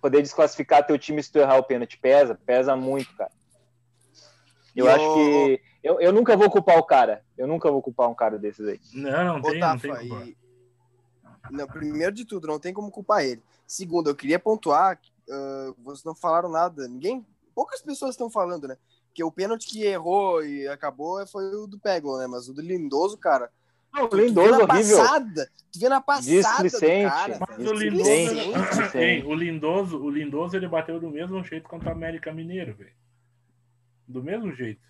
Poder 0.00 0.22
desclassificar 0.22 0.86
teu 0.86 0.96
time 0.96 1.20
se 1.20 1.32
tu 1.32 1.38
errar 1.38 1.58
o 1.58 1.64
pênalti. 1.64 1.98
Pesa, 1.98 2.38
pesa 2.46 2.76
muito, 2.76 3.16
cara. 3.16 3.32
Eu, 4.76 4.88
acho 4.88 5.14
que. 5.14 5.60
Eu, 5.82 6.00
eu 6.00 6.12
nunca 6.12 6.36
vou 6.36 6.50
culpar 6.50 6.78
o 6.78 6.84
cara. 6.84 7.24
Eu 7.36 7.48
nunca 7.48 7.68
vou 7.68 7.82
culpar 7.82 8.08
um 8.08 8.14
cara 8.14 8.38
desses 8.38 8.68
aí. 8.68 8.80
Não, 8.94 9.24
não 9.24 9.42
tem, 9.42 9.56
Ô, 9.56 9.60
Tafa, 9.60 9.88
não 9.88 9.96
tem 9.96 10.28
e... 10.28 10.36
não, 11.50 11.66
Primeiro 11.66 12.12
de 12.12 12.24
tudo, 12.24 12.46
não 12.46 12.58
tem 12.58 12.72
como 12.72 12.90
culpar 12.90 13.24
ele. 13.24 13.42
Segundo, 13.66 14.10
eu 14.10 14.14
queria 14.14 14.38
pontuar. 14.38 14.98
Uh, 15.28 15.74
vocês 15.82 16.04
não 16.04 16.14
falaram 16.14 16.48
nada. 16.48 16.86
Ninguém. 16.88 17.26
Poucas 17.54 17.80
pessoas 17.80 18.12
estão 18.12 18.30
falando, 18.30 18.68
né? 18.68 18.76
Porque 19.08 19.24
o 19.24 19.32
pênalti 19.32 19.66
que 19.66 19.82
errou 19.82 20.44
e 20.44 20.68
acabou 20.68 21.26
foi 21.26 21.44
o 21.54 21.66
do 21.66 21.78
Pego, 21.78 22.18
né? 22.18 22.26
Mas 22.26 22.48
o 22.48 22.54
do 22.54 22.60
Lindoso, 22.60 23.16
cara. 23.16 23.50
Não, 23.92 24.08
o 24.12 24.14
Lindoso 24.14 24.62
horrível. 24.62 24.98
Passada, 24.98 25.50
tu 25.72 25.80
vê 25.80 25.88
na 25.88 26.00
passada 26.00 26.68
do 26.68 26.80
cara. 26.80 27.38
Mas 27.48 27.66
o 27.66 27.72
Lindoso, 27.72 29.26
o 29.26 29.34
Lindoso, 29.34 29.98
o 29.98 30.10
Lindoso, 30.10 30.56
ele 30.56 30.68
bateu 30.68 31.00
do 31.00 31.08
mesmo 31.08 31.42
jeito 31.42 31.68
contra 31.68 31.88
o 31.88 31.92
América 31.92 32.32
Mineiro, 32.32 32.74
velho 32.74 32.92
do 34.06 34.22
mesmo 34.22 34.54
jeito. 34.54 34.80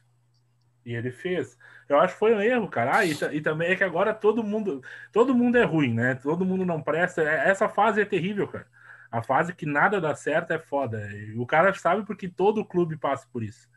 E 0.86 0.94
ele 0.94 1.10
fez. 1.10 1.58
Eu 1.88 1.98
acho 1.98 2.14
que 2.14 2.20
foi 2.20 2.32
um 2.32 2.40
erro, 2.40 2.68
cara. 2.68 2.98
Ah, 2.98 3.04
e, 3.04 3.10
e, 3.32 3.40
também 3.40 3.72
é 3.72 3.76
que 3.76 3.82
agora 3.82 4.14
todo 4.14 4.44
mundo, 4.44 4.80
todo 5.12 5.34
mundo 5.34 5.58
é 5.58 5.64
ruim, 5.64 5.92
né? 5.92 6.14
Todo 6.14 6.46
mundo 6.46 6.64
não 6.64 6.80
presta. 6.80 7.22
É, 7.22 7.50
essa 7.50 7.68
fase 7.68 8.00
é 8.00 8.04
terrível, 8.04 8.46
cara. 8.46 8.68
A 9.10 9.20
fase 9.20 9.52
que 9.52 9.66
nada 9.66 10.00
dá 10.00 10.14
certo 10.14 10.52
é 10.52 10.60
foda. 10.60 11.10
E 11.10 11.36
o 11.36 11.44
cara 11.44 11.74
sabe 11.74 12.06
porque 12.06 12.28
todo 12.28 12.64
clube 12.64 12.96
passa 12.96 13.26
por 13.32 13.42
isso. 13.42 13.68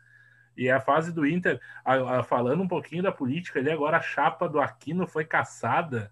E 0.56 0.70
a 0.70 0.80
fase 0.80 1.12
do 1.12 1.26
Inter, 1.26 1.60
a, 1.84 2.20
a, 2.20 2.24
falando 2.24 2.62
um 2.62 2.68
pouquinho 2.68 3.02
da 3.02 3.12
política 3.12 3.60
ali, 3.60 3.72
agora 3.72 3.98
a 3.98 4.02
chapa 4.02 4.48
do 4.48 4.60
Aquino 4.60 5.08
foi 5.08 5.26
caçada. 5.26 6.12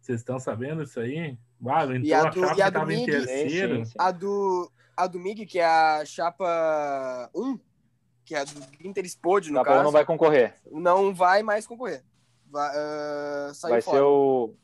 Vocês 0.00 0.20
estão 0.20 0.38
sabendo 0.38 0.82
isso 0.82 0.98
aí? 0.98 1.36
Ah, 1.66 1.84
e 2.02 2.14
a, 2.14 2.24
do, 2.24 2.42
a 2.42 2.48
chapa 2.48 2.58
e 2.58 2.62
a 2.62 2.70
do 2.70 2.86
Mig, 2.86 3.04
terceiro. 3.04 3.82
A 3.98 4.10
do, 4.12 4.72
a 4.96 5.06
do 5.06 5.18
Mig, 5.18 5.44
que 5.44 5.58
é 5.58 5.66
a 5.66 6.04
chapa 6.06 7.28
1, 7.34 7.58
que 8.28 8.34
é 8.34 8.44
do 8.44 8.60
Inter 8.84 9.06
Spod, 9.06 9.50
no 9.50 9.62
caso. 9.62 9.82
não 9.82 9.90
vai 9.90 10.04
concorrer. 10.04 10.54
Não 10.70 11.14
vai 11.14 11.42
mais 11.42 11.66
concorrer. 11.66 12.04
Vai, 12.50 12.70
uh, 12.76 13.52
vai 13.62 13.80
ser 13.80 14.02
o. 14.02 14.54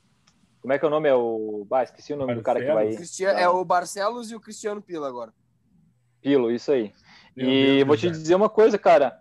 Como 0.60 0.74
é 0.74 0.78
que 0.78 0.84
é 0.84 0.88
o 0.88 0.90
nome? 0.90 1.08
É 1.08 1.14
o. 1.14 1.66
Ah, 1.72 1.82
esqueci 1.82 2.12
o 2.12 2.16
nome 2.16 2.34
Barcelos. 2.34 2.42
do 2.42 2.44
cara 2.44 2.60
que 2.60 2.72
vai. 2.74 2.94
Cristian... 2.94 3.30
É 3.30 3.48
o 3.48 3.64
Barcelos 3.64 4.30
e 4.30 4.36
o 4.36 4.40
Cristiano 4.40 4.82
Pilo 4.82 5.06
agora. 5.06 5.32
Pilo, 6.20 6.50
isso 6.50 6.72
aí. 6.72 6.92
Meu 7.34 7.48
e 7.48 7.76
Deus 7.76 7.86
vou 7.86 7.96
te 7.96 8.10
dizer 8.10 8.34
uma 8.34 8.50
coisa, 8.50 8.78
cara. 8.78 9.18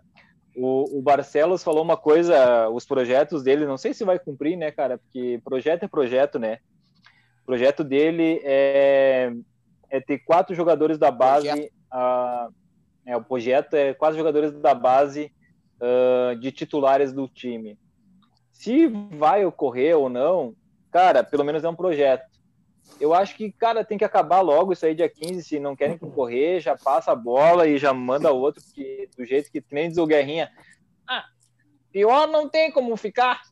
O, 0.54 0.98
o 0.98 1.02
Barcelos 1.02 1.64
falou 1.64 1.82
uma 1.82 1.96
coisa, 1.96 2.68
os 2.68 2.84
projetos 2.84 3.42
dele, 3.42 3.66
não 3.66 3.78
sei 3.78 3.94
se 3.94 4.04
vai 4.04 4.18
cumprir, 4.18 4.56
né, 4.56 4.70
cara? 4.70 4.98
Porque 4.98 5.40
projeto 5.42 5.84
é 5.84 5.88
projeto, 5.88 6.38
né? 6.38 6.58
O 7.42 7.46
projeto 7.46 7.82
dele 7.82 8.40
é, 8.44 9.32
é 9.88 10.00
ter 10.00 10.18
quatro 10.18 10.54
jogadores 10.54 10.98
da 10.98 11.10
base. 11.10 11.72
É, 13.06 13.16
o 13.16 13.22
projeto 13.22 13.74
é 13.74 13.94
quase 13.94 14.16
jogadores 14.16 14.52
da 14.52 14.74
base 14.74 15.32
uh, 15.80 16.36
de 16.36 16.50
titulares 16.50 17.12
do 17.12 17.28
time. 17.28 17.78
Se 18.52 18.86
vai 18.86 19.44
ocorrer 19.44 19.96
ou 19.96 20.08
não, 20.08 20.54
cara, 20.90 21.22
pelo 21.22 21.44
menos 21.44 21.64
é 21.64 21.68
um 21.68 21.74
projeto. 21.74 22.24
Eu 23.00 23.12
acho 23.14 23.34
que, 23.36 23.50
cara, 23.50 23.84
tem 23.84 23.98
que 23.98 24.04
acabar 24.04 24.40
logo 24.40 24.72
isso 24.72 24.86
aí 24.86 24.94
dia 24.94 25.08
15. 25.08 25.42
Se 25.42 25.58
não 25.58 25.74
querem 25.74 25.98
concorrer, 25.98 26.60
já 26.60 26.76
passa 26.76 27.12
a 27.12 27.16
bola 27.16 27.66
e 27.66 27.78
já 27.78 27.92
manda 27.92 28.30
outro, 28.30 28.62
porque 28.62 29.08
do 29.16 29.24
jeito 29.24 29.50
que 29.50 29.62
nem 29.70 29.88
diz 29.88 29.98
o 29.98 30.06
Guerrinha. 30.06 30.50
Ah, 31.08 31.24
pior 31.90 32.28
não 32.28 32.48
tem 32.48 32.70
como 32.70 32.96
ficar. 32.96 33.42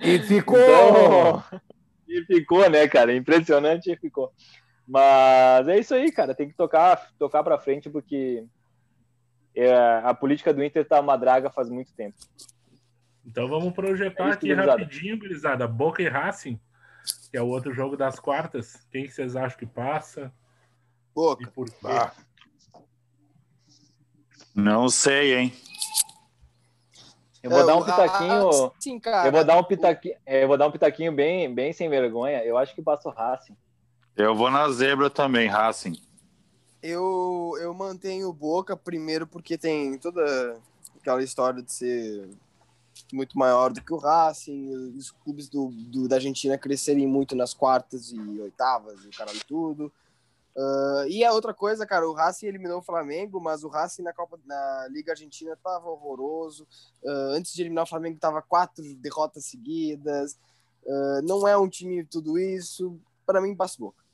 E 0.00 0.18
ficou! 0.18 0.58
Então, 0.58 1.42
e 2.08 2.24
ficou, 2.24 2.68
né, 2.70 2.86
cara? 2.86 3.14
Impressionante 3.14 3.90
e 3.90 3.96
ficou. 3.96 4.32
Mas 4.86 5.66
é 5.68 5.78
isso 5.78 5.94
aí, 5.94 6.12
cara. 6.12 6.34
Tem 6.34 6.48
que 6.48 6.54
tocar, 6.54 7.10
tocar 7.18 7.42
para 7.42 7.58
frente 7.58 7.90
porque 7.90 8.44
é, 9.54 9.74
a 10.04 10.14
política 10.14 10.54
do 10.54 10.62
Inter 10.62 10.86
tá 10.86 11.00
uma 11.00 11.16
draga 11.16 11.50
faz 11.50 11.68
muito 11.68 11.92
tempo. 11.94 12.16
Então 13.24 13.48
vamos 13.48 13.72
projetar 13.72 14.28
é 14.28 14.32
aqui 14.32 14.52
rapidinho, 14.52 15.18
gurizada. 15.18 15.66
Boca 15.66 16.00
e 16.00 16.08
Racing, 16.08 16.60
que 17.30 17.36
é 17.36 17.42
o 17.42 17.48
outro 17.48 17.72
jogo 17.72 17.96
das 17.96 18.20
quartas. 18.20 18.86
Quem 18.90 19.04
que 19.04 19.10
vocês 19.10 19.34
acham 19.34 19.58
que 19.58 19.66
passa? 19.66 20.32
Boca. 21.12 21.42
E 21.42 21.46
por 21.46 21.68
quê? 21.68 21.76
Ah. 21.84 22.12
Não 24.54 24.88
sei, 24.88 25.34
hein? 25.34 25.52
Eu 27.42 27.50
vou 27.50 27.66
dar 27.66 27.76
um 27.76 27.84
pitaquinho. 27.84 28.48
Ah, 28.48 28.72
sim, 28.80 29.00
eu 29.24 29.32
vou 29.32 29.44
dar 29.44 29.58
um 29.58 29.64
pitaquinho. 29.64 30.16
Eu 30.26 30.48
vou 30.48 30.58
dar 30.58 30.66
um 30.66 30.72
pitaquinho 30.72 31.12
bem, 31.12 31.52
bem 31.52 31.72
sem 31.72 31.88
vergonha. 31.88 32.44
Eu 32.44 32.56
acho 32.56 32.74
que 32.74 32.82
passa 32.82 33.08
o 33.08 33.12
Racing. 33.12 33.56
Eu 34.16 34.34
vou 34.34 34.50
na 34.50 34.70
zebra 34.70 35.10
também, 35.10 35.46
Racing. 35.46 36.00
Eu, 36.82 37.52
eu 37.60 37.74
mantenho 37.74 38.32
Boca 38.32 38.74
primeiro 38.74 39.26
porque 39.26 39.58
tem 39.58 39.98
toda 39.98 40.58
aquela 40.98 41.22
história 41.22 41.62
de 41.62 41.70
ser 41.70 42.30
muito 43.12 43.38
maior 43.38 43.70
do 43.70 43.82
que 43.82 43.92
o 43.92 43.98
Racing, 43.98 44.94
os 44.96 45.10
clubes 45.10 45.50
do, 45.50 45.68
do 45.70 46.08
da 46.08 46.16
Argentina 46.16 46.56
crescerem 46.56 47.06
muito 47.06 47.36
nas 47.36 47.52
quartas 47.52 48.10
e 48.10 48.18
oitavas 48.40 49.04
e 49.04 49.10
caralho 49.10 49.44
tudo. 49.46 49.92
Uh, 50.56 51.06
e 51.08 51.22
a 51.22 51.34
outra 51.34 51.52
coisa, 51.52 51.86
cara, 51.86 52.08
o 52.08 52.14
Racing 52.14 52.46
eliminou 52.46 52.78
o 52.78 52.82
Flamengo, 52.82 53.38
mas 53.38 53.62
o 53.62 53.68
Racing 53.68 54.02
na 54.02 54.14
Copa 54.14 54.40
na 54.46 54.88
Liga 54.90 55.12
Argentina 55.12 55.54
tava 55.62 55.90
horroroso. 55.90 56.66
Uh, 57.02 57.34
antes 57.34 57.52
de 57.52 57.60
eliminar 57.60 57.84
o 57.84 57.88
Flamengo 57.88 58.18
tava 58.18 58.40
quatro 58.40 58.82
derrotas 58.96 59.44
seguidas. 59.44 60.38
Uh, 60.82 61.20
não 61.22 61.46
é 61.46 61.58
um 61.58 61.68
time 61.68 62.02
tudo 62.04 62.38
isso. 62.38 62.98
Para 63.26 63.42
mim, 63.42 63.54
passa 63.54 63.76
boca. 63.78 64.05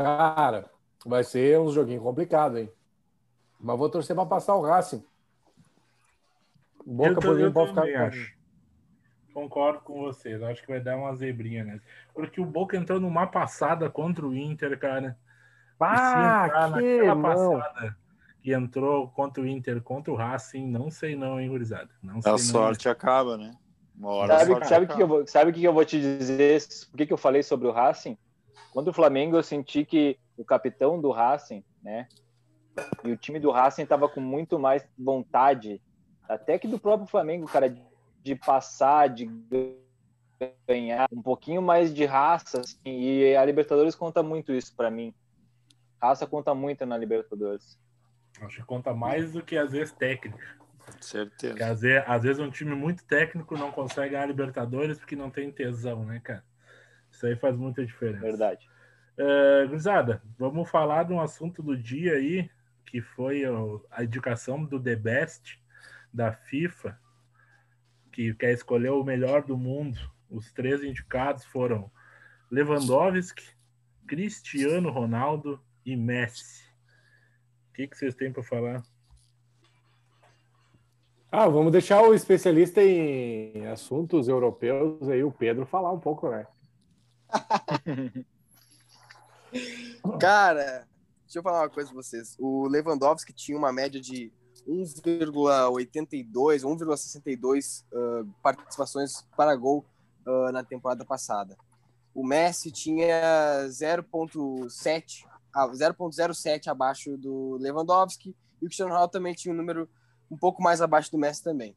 Cara, 0.00 0.70
vai 1.04 1.22
ser 1.22 1.60
um 1.60 1.70
joguinho 1.70 2.00
complicado, 2.00 2.58
hein? 2.58 2.72
Mas 3.60 3.78
vou 3.78 3.90
torcer 3.90 4.16
para 4.16 4.24
passar 4.24 4.54
o 4.54 4.62
Racing. 4.62 5.04
Boca 6.86 7.20
por 7.20 7.36
mim 7.36 7.52
pode 7.52 7.68
ficar. 7.68 8.06
Acho. 8.06 8.34
Concordo 9.34 9.80
com 9.80 10.00
vocês. 10.00 10.42
Acho 10.42 10.62
que 10.62 10.68
vai 10.68 10.80
dar 10.80 10.96
uma 10.96 11.14
zebrinha, 11.14 11.64
né? 11.64 11.80
Porque 12.14 12.40
o 12.40 12.46
Boca 12.46 12.76
entrou 12.76 12.98
numa 12.98 13.26
passada 13.26 13.90
contra 13.90 14.26
o 14.26 14.34
Inter, 14.34 14.78
cara. 14.78 15.18
Ah, 15.78 16.48
que 16.78 17.14
passada 17.22 17.96
que 18.42 18.52
entrou 18.52 19.08
contra 19.08 19.42
o 19.42 19.46
Inter, 19.46 19.82
contra 19.82 20.10
o 20.10 20.16
Racing, 20.16 20.66
não 20.66 20.90
sei 20.90 21.14
não, 21.14 21.38
hein, 21.38 21.48
gurizada? 21.48 21.90
Não 22.02 22.22
sei 22.22 22.32
a 22.32 22.38
sorte 22.38 22.86
não. 22.86 22.92
acaba, 22.92 23.36
né? 23.36 23.52
Uma 23.94 24.10
hora 24.12 24.38
sabe, 24.38 24.66
sabe 24.66 24.86
que, 24.86 24.94
que 24.94 25.02
eu 25.02 25.06
vou, 25.06 25.26
sabe 25.26 25.50
o 25.50 25.54
que 25.54 25.62
eu 25.62 25.72
vou 25.74 25.84
te 25.84 26.00
dizer? 26.00 26.62
Por 26.90 26.96
que, 26.96 27.06
que 27.06 27.12
eu 27.12 27.18
falei 27.18 27.42
sobre 27.42 27.68
o 27.68 27.70
Racing? 27.70 28.16
Contra 28.72 28.90
o 28.90 28.94
Flamengo, 28.94 29.36
eu 29.36 29.42
senti 29.42 29.84
que 29.84 30.18
o 30.36 30.44
capitão 30.44 31.00
do 31.00 31.10
Racing, 31.10 31.64
né? 31.82 32.08
E 33.04 33.10
o 33.10 33.16
time 33.16 33.40
do 33.40 33.50
Racing 33.50 33.82
estava 33.82 34.08
com 34.08 34.20
muito 34.20 34.58
mais 34.58 34.86
vontade, 34.98 35.82
até 36.28 36.58
que 36.58 36.68
do 36.68 36.78
próprio 36.78 37.08
Flamengo, 37.08 37.46
cara, 37.46 37.74
de 38.22 38.36
passar, 38.36 39.08
de 39.08 39.28
ganhar, 40.66 41.08
um 41.12 41.22
pouquinho 41.22 41.60
mais 41.60 41.92
de 41.92 42.04
raça. 42.04 42.60
Assim, 42.60 42.78
e 42.84 43.36
a 43.36 43.44
Libertadores 43.44 43.94
conta 43.94 44.22
muito 44.22 44.52
isso 44.52 44.74
para 44.74 44.90
mim. 44.90 45.14
Raça 46.00 46.26
conta 46.26 46.54
muito 46.54 46.86
na 46.86 46.96
Libertadores. 46.96 47.78
Acho 48.40 48.56
que 48.56 48.64
conta 48.64 48.94
mais 48.94 49.32
do 49.32 49.42
que 49.42 49.56
às 49.56 49.72
vezes 49.72 49.92
técnico. 49.92 50.38
Certeza. 51.00 51.52
Porque, 51.52 51.62
às, 51.62 51.80
vezes, 51.80 52.04
às 52.06 52.22
vezes 52.22 52.38
um 52.38 52.50
time 52.50 52.74
muito 52.74 53.04
técnico 53.04 53.56
não 53.56 53.70
consegue 53.70 54.10
ganhar 54.10 54.24
a 54.24 54.26
Libertadores 54.26 54.98
porque 54.98 55.14
não 55.14 55.30
tem 55.30 55.50
tesão, 55.50 56.04
né, 56.04 56.20
cara? 56.20 56.44
Isso 57.20 57.26
aí 57.26 57.36
faz 57.36 57.54
muita 57.54 57.84
diferença. 57.84 58.22
Verdade. 58.22 58.66
Uh, 59.18 59.68
Gurizada, 59.68 60.22
vamos 60.38 60.70
falar 60.70 61.02
de 61.02 61.12
um 61.12 61.20
assunto 61.20 61.62
do 61.62 61.76
dia 61.76 62.14
aí, 62.14 62.48
que 62.86 63.02
foi 63.02 63.42
a 63.90 64.02
indicação 64.02 64.64
do 64.64 64.82
The 64.82 64.96
Best 64.96 65.62
da 66.10 66.32
FIFA 66.32 66.98
que 68.10 68.32
quer 68.32 68.52
escolher 68.52 68.88
o 68.88 69.04
melhor 69.04 69.42
do 69.42 69.54
mundo, 69.54 69.98
os 70.30 70.50
três 70.50 70.82
indicados 70.82 71.44
foram 71.44 71.90
Lewandowski, 72.50 73.44
Cristiano 74.06 74.90
Ronaldo 74.90 75.60
e 75.84 75.94
Messi. 75.96 76.64
O 77.68 77.74
que, 77.74 77.86
que 77.86 77.98
vocês 77.98 78.14
têm 78.14 78.32
para 78.32 78.42
falar? 78.42 78.82
Ah, 81.30 81.48
vamos 81.48 81.70
deixar 81.70 82.00
o 82.00 82.14
especialista 82.14 82.82
em 82.82 83.66
assuntos 83.66 84.26
europeus 84.26 85.06
aí, 85.06 85.22
o 85.22 85.30
Pedro, 85.30 85.66
falar 85.66 85.92
um 85.92 86.00
pouco, 86.00 86.30
né? 86.30 86.46
Cara, 90.20 90.86
deixa 91.24 91.38
eu 91.38 91.42
falar 91.42 91.62
uma 91.62 91.70
coisa 91.70 91.90
pra 91.90 92.02
vocês. 92.02 92.36
O 92.38 92.66
Lewandowski 92.68 93.32
tinha 93.32 93.56
uma 93.58 93.72
média 93.72 94.00
de 94.00 94.32
1,82, 94.68 96.62
1,62 96.62 97.84
uh, 97.92 98.26
participações 98.42 99.26
para 99.36 99.56
gol 99.56 99.84
uh, 100.26 100.52
na 100.52 100.62
temporada 100.62 101.04
passada. 101.04 101.56
O 102.14 102.26
Messi 102.26 102.70
tinha 102.70 103.66
0,7 103.68 105.24
ah, 105.52 105.66
0,07 105.68 106.68
abaixo 106.68 107.16
do 107.16 107.56
Lewandowski 107.60 108.36
e 108.60 108.64
o 108.64 108.68
Cristiano 108.68 108.92
Ronaldo 108.92 109.12
também 109.12 109.34
tinha 109.34 109.52
um 109.52 109.56
número 109.56 109.88
um 110.30 110.36
pouco 110.36 110.62
mais 110.62 110.80
abaixo 110.80 111.10
do 111.10 111.18
Messi 111.18 111.42
também. 111.42 111.76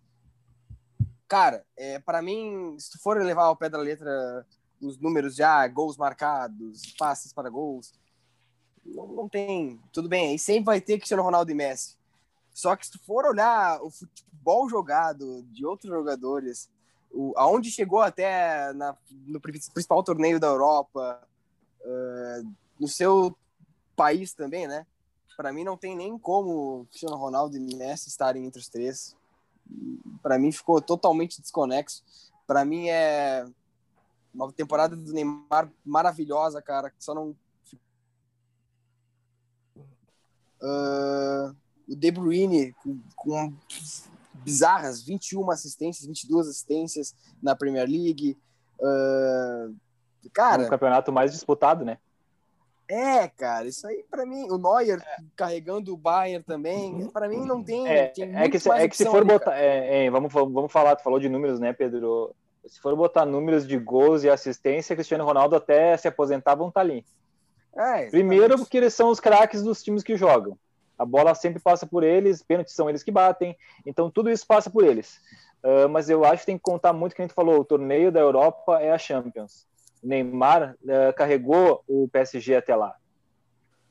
Cara, 1.28 1.66
é, 1.76 1.97
para 1.99 2.22
mim, 2.22 2.76
se 2.78 2.91
tu 2.91 3.01
for 3.01 3.20
levar 3.20 3.45
ao 3.45 3.56
pé 3.56 3.70
da 3.70 3.80
letra 3.80 4.45
os 4.84 5.00
números 5.00 5.36
já, 5.36 5.68
gols 5.68 5.98
marcados, 5.98 6.94
passes 6.98 7.34
para 7.34 7.50
gols, 7.50 7.94
não, 8.86 9.08
não 9.08 9.30
tem. 9.30 9.80
Tudo 9.92 10.10
bem, 10.10 10.30
aí 10.30 10.40
sempre 10.40 10.66
vai 10.66 10.82
ter 10.82 10.98
Cristiano 10.98 11.24
Ronaldo 11.24 11.52
e 11.52 11.56
Messi. 11.56 11.96
Só 12.54 12.76
que 12.76 12.86
se 12.86 12.92
tu 12.92 13.00
for 13.00 13.26
olhar 13.26 13.82
o 13.82 13.90
futebol 13.90 14.70
jogado 14.70 15.44
de 15.44 15.66
outros 15.66 15.92
jogadores, 15.92 16.70
o, 17.12 17.34
aonde 17.36 17.72
chegou 17.72 18.02
até 18.02 18.72
na, 18.74 18.96
no 19.26 19.40
principal 19.40 20.04
torneio 20.04 20.40
da 20.40 20.48
Europa, 20.48 21.22
uh, 21.82 22.54
no 22.80 22.88
seu 22.88 23.36
país 23.96 24.34
também, 24.34 24.68
né? 24.68 24.86
Para 25.36 25.52
mim 25.52 25.64
não 25.64 25.76
tem 25.76 25.96
nem 25.96 26.18
como 26.18 26.86
Cristiano 26.90 27.16
Ronaldo 27.16 27.58
e 27.58 27.76
Messi 27.76 28.10
estarem 28.10 28.46
entre 28.46 28.60
os 28.60 28.68
três. 28.68 29.16
Para 30.22 30.38
mim 30.38 30.52
ficou 30.52 30.80
totalmente 30.80 31.42
desconexo. 31.42 32.04
Para 32.46 32.64
mim 32.64 32.88
é 32.90 33.46
uma 34.34 34.52
temporada 34.52 34.96
do 34.96 35.14
Neymar 35.14 35.72
maravilhosa, 35.86 36.62
cara, 36.62 36.90
que 36.90 37.04
só 37.04 37.14
não 37.14 37.36
uh, 40.64 41.56
o 41.88 41.96
De 41.96 42.12
Bruyne 42.12 42.74
com, 42.74 43.00
com 43.16 43.54
bizarras 44.34 45.04
21 45.04 45.52
assistências, 45.52 46.08
22 46.08 46.48
assistências 46.48 47.16
na 47.42 47.56
Premier 47.56 47.88
League. 47.88 48.38
Uh, 48.80 49.76
cara, 50.34 50.64
é 50.64 50.66
um 50.66 50.70
campeonato 50.70 51.12
mais 51.12 51.32
disputado, 51.32 51.86
né? 51.86 51.98
É, 52.88 53.28
cara, 53.30 53.66
isso 53.68 53.88
aí 53.88 54.04
para 54.10 54.26
mim, 54.26 54.50
o 54.50 54.58
Neuer 54.58 55.02
é. 55.02 55.24
carregando 55.36 55.94
o 55.94 55.98
Bayern 55.98 56.44
também, 56.44 57.10
para 57.10 57.30
mim 57.30 57.46
não 57.46 57.64
tem. 57.64 57.88
É, 57.88 58.08
tem 58.08 58.36
é 58.36 58.50
que, 58.50 58.60
se, 58.60 58.70
é 58.70 58.88
que 58.88 58.98
se 58.98 59.06
for 59.06 59.18
ali, 59.18 59.28
botar, 59.28 59.58
é, 59.58 60.06
é, 60.06 60.12
vamos, 60.12 60.32
vamos 60.32 60.72
falar, 60.72 60.96
tu 60.96 61.04
falou 61.04 61.20
de 61.20 61.30
números, 61.30 61.60
né, 61.60 61.72
Pedro? 61.72 62.36
Se 62.66 62.80
for 62.80 62.95
botar 62.95 63.26
números 63.26 63.68
de 63.68 63.78
gols 63.78 64.24
e 64.24 64.30
assistência, 64.30 64.95
Cristiano 64.95 65.26
Ronaldo 65.26 65.55
até 65.55 65.95
se 65.97 66.07
aposentar 66.07 66.55
vão 66.55 66.70
estar 66.70 66.82
tá 66.82 66.86
ali. 66.86 67.05
É, 67.76 68.09
Primeiro 68.09 68.57
porque 68.57 68.78
eles 68.78 68.93
são 68.93 69.09
os 69.09 69.20
craques 69.20 69.64
dos 69.64 69.82
times 69.82 70.03
que 70.03 70.16
jogam. 70.16 70.57
A 70.97 71.05
bola 71.05 71.34
sempre 71.34 71.59
passa 71.59 71.86
por 71.86 72.03
eles, 72.03 72.43
pênaltis 72.43 72.76
são 72.76 72.89
eles 72.89 73.03
que 73.03 73.11
batem, 73.11 73.57
então 73.86 74.09
tudo 74.09 74.30
isso 74.30 74.45
passa 74.45 74.70
por 74.70 74.84
eles. 74.84 75.20
Uh, 75.64 75.89
mas 75.89 76.09
eu 76.09 76.24
acho 76.24 76.41
que 76.41 76.45
tem 76.45 76.57
que 76.57 76.64
contar 76.64 76.93
muito 76.93 77.16
que 77.16 77.22
a 77.22 77.26
gente 77.26 77.34
falou, 77.34 77.59
o 77.59 77.66
torneio 77.66 78.11
da 78.11 78.20
Europa 78.20 78.80
é 78.80 78.91
a 78.91 78.97
Champions. 78.97 79.68
Neymar 80.03 80.76
uh, 80.84 81.14
carregou 81.16 81.84
o 81.88 82.07
PSG 82.09 82.55
até 82.55 82.76
lá. 82.76 82.95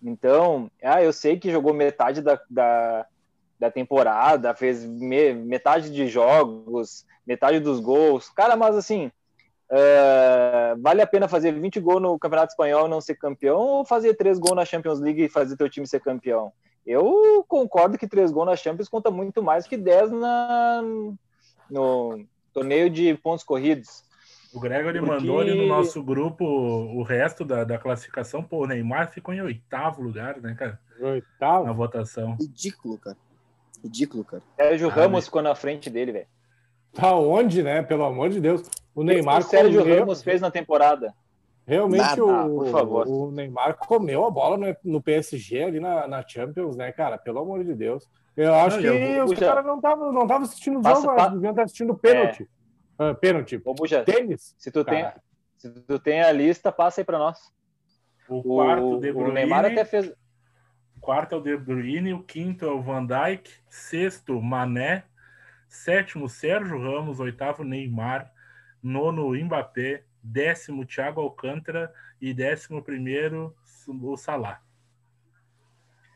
Então, 0.02 0.70
ah, 0.82 1.02
eu 1.02 1.12
sei 1.12 1.38
que 1.38 1.50
jogou 1.50 1.72
metade 1.72 2.20
da, 2.20 2.40
da, 2.50 3.06
da 3.62 3.70
temporada, 3.70 4.56
fez 4.56 4.84
me, 4.84 5.32
metade 5.34 5.88
de 5.92 6.08
jogos, 6.08 7.06
metade 7.24 7.60
dos 7.60 7.78
gols. 7.78 8.28
Cara, 8.28 8.56
mas 8.56 8.74
assim, 8.74 9.06
uh, 9.70 10.82
vale 10.82 11.00
a 11.00 11.06
pena 11.06 11.28
fazer 11.28 11.52
20 11.52 11.78
gols 11.78 12.02
no 12.02 12.18
Campeonato 12.18 12.50
Espanhol 12.50 12.88
e 12.88 12.90
não 12.90 13.00
ser 13.00 13.14
campeão 13.14 13.60
ou 13.60 13.84
fazer 13.84 14.14
3 14.14 14.40
gols 14.40 14.56
na 14.56 14.64
Champions 14.64 14.98
League 14.98 15.22
e 15.22 15.28
fazer 15.28 15.56
teu 15.56 15.70
time 15.70 15.86
ser 15.86 16.00
campeão? 16.00 16.52
Eu 16.84 17.44
concordo 17.46 17.96
que 17.96 18.08
3 18.08 18.32
gols 18.32 18.46
na 18.46 18.56
Champions 18.56 18.88
conta 18.88 19.12
muito 19.12 19.40
mais 19.40 19.64
que 19.64 19.76
10 19.76 20.10
na, 20.10 20.82
no 21.70 22.26
torneio 22.52 22.90
de 22.90 23.14
pontos 23.14 23.44
corridos. 23.44 24.02
O 24.52 24.58
Gregory 24.58 24.98
Porque... 24.98 25.14
mandou 25.14 25.38
ali 25.38 25.54
no 25.54 25.68
nosso 25.68 26.02
grupo 26.02 26.44
o 26.44 27.04
resto 27.04 27.44
da, 27.44 27.62
da 27.62 27.78
classificação. 27.78 28.42
Pô, 28.42 28.64
o 28.64 28.66
Neymar 28.66 29.12
ficou 29.12 29.32
em 29.32 29.40
oitavo 29.40 30.02
lugar, 30.02 30.40
né, 30.40 30.52
cara? 30.58 30.80
Oitavo? 31.00 31.64
Na 31.64 31.72
votação. 31.72 32.36
Ridículo, 32.40 32.98
cara. 32.98 33.16
Ridículo, 33.82 34.24
cara. 34.24 34.42
Sérgio 34.56 34.88
ah, 34.88 34.92
Ramos 34.92 35.24
ficou 35.24 35.42
na 35.42 35.54
frente 35.54 35.90
dele, 35.90 36.12
velho. 36.12 36.26
Tá 36.92 37.14
onde, 37.16 37.62
né? 37.62 37.82
Pelo 37.82 38.04
amor 38.04 38.30
de 38.30 38.40
Deus. 38.40 38.62
O 38.94 39.02
Neymar. 39.02 39.40
O 39.40 39.42
Sérgio 39.42 39.80
comeu... 39.80 40.00
Ramos 40.00 40.22
fez 40.22 40.40
na 40.40 40.50
temporada. 40.50 41.14
Realmente 41.66 42.00
Nada, 42.00 42.24
o, 42.24 43.28
o, 43.28 43.30
Neymar 43.30 43.76
comeu 43.78 44.26
a 44.26 44.30
bola 44.30 44.56
no, 44.56 44.76
no 44.84 45.00
PSG 45.00 45.62
ali 45.62 45.80
na, 45.80 46.08
na, 46.08 46.26
Champions, 46.26 46.76
né, 46.76 46.90
cara? 46.90 47.16
Pelo 47.16 47.38
amor 47.38 47.64
de 47.64 47.72
Deus. 47.72 48.08
Eu 48.36 48.52
acho 48.52 48.76
não, 48.76 48.82
que 48.82 48.88
eu, 48.88 49.24
os 49.24 49.38
caras 49.38 49.64
não 49.64 49.76
estavam 49.76 50.12
não 50.12 50.26
tava 50.26 50.44
assistindo 50.44 50.80
o 50.80 50.82
jogo, 50.82 51.14
pa... 51.14 51.28
deviam 51.28 51.50
estar 51.50 51.62
assistindo 51.62 51.92
o 51.92 51.96
pênalti. 51.98 52.48
É. 52.98 53.10
Uh, 53.10 53.14
pênalti. 53.14 53.60
Ô, 53.64 53.74
Buja, 53.74 54.02
Tênis? 54.02 54.54
Se 54.58 54.72
tu, 54.72 54.84
tem, 54.84 55.06
se 55.56 55.70
tu 55.70 55.98
tem 56.00 56.20
a 56.20 56.32
lista, 56.32 56.72
passa 56.72 57.00
aí 57.00 57.04
para 57.04 57.18
nós. 57.18 57.38
O 58.28 58.42
quarto, 58.42 58.96
o, 58.96 59.00
De 59.00 59.12
Bruyne, 59.12 59.30
o 59.30 59.34
Neymar 59.34 59.64
até 59.64 59.84
fez. 59.84 60.12
Quarto 61.03 61.34
é 61.34 61.38
o 61.38 61.40
De 61.40 61.57
Bruyne, 61.57 62.14
o 62.14 62.22
quinto 62.22 62.64
é 62.64 62.70
o 62.70 62.80
Van 62.80 63.05
Dijk, 63.05 63.50
sexto, 63.68 64.40
Mané, 64.40 65.03
sétimo, 65.68 66.28
Sérgio 66.28 66.80
Ramos, 66.80 67.18
oitavo, 67.18 67.64
Neymar, 67.64 68.32
nono, 68.80 69.34
Mbappé, 69.34 70.05
décimo, 70.22 70.86
Thiago 70.86 71.20
Alcântara 71.20 71.92
e 72.20 72.32
décimo 72.32 72.80
primeiro, 72.84 73.53
o 73.88 74.16
Salah. 74.16 74.62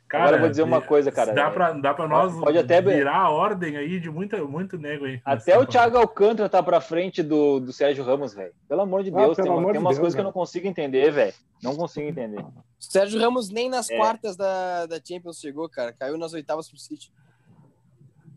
Cara, 0.09 0.23
Agora 0.23 0.37
eu 0.37 0.41
vou 0.41 0.51
dizer 0.51 0.63
uma 0.63 0.81
coisa, 0.81 1.11
cara. 1.11 1.33
Dá 1.33 1.51
para 1.51 1.73
dá 1.73 1.93
pra 1.93 2.07
nós 2.07 2.33
pode 2.39 2.57
até 2.57 2.81
virar 2.81 3.17
a 3.17 3.31
ordem 3.31 3.77
aí 3.77 3.99
de 3.99 4.09
muita, 4.09 4.37
muito 4.45 4.79
nego 4.79 5.05
aí. 5.05 5.21
Até 5.25 5.59
o 5.59 5.67
Thiago 5.67 5.99
Alcântara 5.99 6.49
tá 6.49 6.63
para 6.63 6.81
frente 6.81 7.25
do, 7.25 7.59
do 7.59 7.73
Sérgio 7.73 8.05
Ramos, 8.05 8.33
velho. 8.33 8.53
Pelo 8.69 8.83
amor 8.83 9.03
de 9.03 9.11
ah, 9.11 9.17
Deus, 9.17 9.39
ah, 9.39 9.43
tem, 9.43 9.51
uma, 9.51 9.73
tem 9.73 9.81
umas 9.81 9.97
Deus, 9.97 9.99
coisas 9.99 10.15
que 10.15 10.21
eu 10.21 10.25
não 10.25 10.33
consigo 10.33 10.69
entender, 10.69 11.11
velho. 11.11 11.35
Não 11.61 11.75
consigo 11.75 12.09
entender. 12.09 12.45
Sérgio 12.79 13.21
Ramos 13.21 13.51
nem 13.51 13.69
nas 13.69 13.91
é. 13.91 13.97
quartas 13.97 14.37
da, 14.37 14.87
da 14.87 15.01
Champions 15.03 15.41
chegou, 15.41 15.69
cara. 15.69 15.93
Caiu 15.93 16.17
nas 16.17 16.33
oitavas 16.33 16.69
pro 16.69 16.79
City. 16.79 17.13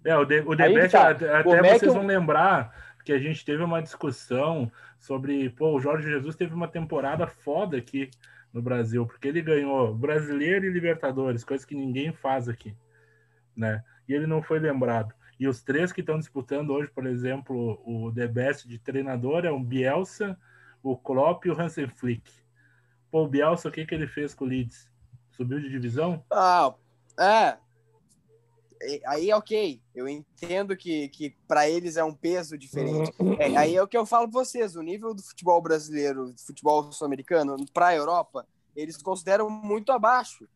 É, 0.03 0.17
o, 0.17 0.25
de, 0.25 0.39
o 0.39 0.55
debate, 0.55 0.91
tá. 0.91 1.09
até, 1.09 1.35
até 1.35 1.61
vocês 1.61 1.83
é 1.83 1.95
vão 1.95 2.05
lembrar 2.05 2.73
que 3.05 3.13
a 3.13 3.19
gente 3.19 3.45
teve 3.45 3.61
uma 3.61 3.81
discussão 3.81 4.71
sobre, 4.99 5.51
pô, 5.51 5.75
o 5.75 5.79
Jorge 5.79 6.09
Jesus 6.09 6.35
teve 6.35 6.53
uma 6.53 6.67
temporada 6.67 7.27
foda 7.27 7.77
aqui 7.77 8.09
no 8.53 8.61
Brasil, 8.61 9.05
porque 9.05 9.27
ele 9.27 9.41
ganhou 9.41 9.93
brasileiro 9.93 10.65
e 10.65 10.69
Libertadores, 10.69 11.43
coisa 11.43 11.65
que 11.65 11.75
ninguém 11.75 12.11
faz 12.11 12.49
aqui, 12.49 12.75
né? 13.55 13.83
E 14.07 14.13
ele 14.13 14.25
não 14.25 14.41
foi 14.41 14.59
lembrado. 14.59 15.13
E 15.39 15.47
os 15.47 15.61
três 15.61 15.91
que 15.91 16.01
estão 16.01 16.17
disputando 16.19 16.71
hoje, 16.71 16.89
por 16.89 17.05
exemplo, 17.05 17.81
o 17.85 18.11
The 18.11 18.27
Best 18.27 18.67
de 18.67 18.77
treinador 18.79 19.45
é 19.45 19.51
o 19.51 19.59
Bielsa, 19.59 20.37
o 20.83 20.97
Klopp 20.97 21.45
e 21.45 21.49
o 21.49 21.59
Hansen 21.59 21.87
Flick. 21.87 22.31
Pô, 23.11 23.23
o 23.23 23.27
Bielsa, 23.27 23.69
o 23.69 23.71
que, 23.71 23.85
que 23.85 23.95
ele 23.95 24.07
fez 24.07 24.33
com 24.33 24.45
o 24.45 24.47
Leeds? 24.47 24.89
Subiu 25.31 25.59
de 25.59 25.69
divisão? 25.69 26.23
Ah, 26.31 26.73
é 27.17 27.57
aí 29.05 29.31
ok, 29.33 29.81
eu 29.93 30.07
entendo 30.07 30.75
que, 30.75 31.09
que 31.09 31.35
para 31.47 31.69
eles 31.69 31.97
é 31.97 32.03
um 32.03 32.13
peso 32.13 32.57
diferente. 32.57 33.11
É, 33.39 33.57
aí 33.57 33.75
é 33.75 33.83
o 33.83 33.87
que 33.87 33.97
eu 33.97 34.05
falo 34.05 34.29
para 34.29 34.39
vocês, 34.39 34.75
o 34.75 34.81
nível 34.81 35.13
do 35.13 35.21
futebol 35.21 35.61
brasileiro, 35.61 36.31
do 36.31 36.39
futebol 36.39 36.91
sul-americano, 36.91 37.57
para 37.73 37.87
a 37.87 37.95
Europa, 37.95 38.47
eles 38.75 38.97
consideram 39.01 39.49
muito 39.49 39.91
abaixo. 39.91 40.47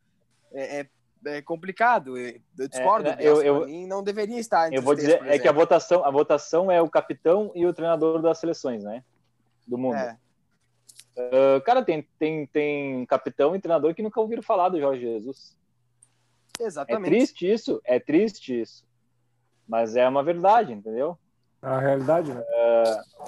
É, 0.52 0.80
é, 0.80 0.88
é 1.26 1.42
complicado, 1.42 2.16
eu 2.16 2.68
discordo. 2.68 3.08
É, 3.10 3.16
eu, 3.20 3.42
eu, 3.42 3.68
não 3.86 4.02
deveria 4.02 4.38
estar. 4.38 4.72
eu 4.72 4.82
vou 4.82 4.94
dizer, 4.94 5.22
é 5.26 5.38
que 5.38 5.48
a 5.48 5.52
votação, 5.52 6.04
a 6.04 6.10
votação 6.10 6.70
é 6.70 6.80
o 6.80 6.88
capitão 6.88 7.52
e 7.54 7.66
o 7.66 7.74
treinador 7.74 8.22
das 8.22 8.38
seleções, 8.38 8.82
né? 8.82 9.04
Do 9.66 9.76
mundo. 9.76 9.96
Uh, 11.16 11.60
cara, 11.64 11.82
tem, 11.82 12.06
tem, 12.18 12.46
tem 12.46 13.06
capitão 13.06 13.54
e 13.54 13.60
treinador 13.60 13.94
que 13.94 14.02
nunca 14.02 14.20
ouviram 14.20 14.42
falar 14.42 14.68
do 14.68 14.80
Jorge 14.80 15.02
Jesus. 15.02 15.56
Exatamente. 16.60 17.06
É 17.06 17.10
triste 17.10 17.52
isso, 17.52 17.80
é 17.84 17.98
triste 17.98 18.60
isso. 18.60 18.84
Mas 19.66 19.96
é 19.96 20.06
uma 20.08 20.22
verdade, 20.22 20.72
entendeu? 20.72 21.18
A 21.60 21.78
realidade, 21.78 22.32
né? 22.32 22.42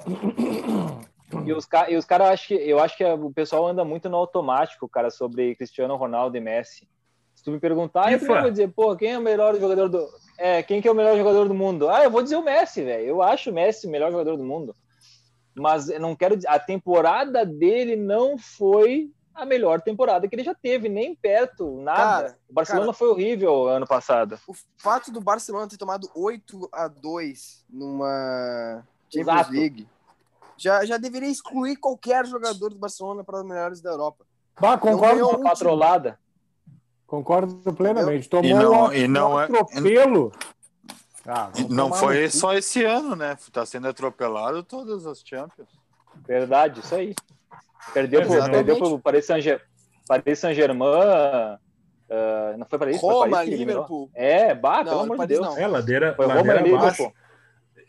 Uh, 0.07 1.45
e 1.47 1.53
os, 1.53 1.67
e 1.89 1.97
os 1.97 2.05
caras, 2.05 2.29
acho 2.29 2.49
que, 2.49 2.55
eu 2.55 2.79
acho 2.79 2.97
que 2.97 3.05
o 3.05 3.33
pessoal 3.33 3.67
anda 3.67 3.85
muito 3.85 4.09
no 4.09 4.17
automático, 4.17 4.89
cara, 4.89 5.11
sobre 5.11 5.55
Cristiano 5.55 5.97
Ronaldo 5.97 6.37
e 6.37 6.41
Messi. 6.41 6.89
Se 7.35 7.45
tu 7.45 7.51
me 7.51 7.61
perguntar, 7.61 8.13
eu 8.13 8.19
vou 8.19 8.51
dizer, 8.51 8.73
pô, 8.73 8.97
quem 8.97 9.13
é 9.13 9.19
o 9.19 9.23
melhor 9.23 9.59
jogador 9.59 9.89
do. 9.89 10.09
É, 10.39 10.63
quem 10.63 10.81
que 10.81 10.89
é 10.89 10.91
o 10.91 10.95
melhor 10.95 11.17
jogador 11.17 11.49
do 11.49 11.55
mundo? 11.55 11.89
Ah, 11.89 12.05
eu 12.05 12.11
vou 12.11 12.23
dizer 12.23 12.37
o 12.37 12.43
Messi, 12.43 12.83
velho. 12.83 13.07
Eu 13.07 13.23
acho 13.23 13.51
o 13.51 13.53
Messi 13.53 13.87
o 13.87 13.91
melhor 13.91 14.11
jogador 14.11 14.37
do 14.37 14.45
mundo. 14.45 14.75
Mas 15.55 15.89
eu 15.89 16.01
não 16.01 16.15
quero 16.15 16.37
dizer, 16.37 16.49
a 16.49 16.59
temporada 16.59 17.45
dele 17.45 17.97
não 17.97 18.37
foi 18.37 19.11
a 19.37 19.45
melhor 19.45 19.81
temporada 19.81 20.27
que 20.27 20.35
ele 20.35 20.43
já 20.43 20.55
teve, 20.55 20.89
nem 20.89 21.15
perto, 21.15 21.81
nada. 21.83 22.29
Cara, 22.29 22.39
o 22.49 22.53
Barcelona 22.53 22.87
cara, 22.87 22.97
foi 22.97 23.09
horrível 23.09 23.69
ano 23.69 23.87
passado. 23.87 24.39
O 24.49 24.55
fato 24.79 25.13
do 25.13 25.21
Barcelona 25.21 25.69
ter 25.69 25.77
tomado 25.77 26.11
8 26.15 26.69
a 26.73 26.89
2 26.89 27.65
numa 27.69 28.83
Champions 29.11 29.39
Exato. 29.39 29.53
League 29.53 29.89
já, 30.57 30.85
já 30.85 30.97
deveria 30.97 31.29
excluir 31.29 31.77
qualquer 31.77 32.27
jogador 32.27 32.71
do 32.71 32.79
Barcelona 32.79 33.23
para 33.23 33.39
os 33.39 33.45
melhores 33.45 33.81
da 33.81 33.91
Europa. 33.91 34.25
Bah, 34.59 34.79
concordo 34.79 35.29
com 35.29 35.37
a 35.37 35.51
patrolada. 35.51 36.19
Concordo 37.07 37.73
plenamente. 37.75 38.29
Tomou 38.29 38.51
e 38.51 38.55
não, 38.55 38.85
um, 38.87 38.93
e 38.93 39.07
não 39.09 39.33
um 39.35 39.41
é, 39.41 39.45
atropelo. 39.45 40.33
Ah, 41.27 41.51
não 41.69 41.93
foi 41.93 42.31
só 42.31 42.55
esse 42.55 42.85
ano, 42.85 43.15
né? 43.15 43.37
Está 43.39 43.67
sendo 43.67 43.89
atropelado 43.89 44.63
todas 44.63 45.07
as 45.07 45.21
Champions. 45.21 45.69
Verdade, 46.27 46.81
isso 46.81 46.95
aí. 46.95 47.15
Perdeu 47.93 48.27
para 48.27 48.51
perdeu 48.51 48.79
pro 48.79 48.99
Paris 48.99 49.27
Saint-Germain. 50.39 50.89
uh, 50.89 52.59
não 52.59 52.67
foi 52.67 52.79
para 52.79 52.91
isso? 52.91 53.07
Roma, 53.07 53.37
Paris, 53.39 53.59
Liverpool. 53.59 54.11
É, 54.15 54.55
bah, 54.55 54.79
não, 54.79 54.85
pelo 54.85 55.01
amor 55.01 55.19
de 55.19 55.27
Deus. 55.27 55.47
Não. 55.47 55.59
É, 55.59 55.67
ladeira, 55.67 56.15
foi 56.15 56.27
ladeira 56.27 56.61
Roma, 56.61 56.79
abaixo. 56.79 57.13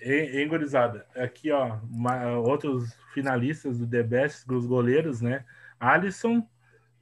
Engorizada. 0.01 1.05
Aqui, 1.15 1.51
ó, 1.51 1.77
uma, 1.91 2.37
outros 2.37 2.93
finalistas 3.13 3.79
do 3.79 3.87
The 3.87 4.03
Best, 4.03 4.47
dos 4.47 4.65
goleiros, 4.65 5.21
né? 5.21 5.43
Alisson, 5.79 6.47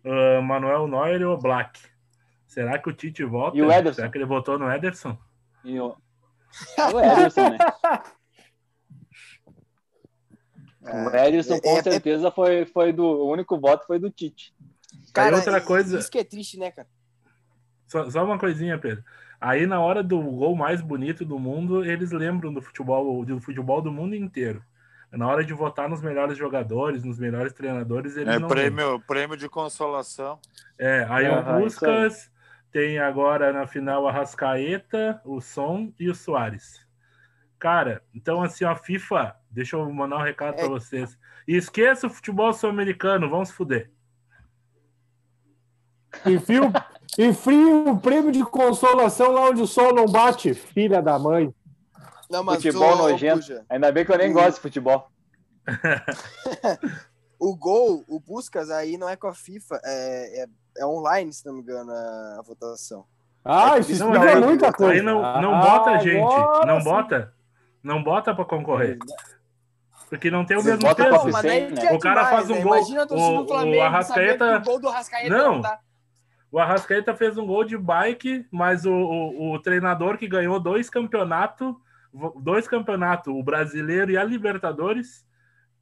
uh, 0.06 0.42
Manuel 0.42 0.88
Neuer 0.88 1.22
e 1.22 1.26
o 1.26 1.38
Black. 1.38 1.80
Será 2.48 2.78
que 2.80 2.90
o 2.90 2.94
Tite 2.94 3.24
volta? 3.24 3.58
E 3.58 3.62
o 3.62 3.72
Ederson? 3.72 3.96
Será 3.96 4.10
que 4.10 4.18
ele 4.18 4.26
votou 4.26 4.58
no 4.58 4.72
Ederson? 4.72 5.18
E 5.64 5.80
o, 5.80 5.96
o 6.94 7.00
Ederson, 7.00 7.50
né? 7.50 7.58
O 10.86 11.16
é, 11.16 11.28
Ederson, 11.28 11.60
com 11.60 11.76
é, 11.76 11.80
é, 11.80 11.84
certeza, 11.84 12.32
foi, 12.32 12.66
foi 12.66 12.94
do. 12.94 13.04
O 13.04 13.32
único 13.32 13.60
voto 13.60 13.86
foi 13.88 13.98
do 13.98 14.10
Tite. 14.10 14.54
Cara, 15.14 15.36
outra 15.36 15.60
coisa. 15.60 15.98
Isso 15.98 16.12
que 16.12 16.20
é 16.20 16.24
triste, 16.24 16.60
né, 16.60 16.72
cara? 16.72 16.88
Só, 17.88 18.10
só, 18.10 18.24
uma 18.24 18.38
coisinha, 18.38 18.78
Pedro. 18.78 19.04
Aí, 19.40 19.66
na 19.66 19.80
hora 19.80 20.04
do 20.04 20.20
gol 20.22 20.56
mais 20.56 20.82
bonito 20.82 21.26
do 21.26 21.40
mundo, 21.40 21.84
eles 21.84 22.12
lembram 22.12 22.54
do 22.54 22.62
futebol, 22.62 23.26
do 23.26 23.40
futebol 23.40 23.82
do 23.82 23.92
mundo 23.92 24.16
inteiro. 24.16 24.64
Na 25.12 25.28
hora 25.28 25.44
de 25.44 25.54
votar 25.54 25.90
nos 25.90 26.02
melhores 26.02 26.38
jogadores, 26.38 27.04
nos 27.04 27.18
melhores 27.18 27.54
treinadores, 27.54 28.18
eles 28.18 28.36
é 28.36 28.40
não. 28.40 28.48
Prêmio, 28.48 29.00
prêmio 29.08 29.38
de 29.38 29.48
consolação. 29.48 30.40
É, 30.78 31.06
aí 31.10 31.28
uhum, 31.30 31.40
o 31.40 31.60
Buscas 31.62 32.30
tem 32.72 33.00
agora 33.00 33.54
na 33.54 33.66
final 33.66 34.08
a 34.08 34.12
Rascaeta, 34.12 35.22
o 35.24 35.40
Som 35.40 35.94
e 36.00 36.10
o 36.10 36.16
Soares. 36.16 36.85
Cara, 37.60 38.04
então 38.14 38.42
assim, 38.42 38.66
a 38.66 38.76
FIFA, 38.76 39.36
deixa 39.50 39.76
eu 39.76 39.92
mandar 39.92 40.18
um 40.18 40.24
recado 40.24 40.56
é... 40.56 40.58
para 40.58 40.68
vocês. 40.68 41.18
E 41.48 41.56
esqueça 41.56 42.08
o 42.08 42.10
futebol 42.10 42.52
sul-americano, 42.54 43.30
vamos 43.30 43.52
fuder. 43.52 43.92
Enfia, 46.26 46.62
enfia 47.18 47.76
o 47.76 48.00
prêmio 48.00 48.32
de 48.32 48.44
consolação 48.44 49.32
lá 49.32 49.50
onde 49.50 49.62
o 49.62 49.68
sol 49.68 49.94
não 49.94 50.06
bate, 50.06 50.54
filha 50.54 51.02
da 51.02 51.20
mãe. 51.20 51.54
Não, 52.30 52.44
mas 52.44 52.58
futebol 52.58 52.98
nojento. 52.98 53.42
Puja. 53.42 53.66
Ainda 53.70 53.92
bem 53.92 54.06
que 54.06 54.12
eu 54.12 54.18
nem 54.18 54.32
o... 54.32 54.34
gosto 54.34 54.56
de 54.56 54.62
futebol. 54.62 55.10
o 57.40 57.56
gol, 57.56 58.04
o 58.08 58.20
Buscas 58.20 58.70
aí 58.70 58.98
não 58.98 59.10
é 59.10 59.16
com 59.16 59.28
a 59.28 59.34
FIFA, 59.34 59.80
é, 59.84 60.44
é, 60.44 60.46
é 60.78 60.86
online, 60.86 61.32
se 61.34 61.46
não 61.46 61.54
me 61.54 61.62
engano, 61.62 61.92
a, 61.92 62.38
a 62.40 62.42
votação. 62.42 63.06
Ah, 63.44 63.78
é 63.78 63.80
isso 63.80 63.92
explica 63.92 64.32
é, 64.32 64.36
muita 64.40 64.74
coisa. 64.74 64.94
Aí 64.94 65.02
não, 65.04 65.22
não 65.40 65.54
ah, 65.54 65.62
bota, 65.62 66.00
gente. 66.00 66.66
Não 66.66 66.80
sim. 66.80 66.84
bota. 66.84 67.34
Não 67.86 68.02
bota 68.02 68.34
para 68.34 68.44
concorrer. 68.44 68.98
Porque 70.10 70.32
não 70.32 70.44
tem 70.44 70.58
o 70.58 70.64
mesmo 70.64 70.80
bota 70.80 71.04
peso. 71.04 71.26
né? 71.44 71.92
O 71.94 72.00
cara 72.00 72.26
faz 72.26 72.50
um 72.50 72.56
né? 72.56 72.62
gol. 72.64 72.78
Imagina 72.78 73.06
o, 73.08 73.44
o, 73.44 73.48
Flamengo, 73.48 73.78
o 73.78 73.82
Arrascaeta. 73.84 74.58
O 74.58 74.62
gol 74.62 74.80
do 74.80 74.90
Arrascaeta 74.90 75.30
não. 75.30 75.62
Tá... 75.62 75.80
O 76.52 76.60
Arrascaeta 76.60 77.16
fez 77.16 77.38
um 77.38 77.46
gol 77.46 77.64
de 77.64 77.78
bike, 77.78 78.48
mas 78.52 78.88
o, 78.88 78.92
o, 78.92 79.54
o 79.54 79.60
treinador 79.60 80.18
que 80.18 80.28
ganhou 80.28 80.60
dois 80.60 80.90
campeonatos, 80.90 81.76
dois 82.42 82.68
campeonatos, 82.68 83.32
o 83.32 83.44
brasileiro 83.44 84.10
e 84.10 84.18
a 84.18 84.24
Libertadores, 84.24 85.24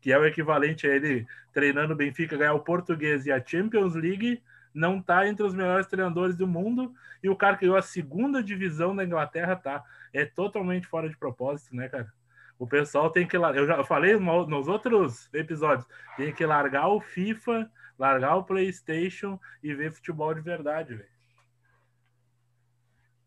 que 0.02 0.12
é 0.12 0.20
o 0.20 0.26
equivalente 0.26 0.86
a 0.86 0.94
ele 0.94 1.26
treinando 1.54 1.94
o 1.94 1.96
Benfica 1.96 2.36
ganhar 2.36 2.54
o 2.54 2.60
Português 2.60 3.26
e 3.26 3.32
a 3.32 3.42
Champions 3.42 3.96
League, 3.96 4.44
não 4.74 5.02
tá 5.02 5.28
entre 5.28 5.46
os 5.46 5.54
melhores 5.54 5.88
treinadores 5.88 6.36
do 6.36 6.48
mundo 6.48 6.94
e 7.22 7.30
o 7.30 7.36
cara 7.36 7.56
que 7.56 7.62
ganhou 7.62 7.78
a 7.78 7.82
segunda 7.82 8.44
divisão 8.44 8.96
da 8.96 9.04
Inglaterra 9.04 9.56
tá 9.56 9.84
é 10.12 10.26
totalmente 10.26 10.88
fora 10.88 11.10
de 11.10 11.18
propósito, 11.18 11.76
né, 11.76 11.90
cara? 11.90 12.12
O 12.58 12.68
pessoal 12.68 13.10
tem 13.10 13.28
que 13.28 13.36
eu 13.36 13.68
já 13.68 13.84
falei 13.84 14.18
nos 14.18 14.68
outros 14.68 15.30
episódios, 15.34 15.88
tem 16.16 16.34
que 16.34 16.46
largar 16.46 16.88
o 16.88 17.02
FIFA, 17.02 17.70
largar 17.98 18.36
o 18.36 18.44
PlayStation 18.44 19.40
e 19.62 19.74
ver 19.74 19.92
futebol 19.92 20.34
de 20.34 20.42
verdade, 20.42 20.96
velho. 20.96 21.14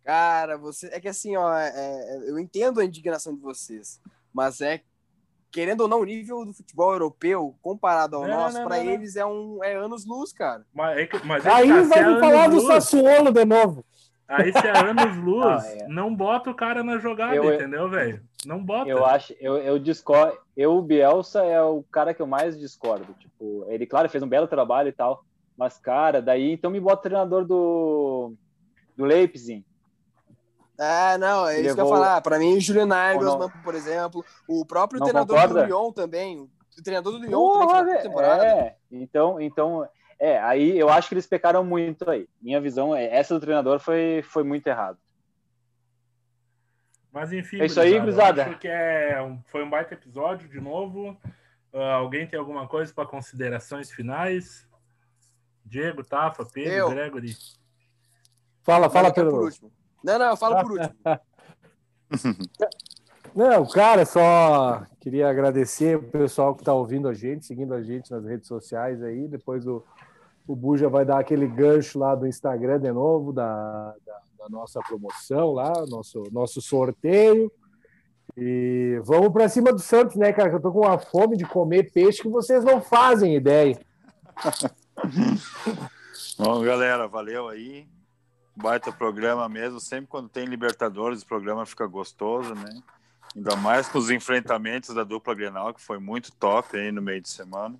Cara, 0.04 0.56
você 0.56 0.86
é 0.92 1.00
que 1.00 1.08
assim, 1.08 1.36
ó, 1.36 1.52
é, 1.52 1.72
é, 1.74 2.30
eu 2.30 2.38
entendo 2.38 2.80
a 2.80 2.84
indignação 2.84 3.34
de 3.34 3.40
vocês, 3.40 4.00
mas 4.32 4.60
é 4.60 4.82
querendo 5.56 5.80
ou 5.80 5.88
não, 5.88 6.00
o 6.00 6.04
nível 6.04 6.44
do 6.44 6.52
futebol 6.52 6.92
europeu 6.92 7.56
comparado 7.62 8.16
ao 8.16 8.28
nosso, 8.28 8.62
para 8.62 8.78
eles 8.78 9.16
é 9.16 9.24
um 9.24 9.64
é 9.64 9.74
anos 9.74 10.04
luz, 10.04 10.30
cara. 10.30 10.66
Mas, 10.74 10.98
é 10.98 11.06
que, 11.06 11.26
mas 11.26 11.46
é 11.46 11.50
Aí 11.50 11.82
vai 11.84 12.04
me 12.04 12.20
falar 12.20 12.48
do 12.48 12.60
Sassuolo 12.60 13.32
de 13.32 13.42
novo. 13.46 13.82
Aí 14.28 14.52
se 14.52 14.66
é 14.66 14.78
anos 14.78 15.16
luz, 15.24 15.64
ah, 15.64 15.66
é. 15.66 15.88
não 15.88 16.14
bota 16.14 16.50
o 16.50 16.54
cara 16.54 16.84
na 16.84 16.98
jogada, 16.98 17.36
eu, 17.36 17.54
entendeu, 17.54 17.88
velho? 17.88 18.20
Não 18.44 18.62
bota. 18.62 18.90
Eu 18.90 19.06
acho, 19.06 19.34
eu, 19.40 19.56
eu 19.56 19.78
discordo. 19.78 20.36
Eu, 20.54 20.76
o 20.76 20.82
Bielsa 20.82 21.42
é 21.42 21.62
o 21.62 21.82
cara 21.84 22.12
que 22.12 22.20
eu 22.20 22.26
mais 22.26 22.58
discordo. 22.58 23.14
Tipo, 23.18 23.64
ele, 23.70 23.86
claro, 23.86 24.10
fez 24.10 24.22
um 24.22 24.28
belo 24.28 24.46
trabalho 24.46 24.90
e 24.90 24.92
tal, 24.92 25.24
mas, 25.56 25.78
cara, 25.78 26.20
daí 26.20 26.52
então 26.52 26.70
me 26.70 26.80
bota 26.80 26.98
o 26.98 27.02
treinador 27.02 27.46
do, 27.46 28.34
do 28.94 29.06
Leipzig. 29.06 29.64
É, 30.78 31.16
não, 31.18 31.48
é 31.48 31.60
isso 31.60 31.74
que 31.74 31.80
eu 31.80 31.84
ia 31.84 31.90
falar. 31.90 32.20
Para 32.20 32.38
mim, 32.38 32.56
o 32.56 32.60
Julian 32.60 32.86
Nagelsmann, 32.86 33.50
por 33.64 33.74
exemplo, 33.74 34.24
o 34.46 34.64
próprio 34.64 35.00
não 35.00 35.06
treinador 35.06 35.36
concorda? 35.36 35.62
do 35.62 35.66
Lyon 35.66 35.92
também, 35.92 36.38
o 36.38 36.82
treinador 36.82 37.12
do 37.12 37.18
Lyon 37.18 37.30
Porra, 37.30 37.78
também 37.78 38.02
temporada. 38.02 38.44
É, 38.44 38.76
então, 38.90 39.40
então, 39.40 39.88
é, 40.18 40.38
aí 40.38 40.78
eu 40.78 40.88
acho 40.88 41.08
que 41.08 41.14
eles 41.14 41.26
pecaram 41.26 41.64
muito 41.64 42.08
aí. 42.10 42.28
Minha 42.40 42.60
visão 42.60 42.94
é 42.94 43.06
essa 43.06 43.34
do 43.34 43.40
treinador 43.40 43.78
foi, 43.78 44.22
foi 44.22 44.44
muito 44.44 44.66
errado. 44.66 44.98
Mas 47.10 47.32
enfim, 47.32 47.60
é 47.60 47.66
isso 47.66 47.80
aí, 47.80 47.98
Grisada. 47.98 48.44
Acho 48.44 48.58
que 48.58 48.68
é 48.68 49.22
um, 49.22 49.40
foi 49.46 49.64
um 49.64 49.70
baita 49.70 49.94
episódio 49.94 50.46
de 50.48 50.60
novo. 50.60 51.16
Uh, 51.72 51.78
alguém 51.78 52.26
tem 52.26 52.38
alguma 52.38 52.68
coisa 52.68 52.92
para 52.92 53.06
considerações 53.06 53.90
finais? 53.90 54.68
Diego, 55.64 56.04
Tafa, 56.04 56.44
Pedro, 56.44 56.72
eu. 56.72 56.90
Gregory. 56.90 57.34
Fala, 58.62 58.90
fala, 58.90 59.12
Pedro. 59.12 59.48
Não, 60.06 60.20
não, 60.20 60.26
eu 60.26 60.36
falo 60.36 60.62
por 60.62 60.70
último. 60.70 60.94
Não, 63.34 63.66
cara, 63.66 64.06
só 64.06 64.86
queria 65.00 65.28
agradecer 65.28 65.96
o 65.96 66.02
pessoal 66.04 66.54
que 66.54 66.62
está 66.62 66.72
ouvindo 66.72 67.06
a 67.06 67.12
gente, 67.12 67.44
seguindo 67.44 67.74
a 67.74 67.82
gente 67.82 68.10
nas 68.10 68.24
redes 68.24 68.48
sociais 68.48 69.02
aí. 69.02 69.28
Depois 69.28 69.66
o, 69.66 69.84
o 70.46 70.56
Buja 70.56 70.88
vai 70.88 71.04
dar 71.04 71.18
aquele 71.18 71.46
gancho 71.46 71.98
lá 71.98 72.14
do 72.14 72.26
Instagram 72.26 72.80
de 72.80 72.90
novo, 72.92 73.32
da, 73.32 73.94
da, 74.06 74.20
da 74.38 74.48
nossa 74.48 74.80
promoção 74.80 75.52
lá, 75.52 75.70
nosso, 75.86 76.22
nosso 76.32 76.62
sorteio. 76.62 77.52
E 78.36 79.00
vamos 79.04 79.32
para 79.32 79.50
cima 79.50 79.72
do 79.72 79.80
Santos, 79.80 80.16
né, 80.16 80.32
cara? 80.32 80.48
Que 80.48 80.56
eu 80.56 80.62
tô 80.62 80.72
com 80.72 80.80
uma 80.80 80.98
fome 80.98 81.36
de 81.36 81.44
comer 81.44 81.92
peixe 81.92 82.22
que 82.22 82.28
vocês 82.28 82.64
não 82.64 82.80
fazem 82.80 83.34
ideia. 83.34 83.78
Bom, 86.38 86.62
galera, 86.62 87.06
valeu 87.06 87.48
aí. 87.48 87.86
Baita 88.56 88.90
programa 88.90 89.48
mesmo. 89.48 89.78
Sempre 89.78 90.06
quando 90.08 90.28
tem 90.28 90.46
Libertadores, 90.46 91.22
o 91.22 91.26
programa 91.26 91.66
fica 91.66 91.86
gostoso, 91.86 92.54
né? 92.54 92.82
Ainda 93.36 93.54
mais 93.54 93.86
com 93.86 93.98
os 93.98 94.10
enfrentamentos 94.10 94.94
da 94.94 95.04
dupla 95.04 95.34
Grenal, 95.34 95.74
que 95.74 95.80
foi 95.80 95.98
muito 95.98 96.32
top 96.32 96.76
aí 96.76 96.90
no 96.90 97.02
meio 97.02 97.20
de 97.20 97.28
semana. 97.28 97.78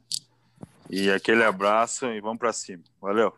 E 0.91 1.11
aquele 1.11 1.43
abraço 1.43 2.07
e 2.07 2.21
vamos 2.21 2.39
para 2.39 2.53
cima. 2.53 2.83
Valeu. 3.01 3.33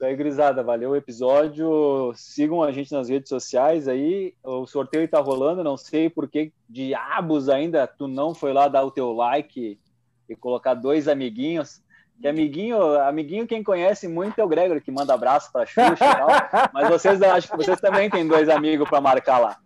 E 0.00 0.04
aí, 0.04 0.16
Grisada, 0.16 0.62
valeu 0.62 0.90
o 0.90 0.96
episódio. 0.96 2.12
Sigam 2.16 2.62
a 2.62 2.72
gente 2.72 2.92
nas 2.92 3.08
redes 3.08 3.28
sociais 3.28 3.86
aí. 3.86 4.34
O 4.42 4.66
sorteio 4.66 5.04
está 5.04 5.20
rolando, 5.20 5.62
não 5.62 5.76
sei 5.76 6.10
por 6.10 6.28
que 6.28 6.52
diabos 6.68 7.48
ainda 7.48 7.86
tu 7.86 8.08
não 8.08 8.34
foi 8.34 8.52
lá 8.52 8.66
dar 8.66 8.82
o 8.82 8.90
teu 8.90 9.12
like 9.12 9.78
e 10.28 10.36
colocar 10.36 10.74
dois 10.74 11.06
amiguinhos. 11.06 11.80
Que 12.24 12.28
amiguinho, 12.28 12.98
amiguinho 13.02 13.46
quem 13.46 13.62
conhece 13.62 14.08
muito 14.08 14.38
é 14.38 14.42
o 14.42 14.48
Gregor, 14.48 14.80
que 14.80 14.90
manda 14.90 15.12
abraço 15.12 15.52
para 15.52 15.66
Xuxa 15.66 15.92
e 15.92 15.96
tal. 15.98 16.26
Mas 16.72 16.88
vocês 16.88 17.20
acho 17.20 17.50
que 17.50 17.56
vocês 17.58 17.78
também 17.78 18.08
têm 18.08 18.26
dois 18.26 18.48
amigos 18.48 18.88
para 18.88 18.98
marcar 18.98 19.40
lá. 19.40 19.58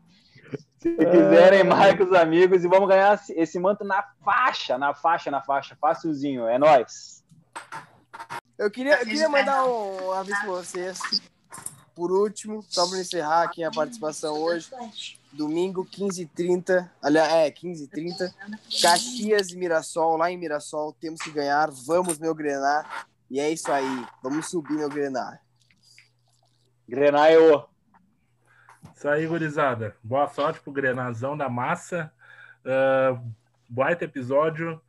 Se 0.81 0.93
quiserem, 0.93 1.63
marque 1.63 2.03
os 2.03 2.13
amigos 2.13 2.65
e 2.65 2.67
vamos 2.67 2.89
ganhar 2.89 3.23
esse 3.29 3.61
manto 3.61 3.85
na 3.85 4.05
faixa, 4.25 4.77
na 4.77 4.93
faixa, 4.93 5.31
na 5.31 5.41
faixa. 5.41 5.79
Facilzinho. 5.81 6.49
É 6.49 6.59
nóis. 6.59 7.23
Eu 8.59 8.69
queria, 8.73 8.99
eu 9.03 9.07
queria 9.07 9.29
mandar 9.29 9.65
um 9.65 10.11
aviso 10.11 10.41
para 10.41 10.51
vocês. 10.51 11.01
Por 11.95 12.11
último, 12.11 12.61
só 12.69 12.89
para 12.89 12.99
encerrar 12.99 13.45
aqui 13.45 13.63
a 13.63 13.71
participação 13.71 14.35
hoje. 14.35 14.69
Domingo, 15.33 15.85
15h30. 15.85 16.89
Aliás, 17.03 17.33
é, 17.33 17.51
15h30. 17.51 18.33
Caxias 18.81 19.51
e 19.51 19.57
Mirassol, 19.57 20.17
lá 20.17 20.31
em 20.31 20.39
Mirassol. 20.39 20.93
Temos 20.93 21.21
que 21.21 21.31
ganhar. 21.31 21.71
Vamos, 21.87 22.19
meu 22.19 22.35
Grenar. 22.35 23.07
E 23.31 23.39
é 23.41 23.51
isso 23.51 23.71
aí. 23.71 24.07
Vamos 24.23 24.49
subir, 24.49 24.75
meu 24.75 24.89
Grenar. 24.89 25.41
Grenar 26.89 27.31
é 27.31 27.39
o. 27.39 27.65
Isso 28.97 29.09
aí, 29.09 29.27
gurizada. 29.27 29.95
Boa 30.03 30.29
sorte 30.29 30.61
pro 30.61 30.73
Grenazão 30.73 31.37
da 31.37 31.49
massa. 31.49 32.11
Uh, 32.65 33.21
baita 33.69 34.05
episódio. 34.05 34.81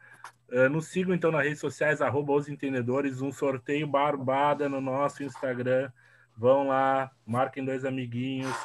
Uh, 0.52 0.70
nos 0.70 0.88
sigam 0.88 1.14
então 1.14 1.32
nas 1.32 1.44
redes 1.44 1.60
sociais, 1.60 2.02
arroba 2.02 2.34
os 2.34 2.50
entendedores, 2.50 3.22
um 3.22 3.32
sorteio 3.32 3.86
barbada 3.86 4.68
no 4.68 4.82
nosso 4.82 5.22
Instagram. 5.22 5.92
Vão 6.36 6.68
lá, 6.68 7.12
marquem 7.26 7.64
dois 7.64 7.84
amiguinhos, 7.86 8.56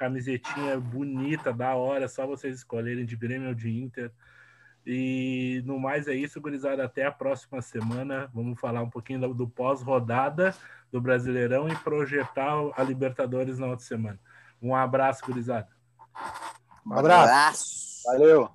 camisetinha 0.00 0.80
bonita, 0.80 1.52
da 1.52 1.74
hora, 1.74 2.08
só 2.08 2.26
vocês 2.26 2.56
escolherem 2.56 3.04
de 3.04 3.14
Grêmio 3.14 3.50
ou 3.50 3.54
de 3.54 3.70
Inter. 3.70 4.10
E 4.86 5.62
no 5.66 5.78
mais 5.78 6.08
é 6.08 6.14
isso, 6.14 6.40
gurizada. 6.40 6.82
Até 6.82 7.04
a 7.04 7.12
próxima 7.12 7.60
semana. 7.60 8.30
Vamos 8.32 8.58
falar 8.58 8.80
um 8.80 8.88
pouquinho 8.88 9.20
do, 9.20 9.34
do 9.34 9.46
pós-rodada 9.46 10.54
do 10.90 11.02
Brasileirão 11.02 11.68
e 11.68 11.76
projetar 11.76 12.54
a 12.74 12.82
Libertadores 12.82 13.58
na 13.58 13.66
outra 13.66 13.84
semana. 13.84 14.18
Um 14.60 14.74
abraço, 14.74 15.22
gurizada. 15.24 15.68
Um 16.86 16.94
abraço. 16.94 18.02
Valeu. 18.06 18.50